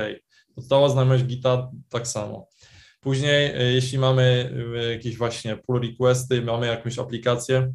Podstawowa 0.55 0.88
znajomość 0.88 1.24
Gita, 1.24 1.70
tak 1.88 2.09
samo. 2.09 2.48
Później, 3.01 3.51
e, 3.55 3.72
jeśli 3.72 3.98
mamy 3.98 4.52
e, 4.76 4.92
jakieś 4.92 5.16
właśnie 5.16 5.56
pull 5.56 5.80
requesty, 5.80 6.42
mamy 6.42 6.66
jakąś 6.66 6.98
aplikację 6.98 7.72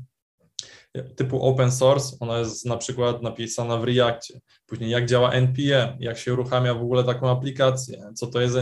e, 0.94 1.04
typu 1.04 1.42
open 1.44 1.72
source, 1.72 2.18
ona 2.20 2.40
jest 2.40 2.66
na 2.66 2.78
przykład 2.78 3.22
napisana 3.22 3.78
w 3.78 3.84
Reactie. 3.84 4.40
Później 4.66 4.90
jak 4.90 5.06
działa 5.06 5.32
NPM, 5.32 5.98
jak 6.00 6.18
się 6.18 6.34
uruchamia 6.34 6.74
w 6.74 6.82
ogóle 6.82 7.04
taką 7.04 7.30
aplikację, 7.30 8.12
co 8.16 8.28
to 8.28 8.42
jest 8.42 8.58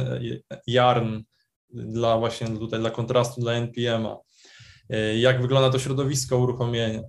Yarn 0.67 1.21
dla 1.69 2.17
właśnie 2.17 2.47
tutaj 2.47 2.79
dla 2.79 2.89
kontrastu 2.89 3.41
dla 3.41 3.53
NPM-a 3.53 4.17
jak 5.19 5.41
wygląda 5.41 5.69
to 5.69 5.79
środowisko 5.79 6.55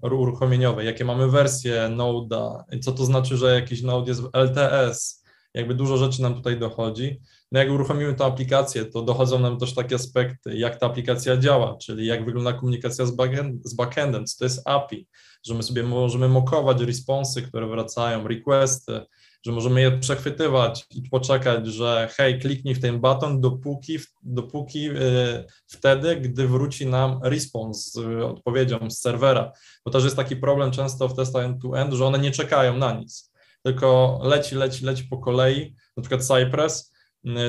uruchomieniowe, 0.03 0.85
jakie 0.85 1.05
mamy 1.05 1.29
wersje 1.29 1.91
Node'a, 1.97 2.63
co 2.83 2.93
to 2.93 3.05
znaczy, 3.05 3.37
że 3.37 3.55
jakiś 3.55 3.83
Node 3.83 4.11
jest 4.11 4.23
LTS, 4.33 5.25
jakby 5.55 5.75
dużo 5.75 5.97
rzeczy 5.97 6.23
nam 6.23 6.35
tutaj 6.35 6.59
dochodzi. 6.59 7.21
No 7.53 7.61
jak 7.61 7.71
uruchomimy 7.71 8.15
tę 8.15 8.25
aplikację, 8.25 8.85
to 8.85 9.03
dochodzą 9.03 9.39
nam 9.39 9.59
też 9.59 9.75
takie 9.75 9.95
aspekty, 9.95 10.57
jak 10.57 10.77
ta 10.77 10.87
aplikacja 10.87 11.37
działa, 11.37 11.77
czyli 11.77 12.07
jak 12.07 12.25
wygląda 12.25 12.53
komunikacja 12.53 13.07
z, 13.07 13.11
backend, 13.11 13.69
z 13.69 13.75
backendem, 13.75 14.27
co 14.27 14.39
to 14.39 14.45
jest 14.45 14.63
API, 14.65 15.07
że 15.47 15.55
my 15.55 15.63
sobie 15.63 15.83
możemy 15.83 16.29
mokować 16.29 16.81
responsy, 16.81 17.43
które 17.43 17.67
wracają, 17.67 18.29
requesty, 18.29 19.01
że 19.47 19.53
możemy 19.53 19.81
je 19.81 19.99
przechwytywać 19.99 20.87
i 20.91 21.09
poczekać, 21.09 21.67
że 21.67 22.09
hej, 22.17 22.39
kliknij 22.39 22.75
w 22.75 22.81
ten 22.81 23.01
baton 23.01 23.41
dopóki, 23.41 23.99
dopóki 24.23 24.83
yy, 24.83 25.45
wtedy, 25.67 26.17
gdy 26.17 26.49
wróci 26.49 26.87
nam 26.87 27.21
response 27.23 27.91
z 27.91 28.23
odpowiedzią 28.23 28.91
z 28.91 28.99
serwera. 28.99 29.53
Bo 29.85 29.91
też 29.91 30.05
jest 30.05 30.17
taki 30.17 30.37
problem 30.37 30.71
często 30.71 31.09
w 31.09 31.17
testach 31.17 31.45
end-to-end, 31.45 31.93
że 31.93 32.07
one 32.07 32.19
nie 32.19 32.31
czekają 32.31 32.79
na 32.79 32.93
nic, 32.93 33.33
tylko 33.63 34.21
leci, 34.23 34.55
leci, 34.55 34.85
leci 34.85 35.05
po 35.05 35.19
kolei, 35.19 35.75
na 35.97 36.03
przykład 36.03 36.23
Cypress, 36.25 36.95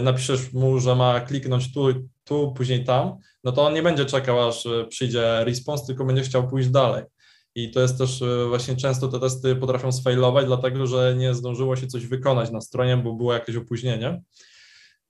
napiszesz 0.01 0.53
mu, 0.53 0.79
że 0.79 0.95
ma 0.95 1.19
kliknąć 1.19 1.73
tu, 1.73 1.87
tu, 2.23 2.53
później 2.57 2.83
tam, 2.83 3.17
no 3.43 3.51
to 3.51 3.65
on 3.65 3.73
nie 3.73 3.83
będzie 3.83 4.05
czekał, 4.05 4.47
aż 4.47 4.67
przyjdzie 4.89 5.43
response, 5.43 5.85
tylko 5.85 6.05
będzie 6.05 6.23
chciał 6.23 6.47
pójść 6.47 6.69
dalej. 6.69 7.03
I 7.55 7.71
to 7.71 7.81
jest 7.81 7.97
też 7.97 8.21
e, 8.21 8.45
właśnie 8.47 8.75
często 8.75 9.07
te 9.07 9.19
testy 9.19 9.55
potrafią 9.55 9.91
sfailować, 9.91 10.45
dlatego 10.45 10.87
że 10.87 11.15
nie 11.17 11.33
zdążyło 11.33 11.75
się 11.75 11.87
coś 11.87 12.05
wykonać 12.05 12.51
na 12.51 12.61
stronie, 12.61 12.97
bo 12.97 13.13
było 13.13 13.33
jakieś 13.33 13.55
opóźnienie. 13.55 14.21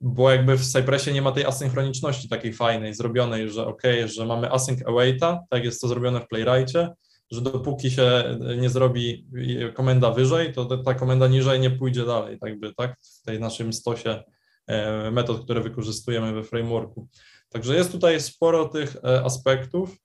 Bo 0.01 0.31
jakby 0.31 0.57
w 0.57 0.65
Cypressie 0.65 1.13
nie 1.13 1.21
ma 1.21 1.31
tej 1.31 1.45
asynchroniczności 1.45 2.29
takiej 2.29 2.53
fajnej, 2.53 2.93
zrobionej, 2.93 3.49
że 3.49 3.67
ok, 3.67 3.81
że 4.05 4.25
mamy 4.25 4.51
async 4.51 4.87
awaita, 4.87 5.39
tak 5.49 5.63
jest 5.63 5.81
to 5.81 5.87
zrobione 5.87 6.21
w 6.21 6.27
Playwrightie, 6.27 6.89
że 7.31 7.41
dopóki 7.41 7.91
się 7.91 8.37
nie 8.57 8.69
zrobi 8.69 9.27
komenda 9.73 10.11
wyżej, 10.11 10.53
to 10.53 10.77
ta 10.77 10.93
komenda 10.93 11.27
niżej 11.27 11.59
nie 11.59 11.71
pójdzie 11.71 12.05
dalej, 12.05 12.39
tak 12.39 12.59
by, 12.59 12.73
tak, 12.73 12.95
w 13.21 13.21
tej 13.21 13.39
naszym 13.39 13.73
stosie 13.73 14.23
e, 14.67 15.11
metod, 15.11 15.43
które 15.43 15.61
wykorzystujemy 15.61 16.33
we 16.33 16.43
frameworku. 16.43 17.07
Także 17.49 17.75
jest 17.75 17.91
tutaj 17.91 18.21
sporo 18.21 18.65
tych 18.65 18.95
e, 18.95 19.23
aspektów, 19.23 19.97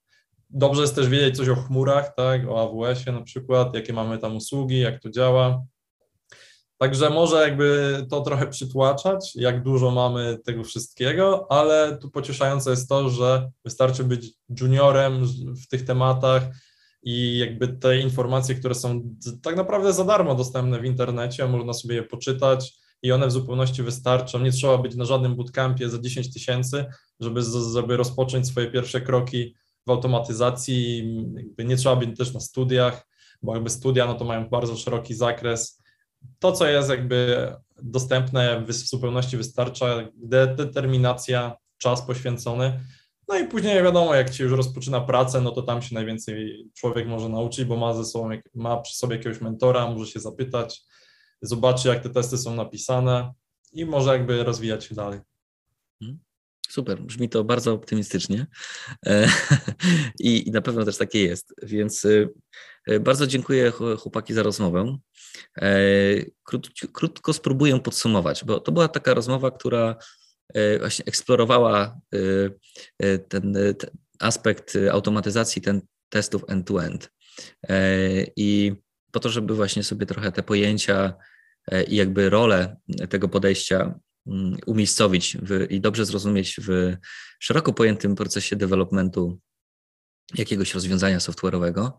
Dobrze 0.53 0.81
jest 0.81 0.95
też 0.95 1.09
wiedzieć 1.09 1.37
coś 1.37 1.49
o 1.49 1.55
chmurach, 1.55 2.15
tak, 2.15 2.49
o 2.49 2.61
AWS-ie 2.61 3.17
na 3.17 3.23
przykład, 3.23 3.75
jakie 3.75 3.93
mamy 3.93 4.17
tam 4.17 4.35
usługi, 4.35 4.79
jak 4.79 5.01
to 5.01 5.09
działa. 5.09 5.63
Także 6.77 7.09
może 7.09 7.41
jakby 7.41 7.97
to 8.09 8.21
trochę 8.21 8.47
przytłaczać, 8.47 9.35
jak 9.35 9.63
dużo 9.63 9.91
mamy 9.91 10.37
tego 10.45 10.63
wszystkiego, 10.63 11.47
ale 11.49 11.97
tu 11.97 12.09
pocieszające 12.09 12.69
jest 12.69 12.89
to, 12.89 13.09
że 13.09 13.51
wystarczy 13.65 14.03
być 14.03 14.33
juniorem 14.61 15.25
w 15.63 15.67
tych 15.67 15.85
tematach 15.85 16.43
i 17.03 17.37
jakby 17.37 17.67
te 17.67 17.99
informacje, 17.99 18.55
które 18.55 18.75
są 18.75 19.01
tak 19.43 19.55
naprawdę 19.55 19.93
za 19.93 20.05
darmo 20.05 20.35
dostępne 20.35 20.79
w 20.79 20.85
internecie, 20.85 21.47
można 21.47 21.73
sobie 21.73 21.95
je 21.95 22.03
poczytać 22.03 22.73
i 23.01 23.11
one 23.11 23.27
w 23.27 23.31
zupełności 23.31 23.83
wystarczą. 23.83 24.39
Nie 24.39 24.51
trzeba 24.51 24.77
być 24.77 24.95
na 24.95 25.05
żadnym 25.05 25.35
bootcampie 25.35 25.89
za 25.89 25.99
10 25.99 26.33
tysięcy, 26.33 26.85
żeby, 27.19 27.41
żeby 27.73 27.97
rozpocząć 27.97 28.47
swoje 28.47 28.71
pierwsze 28.71 29.01
kroki 29.01 29.55
w 29.87 29.91
automatyzacji, 29.91 31.03
nie 31.57 31.75
trzeba 31.75 31.95
być 31.95 32.17
też 32.17 32.33
na 32.33 32.39
studiach, 32.39 33.07
bo 33.41 33.53
jakby 33.53 33.69
studia 33.69 34.05
no 34.05 34.13
to 34.13 34.25
mają 34.25 34.49
bardzo 34.49 34.75
szeroki 34.75 35.13
zakres. 35.13 35.81
To, 36.39 36.51
co 36.51 36.67
jest 36.67 36.89
jakby 36.89 37.51
dostępne 37.83 38.63
w 38.67 38.73
zupełności 38.73 39.37
wystarcza, 39.37 40.09
determinacja, 40.57 41.55
czas 41.77 42.01
poświęcony. 42.01 42.79
No 43.27 43.37
i 43.37 43.47
później 43.47 43.83
wiadomo, 43.83 44.15
jak 44.15 44.33
się 44.33 44.43
już 44.43 44.53
rozpoczyna 44.53 45.01
pracę, 45.01 45.41
no 45.41 45.51
to 45.51 45.61
tam 45.61 45.81
się 45.81 45.95
najwięcej 45.95 46.65
człowiek 46.73 47.07
może 47.07 47.29
nauczyć, 47.29 47.65
bo 47.65 47.77
ma 47.77 47.93
ze 47.93 48.05
sobą, 48.05 48.29
ma 48.53 48.81
przy 48.81 48.97
sobie 48.97 49.15
jakiegoś 49.15 49.41
mentora, 49.41 49.91
może 49.91 50.11
się 50.11 50.19
zapytać, 50.19 50.81
zobaczy, 51.41 51.87
jak 51.87 52.03
te 52.03 52.09
testy 52.09 52.37
są 52.37 52.55
napisane 52.55 53.33
i 53.73 53.85
może 53.85 54.11
jakby 54.11 54.43
rozwijać 54.43 54.85
się 54.85 54.95
dalej. 54.95 55.19
Super, 56.71 57.01
brzmi 57.01 57.29
to 57.29 57.43
bardzo 57.43 57.73
optymistycznie 57.73 58.47
e, 59.05 59.27
i 60.19 60.51
na 60.51 60.61
pewno 60.61 60.85
też 60.85 60.97
takie 60.97 61.23
jest. 61.23 61.53
Więc 61.63 62.07
e, 62.87 62.99
bardzo 62.99 63.27
dziękuję 63.27 63.71
chłopaki 63.99 64.33
za 64.33 64.43
rozmowę. 64.43 64.97
E, 65.61 65.69
krótko 66.93 67.33
spróbuję 67.33 67.79
podsumować, 67.79 68.45
bo 68.45 68.59
to 68.59 68.71
była 68.71 68.87
taka 68.87 69.13
rozmowa, 69.13 69.51
która 69.51 69.95
właśnie 70.79 71.05
eksplorowała 71.05 71.99
ten, 73.27 73.53
ten 73.77 73.91
aspekt 74.19 74.77
automatyzacji 74.91 75.61
ten 75.61 75.81
testów 76.09 76.43
end-to-end. 76.47 77.11
I 78.35 78.73
po 79.11 79.19
to, 79.19 79.29
żeby 79.29 79.55
właśnie 79.55 79.83
sobie 79.83 80.05
trochę 80.05 80.31
te 80.31 80.43
pojęcia 80.43 81.13
i 81.87 81.95
jakby 81.95 82.29
rolę 82.29 82.75
tego 83.09 83.29
podejścia 83.29 83.99
umiejscowić 84.65 85.37
w, 85.41 85.71
i 85.71 85.81
dobrze 85.81 86.05
zrozumieć 86.05 86.59
w 86.61 86.95
szeroko 87.39 87.73
pojętym 87.73 88.15
procesie 88.15 88.55
developmentu 88.55 89.39
jakiegoś 90.35 90.73
rozwiązania 90.73 91.17
software'owego. 91.17 91.91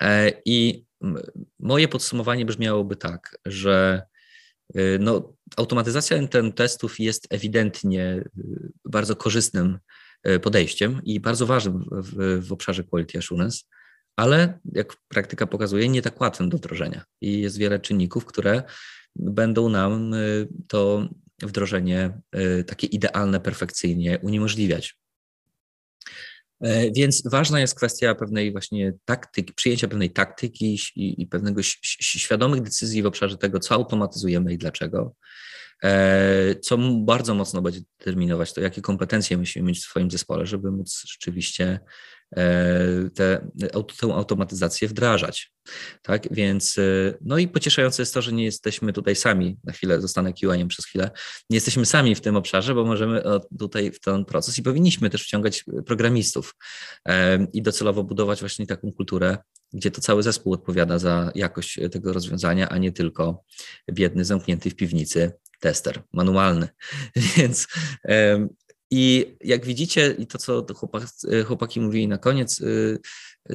E, 0.00 0.32
I 0.44 0.86
moje 1.58 1.88
podsumowanie 1.88 2.44
brzmiałoby 2.44 2.96
tak, 2.96 3.38
że 3.46 4.02
y, 4.76 4.98
no, 5.00 5.32
automatyzacja 5.56 6.26
ten 6.28 6.52
testów 6.52 7.00
jest 7.00 7.26
ewidentnie 7.30 8.24
y, 8.38 8.72
bardzo 8.84 9.16
korzystnym 9.16 9.78
y, 10.28 10.40
podejściem 10.40 11.00
i 11.04 11.20
bardzo 11.20 11.46
ważnym 11.46 11.84
w, 11.92 12.40
w 12.46 12.52
obszarze 12.52 12.84
quality 12.84 13.18
assurance, 13.18 13.58
ale 14.16 14.58
jak 14.72 14.96
praktyka 15.08 15.46
pokazuje, 15.46 15.88
nie 15.88 16.02
tak 16.02 16.20
łatwym 16.20 16.48
do 16.48 16.56
wdrożenia. 16.56 17.04
I 17.20 17.40
jest 17.40 17.58
wiele 17.58 17.78
czynników, 17.78 18.24
które 18.24 18.62
będą 19.16 19.68
nam 19.68 20.14
to 20.68 21.08
wdrożenie 21.42 22.20
y, 22.36 22.64
takie 22.64 22.86
idealne, 22.86 23.40
perfekcyjnie 23.40 24.18
uniemożliwiać. 24.22 24.96
E, 26.60 26.90
więc 26.90 27.22
ważna 27.30 27.60
jest 27.60 27.74
kwestia 27.74 28.14
pewnej 28.14 28.52
właśnie 28.52 28.92
taktyki, 29.04 29.54
przyjęcia 29.54 29.88
pewnej 29.88 30.10
taktyki 30.10 30.78
i, 30.96 31.22
i 31.22 31.26
pewnego 31.26 31.62
świadomych 31.82 32.62
decyzji 32.62 33.02
w 33.02 33.06
obszarze 33.06 33.38
tego, 33.38 33.58
co 33.58 33.74
automatyzujemy 33.74 34.52
i 34.52 34.58
dlaczego, 34.58 35.14
co 36.62 36.78
bardzo 37.04 37.34
mocno 37.34 37.62
będzie 37.62 37.80
determinować 37.98 38.52
to, 38.52 38.60
jakie 38.60 38.82
kompetencje 38.82 39.38
musimy 39.38 39.68
mieć 39.68 39.78
w 39.78 39.82
swoim 39.82 40.10
zespole, 40.10 40.46
żeby 40.46 40.70
móc 40.70 41.02
rzeczywiście 41.08 41.80
tę 43.14 43.40
automatyzację 44.14 44.88
wdrażać. 44.88 45.52
Tak, 46.02 46.28
więc 46.30 46.76
no 47.20 47.38
i 47.38 47.48
pocieszające 47.48 48.02
jest 48.02 48.14
to, 48.14 48.22
że 48.22 48.32
nie 48.32 48.44
jesteśmy 48.44 48.92
tutaj 48.92 49.16
sami. 49.16 49.58
Na 49.64 49.72
chwilę 49.72 50.00
zostanę 50.00 50.32
QA 50.32 50.66
przez 50.68 50.84
chwilę. 50.86 51.10
Nie 51.50 51.56
jesteśmy 51.56 51.86
sami 51.86 52.14
w 52.14 52.20
tym 52.20 52.36
obszarze, 52.36 52.74
bo 52.74 52.84
możemy 52.84 53.22
tutaj 53.58 53.92
w 53.92 54.00
ten 54.00 54.24
proces 54.24 54.58
i 54.58 54.62
powinniśmy 54.62 55.10
też 55.10 55.22
wciągać 55.22 55.64
programistów 55.86 56.54
i 57.52 57.62
docelowo 57.62 58.04
budować 58.04 58.40
właśnie 58.40 58.66
taką 58.66 58.92
kulturę, 58.92 59.38
gdzie 59.72 59.90
to 59.90 60.00
cały 60.00 60.22
zespół 60.22 60.52
odpowiada 60.52 60.98
za 60.98 61.32
jakość 61.34 61.78
tego 61.92 62.12
rozwiązania, 62.12 62.68
a 62.68 62.78
nie 62.78 62.92
tylko 62.92 63.44
biedny, 63.92 64.24
zamknięty 64.24 64.70
w 64.70 64.76
piwnicy 64.76 65.32
tester 65.60 66.02
manualny. 66.12 66.68
Więc 67.36 67.66
i 68.90 69.36
jak 69.44 69.66
widzicie, 69.66 70.14
i 70.18 70.26
to, 70.26 70.38
co 70.38 70.66
chłopaki, 71.46 71.80
mówili 71.80 72.08
na 72.08 72.18
koniec, 72.18 72.60
y, 72.60 72.98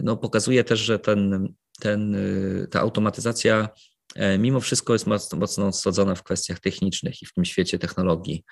no, 0.03 0.18
pokazuje 0.18 0.64
też, 0.64 0.80
że 0.80 0.99
ten, 0.99 1.53
ten, 1.80 2.15
y, 2.15 2.68
ta 2.72 2.80
automatyzacja 2.80 3.69
e, 4.15 4.38
mimo 4.38 4.60
wszystko 4.60 4.94
jest 4.94 5.07
mocno, 5.07 5.38
mocno 5.38 5.68
osadzona 5.68 6.15
w 6.15 6.23
kwestiach 6.23 6.60
technicznych 6.60 7.22
i 7.22 7.26
w 7.26 7.34
tym 7.34 7.45
świecie 7.45 7.80
technologii. 7.80 8.44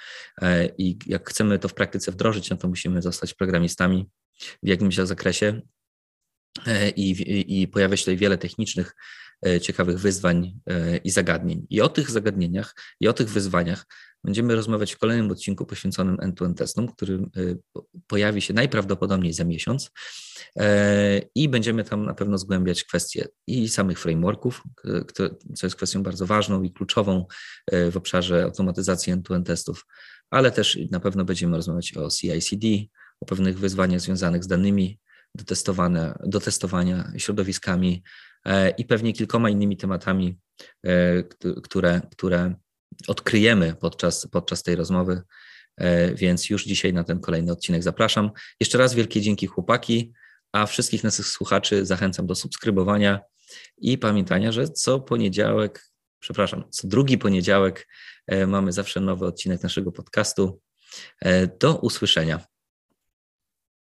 E, 0.41 0.69
I 0.77 0.97
jak 1.05 1.29
chcemy 1.29 1.59
to 1.59 1.67
w 1.67 1.73
praktyce 1.73 2.11
wdrożyć, 2.11 2.49
no 2.49 2.57
to 2.57 2.67
musimy 2.67 3.01
zostać 3.01 3.33
programistami 3.33 4.09
w 4.63 4.67
jakimś 4.67 4.95
zakresie. 4.95 5.61
E, 6.67 6.89
I, 6.89 7.11
i, 7.11 7.61
i 7.61 7.67
pojawia 7.67 7.97
się 7.97 8.03
tutaj 8.03 8.17
wiele 8.17 8.37
technicznych, 8.37 8.95
ciekawych 9.61 9.99
wyzwań 9.99 10.59
i 11.03 11.11
zagadnień. 11.11 11.67
I 11.69 11.81
o 11.81 11.89
tych 11.89 12.11
zagadnieniach 12.11 12.75
i 12.99 13.07
o 13.07 13.13
tych 13.13 13.29
wyzwaniach 13.29 13.85
Będziemy 14.23 14.55
rozmawiać 14.55 14.93
w 14.93 14.97
kolejnym 14.97 15.31
odcinku 15.31 15.65
poświęconym 15.65 16.17
end-to-end 16.21 16.57
testom, 16.57 16.87
który 16.87 17.19
y, 17.37 17.57
pojawi 18.07 18.41
się 18.41 18.53
najprawdopodobniej 18.53 19.33
za 19.33 19.43
miesiąc 19.43 19.91
e, 20.59 21.21
i 21.35 21.49
będziemy 21.49 21.83
tam 21.83 22.05
na 22.05 22.13
pewno 22.13 22.37
zgłębiać 22.37 22.83
kwestie 22.83 23.27
i 23.47 23.69
samych 23.69 23.99
frameworków, 23.99 24.63
co 25.55 25.67
jest 25.67 25.75
kwestią 25.75 26.03
bardzo 26.03 26.25
ważną 26.25 26.63
i 26.63 26.71
kluczową 26.71 27.25
e, 27.71 27.91
w 27.91 27.97
obszarze 27.97 28.43
automatyzacji 28.43 29.13
end-to-end 29.13 29.47
testów, 29.47 29.85
ale 30.29 30.51
też 30.51 30.79
na 30.91 30.99
pewno 30.99 31.25
będziemy 31.25 31.57
rozmawiać 31.57 31.97
o 31.97 32.09
CI/CD, 32.09 32.67
o 33.19 33.25
pewnych 33.25 33.59
wyzwaniach 33.59 34.01
związanych 34.01 34.43
z 34.43 34.47
danymi 34.47 34.99
do 35.35 35.43
testowania, 35.43 36.19
do 36.25 36.39
testowania 36.39 37.11
środowiskami 37.17 38.03
e, 38.03 38.03
i 38.77 38.85
pewnie 38.85 39.13
kilkoma 39.13 39.49
innymi 39.49 39.77
tematami, 39.77 40.37
które, 41.63 42.01
które 42.11 42.55
odkryjemy 43.07 43.75
podczas, 43.75 44.27
podczas 44.27 44.63
tej 44.63 44.75
rozmowy, 44.75 45.21
e, 45.77 46.15
więc 46.15 46.49
już 46.49 46.65
dzisiaj 46.65 46.93
na 46.93 47.03
ten 47.03 47.19
kolejny 47.19 47.51
odcinek 47.51 47.83
zapraszam. 47.83 48.31
Jeszcze 48.59 48.77
raz 48.77 48.93
wielkie 48.93 49.21
dzięki 49.21 49.47
chłopaki, 49.47 50.13
a 50.51 50.65
wszystkich 50.65 51.03
naszych 51.03 51.25
słuchaczy 51.25 51.85
zachęcam 51.85 52.27
do 52.27 52.35
subskrybowania 52.35 53.19
i 53.77 53.97
pamiętania, 53.97 54.51
że 54.51 54.67
co 54.67 54.99
poniedziałek, 54.99 55.85
przepraszam, 56.19 56.63
co 56.69 56.87
drugi 56.87 57.17
poniedziałek 57.17 57.87
e, 58.27 58.47
mamy 58.47 58.71
zawsze 58.71 58.99
nowy 58.99 59.25
odcinek 59.25 59.63
naszego 59.63 59.91
podcastu. 59.91 60.61
E, 61.21 61.47
do 61.47 61.75
usłyszenia. 61.75 62.39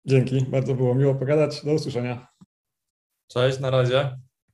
Dzięki, 0.05 0.45
bardzo 0.49 0.75
było 0.75 0.95
miło 0.95 1.15
pogadać. 1.15 1.65
Do 1.65 1.73
usłyszenia. 1.73 2.27
Cześć, 3.27 3.59
na 3.59 3.69
razie. 3.69 4.17